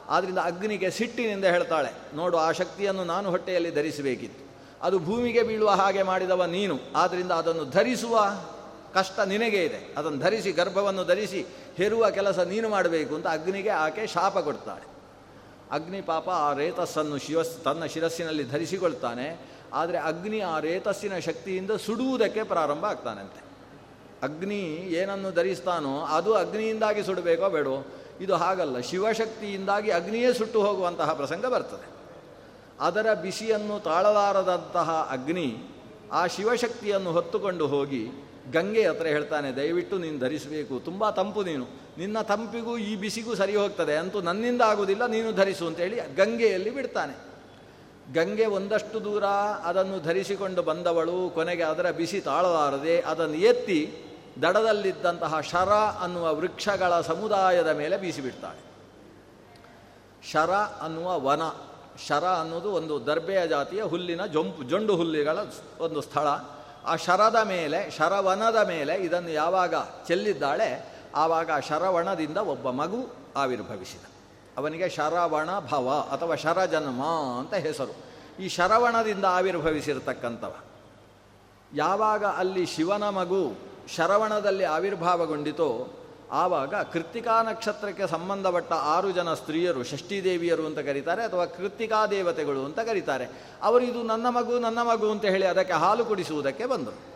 ಆದ್ದರಿಂದ 0.10 0.38
ಅಗ್ನಿಗೆ 0.38 0.90
ಸಿಟ್ಟಿನಿಂದ 0.92 1.46
ಹೇಳ್ತಾಳೆ, 1.46 1.92
ನೋಡು, 2.16 2.38
ಆ 2.38 2.52
ಶಕ್ತಿಯನ್ನು 2.52 3.04
ನಾನು 3.04 3.30
ಹೊಟ್ಟೆಯಲ್ಲಿ 3.30 3.72
ಧರಿಸಬೇಕಿತ್ತು. 3.72 4.44
ಅದು 4.82 5.00
ಭೂಮಿಗೆ 5.00 5.44
ಬೀಳುವ 5.44 5.70
ಹಾಗೆ 5.70 6.04
ಮಾಡಿದವ 6.04 6.46
ನೀನು 6.46 6.76
ಆದ್ದರಿಂದ 6.96 7.32
ಅದನ್ನು 7.32 7.66
ಧರಿಸುವ 7.66 8.16
ಕಷ್ಟ 8.94 9.20
ನಿನಗೆ 9.20 9.66
ಇದೆ. 9.66 9.80
ಅದನ್ನು 9.98 10.20
ಧರಿಸಿ, 10.20 10.52
ಗರ್ಭವನ್ನು 10.52 11.04
ಧರಿಸಿ 11.04 11.42
ಹೆರುವ 11.78 12.10
ಕೆಲಸ 12.10 12.40
ನೀನು 12.40 12.70
ಮಾಡಬೇಕು 12.70 13.16
ಅಂತ 13.16 13.28
ಅಗ್ನಿಗೆ 13.28 13.70
ಆಕೆ 13.70 14.08
ಶಾಪ 14.08 14.38
ಕೊಡ್ತಾಳೆ. 14.38 14.86
ಅಗ್ನಿ 15.72 16.02
ಪಾಪ 16.02 16.30
ಆ 16.30 16.54
ರೇತಸ್ಸನ್ನು 16.54 17.18
ಶಿವಸ್, 17.18 17.64
ತನ್ನ 17.64 17.86
ಶಿರಸ್ಸಿನಲ್ಲಿ 17.86 18.44
ಧರಿಸಿಕೊಳ್ತಾನೆ. 18.44 19.53
ಆದರೆ 19.74 19.98
ಅಗ್ನಿ 19.98 20.40
ಆ 20.40 20.60
ರೇತಸ್ಸಿನ 20.60 21.18
ಶಕ್ತಿಯಿಂದ 21.18 21.72
ಸುಡುವುದಕ್ಕೆ 21.72 22.44
ಪ್ರಾರಂಭ 22.44 22.86
ಆಗ್ತಾನಂತೆ. 22.86 23.42
ಅಗ್ನಿ 24.24 24.62
ಏನನ್ನು 25.00 25.32
ಧರಿಸ್ತಾನೋ 25.32 25.94
ಅದು 26.00 26.34
ಅಗ್ನಿಯಿಂದಾಗಿ 26.34 27.04
ಸುಡಬೇಕೋ 27.04 27.50
ಬೇಡೋ 27.50 27.76
ಇದು 28.22 28.36
ಹಾಗಲ್ಲ. 28.36 28.80
ಶಿವಶಕ್ತಿಯಿಂದಾಗಿ 28.80 29.92
ಅಗ್ನಿಯೇ 29.92 30.34
ಸುಟ್ಟು 30.34 30.62
ಹೋಗುವಂತಹ 30.62 31.14
ಪ್ರಸಂಗ 31.14 31.46
ಬರ್ತದೆ. 31.46 31.88
ಅದರ 32.80 33.14
ಬಿಸಿಯನ್ನು 33.14 33.80
ತಾಳಲಾರದಂತಹ 33.80 35.10
ಅಗ್ನಿ 35.12 35.48
ಆ 36.12 36.28
ಶಿವಶಕ್ತಿಯನ್ನು 36.28 37.12
ಹೊತ್ತುಕೊಂಡು 37.12 37.68
ಹೋಗಿ 37.68 38.04
ಗಂಗೆ 38.52 38.88
ಹತ್ರ 38.88 39.06
ಹೇಳ್ತಾನೆ, 39.06 39.52
ದಯವಿಟ್ಟು 39.52 39.98
ನೀನು 39.98 40.20
ಧರಿಸಬೇಕು. 40.20 40.80
ತುಂಬ 40.80 41.10
ತಂಪು 41.10 41.44
ನೀನು. 41.44 41.66
ನಿನ್ನ 41.98 42.22
ತಂಪಿಗೂ 42.22 42.78
ಈ 42.78 42.96
ಬಿಸಿಗೂ 42.96 43.36
ಸರಿ 43.36 43.56
ಹೋಗ್ತದೆ. 43.56 43.96
ಅಂತೂ 43.96 44.22
ನನ್ನಿಂದ 44.22 44.62
ಆಗುವುದಿಲ್ಲ, 44.62 45.06
ನೀನು 45.06 45.32
ಧರಿಸು 45.32 45.68
ಅಂತೇಳಿ 45.68 45.96
ಗಂಗೆಯಲ್ಲಿ 46.16 46.70
ಬಿಡ್ತಾನೆ. 46.70 47.33
ಗಂಗೆ 48.12 48.46
ಒಂದಷ್ಟು 48.46 49.04
ದೂರ 49.04 49.24
ಅದನ್ನು 49.64 50.00
ಧರಿಸಿಕೊಂಡು 50.00 50.64
ಬಂದವಳು, 50.64 51.30
ಕೊನೆಗೆ 51.30 51.64
ಅದರ 51.64 51.92
ಬಿಸಿ 51.92 52.22
ತಾಳಲಾರದೆ 52.22 53.02
ಅದನ್ನು 53.02 53.36
ಎತ್ತಿ 53.36 54.04
ದಡದಲ್ಲಿದ್ದಂತಹ 54.42 55.40
ಶರ 55.40 55.70
ಅನ್ನುವ 56.02 56.36
ವೃಕ್ಷಗಳ 56.36 57.02
ಸಮುದಾಯದ 57.02 57.68
ಮೇಲೆ 57.68 57.98
ಬೀಸಿಬಿಡ್ತಾಳೆ. 57.98 58.74
ಶರ 60.32 60.52
ಅನ್ನುವ 60.52 61.20
ವನ, 61.20 61.42
ಶರ 62.08 62.26
ಅನ್ನೋದು 62.26 62.72
ಒಂದು 62.72 63.06
ದರ್ಬೆಯ 63.06 63.48
ಜಾತಿಯ 63.48 63.82
ಹುಲ್ಲಿನ 63.82 64.26
ಜೊಂಪು, 64.26 64.64
ಜೊಂಡು 64.64 64.96
ಹುಲ್ಲಿಗಳ 64.96 65.38
ಒಂದು 65.80 66.02
ಸ್ಥಳ. 66.02 66.28
ಆ 66.86 66.96
ಶರದ 66.96 67.36
ಮೇಲೆ, 67.36 67.92
ಶರವನದ 67.92 68.68
ಮೇಲೆ 68.68 68.96
ಇದನ್ನು 68.96 69.30
ಯಾವಾಗ 69.30 69.76
ಚೆಲ್ಲಿದ್ದಾಳೆ, 70.08 70.94
ಆವಾಗ 71.16 71.52
ಶರವಣದಿಂದ 71.70 72.38
ಒಬ್ಬ 72.38 72.70
ಮಗು 72.70 73.16
ಆವಿರ್ಭವಿಸಿದ. 73.36 74.13
ಅವನಿಗೆ 74.58 74.90
ಶರವಣ 74.90 75.60
ಭವ 75.60 76.10
ಅಥವಾ 76.12 76.36
ಶರಜನ್ಮ 76.36 77.04
ಅಂತ 77.40 77.54
ಹೆಸರು. 77.54 77.96
ಈ 78.42 78.48
ಶರವಣದಿಂದ 78.48 79.26
ಆವಿರ್ಭವಿಸಿರ್ತಕ್ಕಂಥವ. 79.26 80.56
ಯಾವಾಗ 81.76 82.26
ಅಲ್ಲಿ 82.26 82.66
ಶಿವನ 82.66 83.10
ಮಗು 83.10 83.56
ಶರವಣದಲ್ಲಿ 83.96 84.64
ಆವಿರ್ಭಾವಗೊಂಡಿತೋ 84.64 86.00
ಆವಾಗ 86.32 86.76
ಕೃತಿಕಾ 86.76 87.44
ನಕ್ಷತ್ರಕ್ಕೆ 87.44 88.08
ಸಂಬಂಧಪಟ್ಟ 88.08 88.74
ಆರು 88.74 89.12
ಜನ 89.12 89.34
ಸ್ತ್ರೀಯರು, 89.34 89.84
ಷಷ್ಠಿದೇವಿಯರು 89.84 90.66
ಅಂತ 90.66 90.80
ಕರೀತಾರೆ 90.80 91.24
ಅಥವಾ 91.24 91.46
ಕೃತಿಕಾ 91.46 92.08
ದೇವತೆಗಳು 92.08 92.66
ಅಂತ 92.66 92.80
ಕರೀತಾರೆ. 92.80 93.28
ಅವರು 93.64 93.84
ಇದು 93.84 94.04
ನನ್ನ 94.04 94.30
ಮಗು 94.30 94.60
ನನ್ನ 94.60 94.80
ಮಗು 94.82 95.12
ಅಂತ 95.12 95.26
ಹೇಳಿ 95.26 95.46
ಅದಕ್ಕೆ 95.46 95.74
ಹಾಲು 95.74 96.06
ಕುಡಿಸುವುದಕ್ಕೆ 96.06 96.66
ಬಂದರು. 96.66 97.13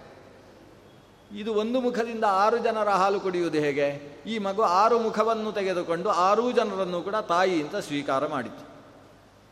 ಇದು 1.36 1.54
ಒಂದು 1.54 1.82
ಮುಖದಿಂದ 1.82 2.24
ಆರು 2.28 2.58
ಜನರ 2.58 2.90
ಹಾಲು 2.90 3.20
ಕುಡಿಯುವುದು 3.20 3.58
ಹೇಗೆ? 3.58 4.18
ಈ 4.28 4.38
ಮಗು 4.38 4.62
ಆರು 4.62 5.00
ಮುಖವನ್ನು 5.00 5.52
ತೆಗೆದುಕೊಂಡು 5.52 6.10
ಆರೂ 6.10 6.52
ಜನರನ್ನು 6.52 7.02
ಕೂಡ 7.02 7.16
ತಾಯಿ 7.16 7.62
ಅಂತ 7.62 7.76
ಸ್ವೀಕಾರ 7.76 8.28
ಮಾಡಿತು. 8.28 8.68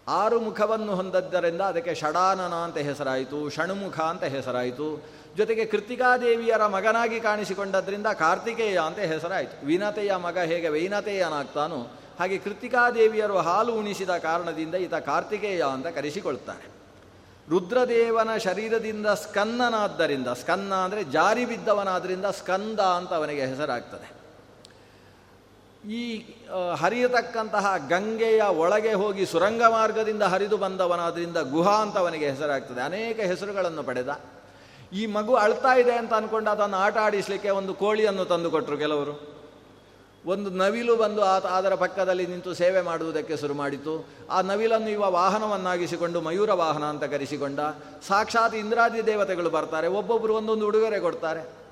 ಆರು 0.08 0.40
ಮುಖವನ್ನು 0.40 0.96
ಹೊಂದದ್ದರಿಂದ 0.96 1.62
ಅದಕ್ಕೆ 1.62 1.96
ಷಡಾನನ 1.96 2.54
ಅಂತ 2.54 2.78
ಹೆಸರಾಯಿತು, 2.78 3.50
ಷಣುಮುಖ 3.50 4.00
ಅಂತ 4.00 4.24
ಹೆಸರಾಯಿತು. 4.24 5.06
ಜೊತೆಗೆ 5.38 5.66
ಕೃತಿಕಾದೇವಿಯರ 5.66 6.68
ಮಗನಾಗಿ 6.68 7.20
ಕಾಣಿಸಿಕೊಂಡದ್ರಿಂದ 7.20 8.08
ಕಾರ್ತಿಕೇಯ 8.08 8.80
ಅಂತ 8.80 9.00
ಹೆಸರಾಯಿತು. 9.00 9.66
ವಿನತೆಯ 9.66 10.16
ಮಗ 10.16 10.38
ಹೇಗೆ 10.38 10.70
ವೈನತೆಯನಾಗ್ತಾನೋ 10.70 11.92
ಹಾಗೆ 12.20 12.38
ಕೃತಿಕಾದೇವಿಯರು 12.38 13.38
ಹಾಲು 13.38 13.74
ಉಣಿಸಿದ 13.74 14.10
ಕಾರಣದಿಂದ 14.10 14.76
ಈತ 14.76 14.94
ಕಾರ್ತಿಕೇಯ 14.94 15.64
ಅಂತ 15.64 15.88
ಕರೆಸಿಕೊಳ್ತಾರೆ. 15.88 16.75
ರುದ್ರದೇವನ 17.50 18.32
ಶರೀರದಿಂದ 18.38 19.08
ಸ್ಕಂದನಾದ್ದರಿಂದ, 19.08 20.28
ಸ್ಕಂದ 20.28 20.74
ಅಂದರೆ 20.86 21.04
ಜಾರಿ 21.04 21.46
ಬಿದ್ದವನಾದ್ದರಿಂದ 21.46 22.26
ಸ್ಕಂದ 22.26 22.80
ಅಂತ 22.80 23.12
ಅವನಿಗೆ 23.14 23.46
ಹೆಸರಾಗ್ತದೆ. 23.46 24.08
ಈ 25.90 26.04
ಹರಿಯತಕ್ಕಂತಹ 26.82 27.66
ಗಂಗೆಯ 27.90 28.42
ಒಳಗೆ 28.42 28.94
ಹೋಗಿ 28.94 29.26
ಸುರಂಗ 29.26 29.64
ಮಾರ್ಗದಿಂದ 29.70 30.24
ಹರಿದು 30.24 30.58
ಬಂದವನಾದ್ರಿಂದ 30.58 31.38
ಗುಹಾ 31.38 31.76
ಅಂತ 31.82 31.98
ಅವನಿಗೆ 31.98 32.30
ಹೆಸರಾಗ್ತದೆ. 32.30 32.82
ಅನೇಕ 32.82 33.20
ಹೆಸರುಗಳನ್ನು 33.20 33.84
ಪಡೆದ. 33.84 34.10
ಈ 34.94 35.06
ಮಗು 35.06 35.36
ಅಳ್ತಾ 35.36 35.74
ಇದೆ 35.76 35.94
ಅಂತ 35.98 36.14
ಅಂದ್ಕೊಂಡು 36.14 36.50
ಅದನ್ನು 36.52 36.78
ಆಟ 36.78 36.98
ಆಡಿಸಲಿಕ್ಕೆ 36.98 37.50
ಒಂದು 37.50 37.74
ಕೋಳಿಯನ್ನು 37.74 38.26
ತಂದುಕೊಟ್ರು 38.26 38.78
ಕೆಲವರು. 38.78 39.35
ಒಂದು 40.26 40.50
ನವಿಲು 40.50 40.96
ಬಂದು 40.96 41.22
ಆ 41.24 41.40
ಅದರ 41.40 41.74
ಪಕ್ಕದಲ್ಲಿ 41.74 42.28
ನಿಂತು 42.28 42.54
ಸೇವೆ 42.54 42.82
ಮಾಡುವುದಕ್ಕೆ 42.82 43.38
ಶುರು 43.38 43.54
ಮಾಡಿತು. 43.54 44.08
ಆ 44.30 44.42
ನವಿಲನ್ನು 44.42 44.90
ಇವ 44.90 45.02
ವಾಹನವನ್ನಾಗಿಸಿಕೊಂಡು 45.02 46.22
ಮಯೂರ 46.22 46.52
ವಾಹನ 46.52 46.84
ಅಂತ 46.84 47.04
ಕರೆಸಿಕೊಂಡ. 47.04 47.60
ಸಾಕ್ಷಾತ್ 48.08 48.56
ಇಂದ್ರಾದಿ 48.56 49.06
ದೇವತೆಗಳು 49.06 49.50
ಬರ್ತಾರೆ. 49.50 49.88
ಒಬ್ಬೊಬ್ಬರು 49.88 50.36
ಒಂದೊಂದು 50.36 50.68
ಉಡುಗೊರೆ 50.68 51.00
ಕೊಡ್ತಾರೆ. 51.00 51.66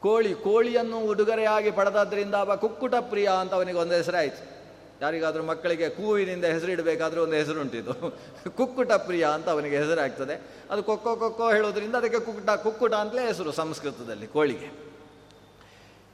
ಕೋಳಿ, 0.00 0.34
ಕೋಳಿಯನ್ನು 0.34 0.98
ಉಡುಗೊರೆಯಾಗಿ 0.98 1.70
ಪಡೆದದ್ರಿಂದ 1.70 2.34
ಅವ 2.34 2.56
ಕುಕ್ಕುಟ 2.56 2.94
ಪ್ರಿಯ 3.00 3.30
ಅಂತ 3.40 3.54
ಅವನಿಗೆ 3.54 3.78
ಒಂದು 3.78 3.94
ಹೆಸರಾಯಿತು. 3.94 4.52
ಯಾರಿಗಾದರೂ 5.00 5.42
ಮಕ್ಕಳಿಗೆ 5.42 5.88
ಕೂವಿನಿಂದ 5.88 6.44
ಹೆಸರಿಡಬೇಕಾದ್ರೂ 6.44 7.22
ಒಂದು 7.22 7.34
ಹೆಸರುಂಟಿತು 7.34 8.18
ಕುಕ್ಕುಟ 8.50 8.92
ಪ್ರಿಯ 8.92 9.26
ಅಂತ 9.26 9.48
ಅವನಿಗೆ 9.48 9.78
ಹೆಸರಾಗ್ತದೆ. 9.78 10.50
ಅದು 10.70 10.82
ಕೊಕ್ಕೋ 10.82 11.16
ಕೊಕ್ಕೋ 11.16 11.52
ಹೇಳೋದ್ರಿಂದ 11.52 11.94
ಅದಕ್ಕೆ 11.94 12.20
ಕುಕ್ಕುಟ 12.20 12.50
ಕುಕ್ಕುಟ 12.50 12.94
ಅಂತಲೇ 12.94 13.26
ಹೆಸರು 13.26 13.52
ಸಂಸ್ಕೃತದಲ್ಲಿ 13.52 14.26
ಕೋಳಿಗೆ. 14.26 14.92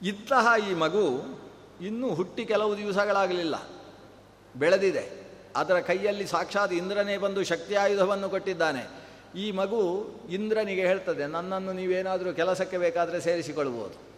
ಇಂತಹ 0.07 0.47
ಈ 0.69 0.73
ಮಗು 0.73 1.05
ಇನ್ನೂ 1.81 2.13
ಹುಟ್ಟಿ 2.13 2.45
ಕೆಲವು 2.45 2.77
ದಿವಸಗಳಾಗಲಿಲ್ಲ. 2.77 3.55
ಬೆಳೆದಿದೆ. 4.55 5.03
ಅದರ 5.55 5.79
ಕೈಯಲ್ಲಿ 5.79 6.27
ಸಾಕ್ಷಾತ್ 6.27 6.73
ಇಂದ್ರನೇ 6.73 7.17
ಬಂದು 7.17 7.43
ಶಕ್ತಿ 7.43 7.75
ಆಯುಧವನ್ನು 7.75 8.29
ಕೊಟ್ಟಿದ್ದಾನೆ. 8.29 8.83
ಈ 9.35 9.51
ಮಗು 9.51 9.81
ಇಂದ್ರನಿಗೆ 10.29 10.81
ಹೇಳ್ತದೆ, 10.81 11.27
ನನ್ನನ್ನು 11.27 11.73
ನೀವೇನಾದರೂ 11.73 12.33
ಕೆಲಸಕ್ಕೆ 12.33 12.77
ಬೇಕಾದರೆ 12.77 13.21
ಸೇರಿಸಿಕೊಳ್ಬೋದು 13.21 14.09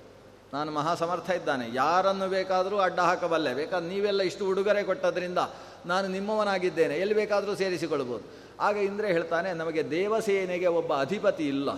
ನಾನು 0.54 0.72
ಮಹಾ 0.72 0.96
ಸಮರ್ಥ 0.96 1.30
ಇದ್ದಾನೆ. 1.30 1.66
ಯಾರನ್ನು 1.74 2.30
ಬೇಕಾದರೂ 2.30 2.78
ಅಡ್ಡ 2.78 3.00
ಹಾಕಬಲ್ಲೆ. 3.00 3.54
ಬೇಕಾದ್ರೆ 3.54 3.90
ನೀವೆಲ್ಲ 3.90 4.22
ಇಷ್ಟು 4.22 4.48
ಉಡುಗೊರೆ 4.48 4.84
ಕೊಟ್ಟದ್ರಿಂದ 4.84 5.38
ನಾನು 5.86 6.08
ನಿಮ್ಮವನಾಗಿದ್ದೇನೆ. 6.08 6.96
ಎಲ್ಲಿ 6.98 7.16
ಬೇಕಾದರೂ 7.16 7.56
ಸೇರಿಸಿಕೊಳ್ಳಬಹುದು 7.56 8.26
ಆಗ 8.60 8.78
ಇಂದ್ರ 8.78 9.06
ಹೇಳ್ತಾನೆ, 9.06 9.54
ನಮಗೆ 9.54 9.90
ದೇವಸೇನೆಗೆ 9.90 10.68
ಒಬ್ಬ 10.68 10.94
ಅಧಿಪತಿ 10.94 11.48
ಇಲ್ಲ. 11.48 11.70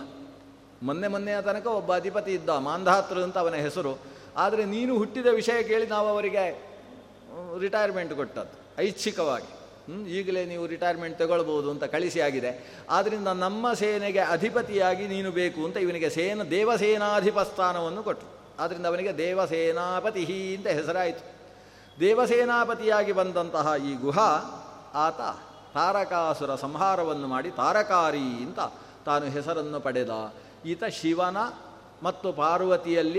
ಮೊನ್ನೆ 0.84 1.08
ಮೊನ್ನೆಯ 1.08 1.42
ತನಕ 1.42 1.68
ಒಬ್ಬ 1.68 1.96
ಅಧಿಪತಿ 1.96 2.34
ಇದ್ದ 2.34 2.50
ಮಾಂಧಾತೃ 2.50 3.24
ಅಂತ 3.24 3.38
ಅವನ 3.38 3.54
ಹೆಸರು. 3.54 4.13
ಆದರೆ 4.38 4.64
ನೀನು 4.66 4.94
ಹುಟ್ಟಿದ 4.98 5.30
ವಿಷಯ 5.42 5.64
ಕೇಳಿ 5.64 5.88
ನಾವು 5.88 6.08
ಅವರಿಗೆ 6.08 6.46
ರಿಟೈರ್ಮೆಂಟ್ 7.60 8.14
ಕೊಟ್ಟದ್ದು, 8.14 8.56
ಐಚ್ಛಿಕವಾಗಿ. 8.78 9.52
ಈಗಲೇ 10.18 10.46
ನೀವು 10.46 10.66
ರಿಟೈರ್ಮೆಂಟ್ 10.68 11.18
ತಗೊಳ್ಬೋದು 11.20 11.68
ಅಂತ 11.72 11.84
ಕಳಿಸಿ 11.84 12.20
ಆಗಿದೆ. 12.20 12.52
ಆದ್ದರಿಂದ 12.90 13.28
ನಮ್ಮ 13.28 13.74
ಸೇನೆಗೆ 13.74 14.22
ಅಧಿಪತಿಯಾಗಿ 14.36 15.08
ನೀನು 15.08 15.32
ಬೇಕು 15.32 15.66
ಅಂತ 15.66 15.78
ಇವನಿಗೆ 15.78 16.10
ಸೇನ 16.10 16.44
ದೇವಸೇನಾಧಿಪ 16.44 17.40
ಸ್ಥಾನವನ್ನು 17.40 18.04
ಕೊಟ್ಟರು 18.04 18.30
ಆದ್ದರಿಂದ 18.60 18.86
ಅವನಿಗೆ 18.86 19.18
ದೇವಸೇನಾಪತಿ 19.18 20.24
ಅಂತ 20.56 20.68
ಹೆಸರಾಯಿತು. 20.68 21.24
ದೇವಸೇನಾಪತಿಯಾಗಿ 22.00 23.12
ಬಂದಂತಹ 23.12 23.68
ಈ 23.90 23.92
ಗುಹ 23.96 24.20
ಆತ 25.06 25.22
ತಾರಕಾಸುರ 25.76 26.56
ಸಂಹಾರವನ್ನು 26.56 27.28
ಮಾಡಿ 27.28 27.52
ತಾರಕಾರಿ 27.52 28.26
ಅಂತ 28.46 28.60
ತಾನು 29.06 29.26
ಹೆಸರನ್ನು 29.26 29.80
ಪಡೆದ. 29.80 30.34
ಈತ 30.66 30.84
ಶಿವನ 31.00 31.38
ಮತ್ತು 32.04 32.28
ಪಾರ್ವತಿಯಲ್ಲಿ 32.34 33.12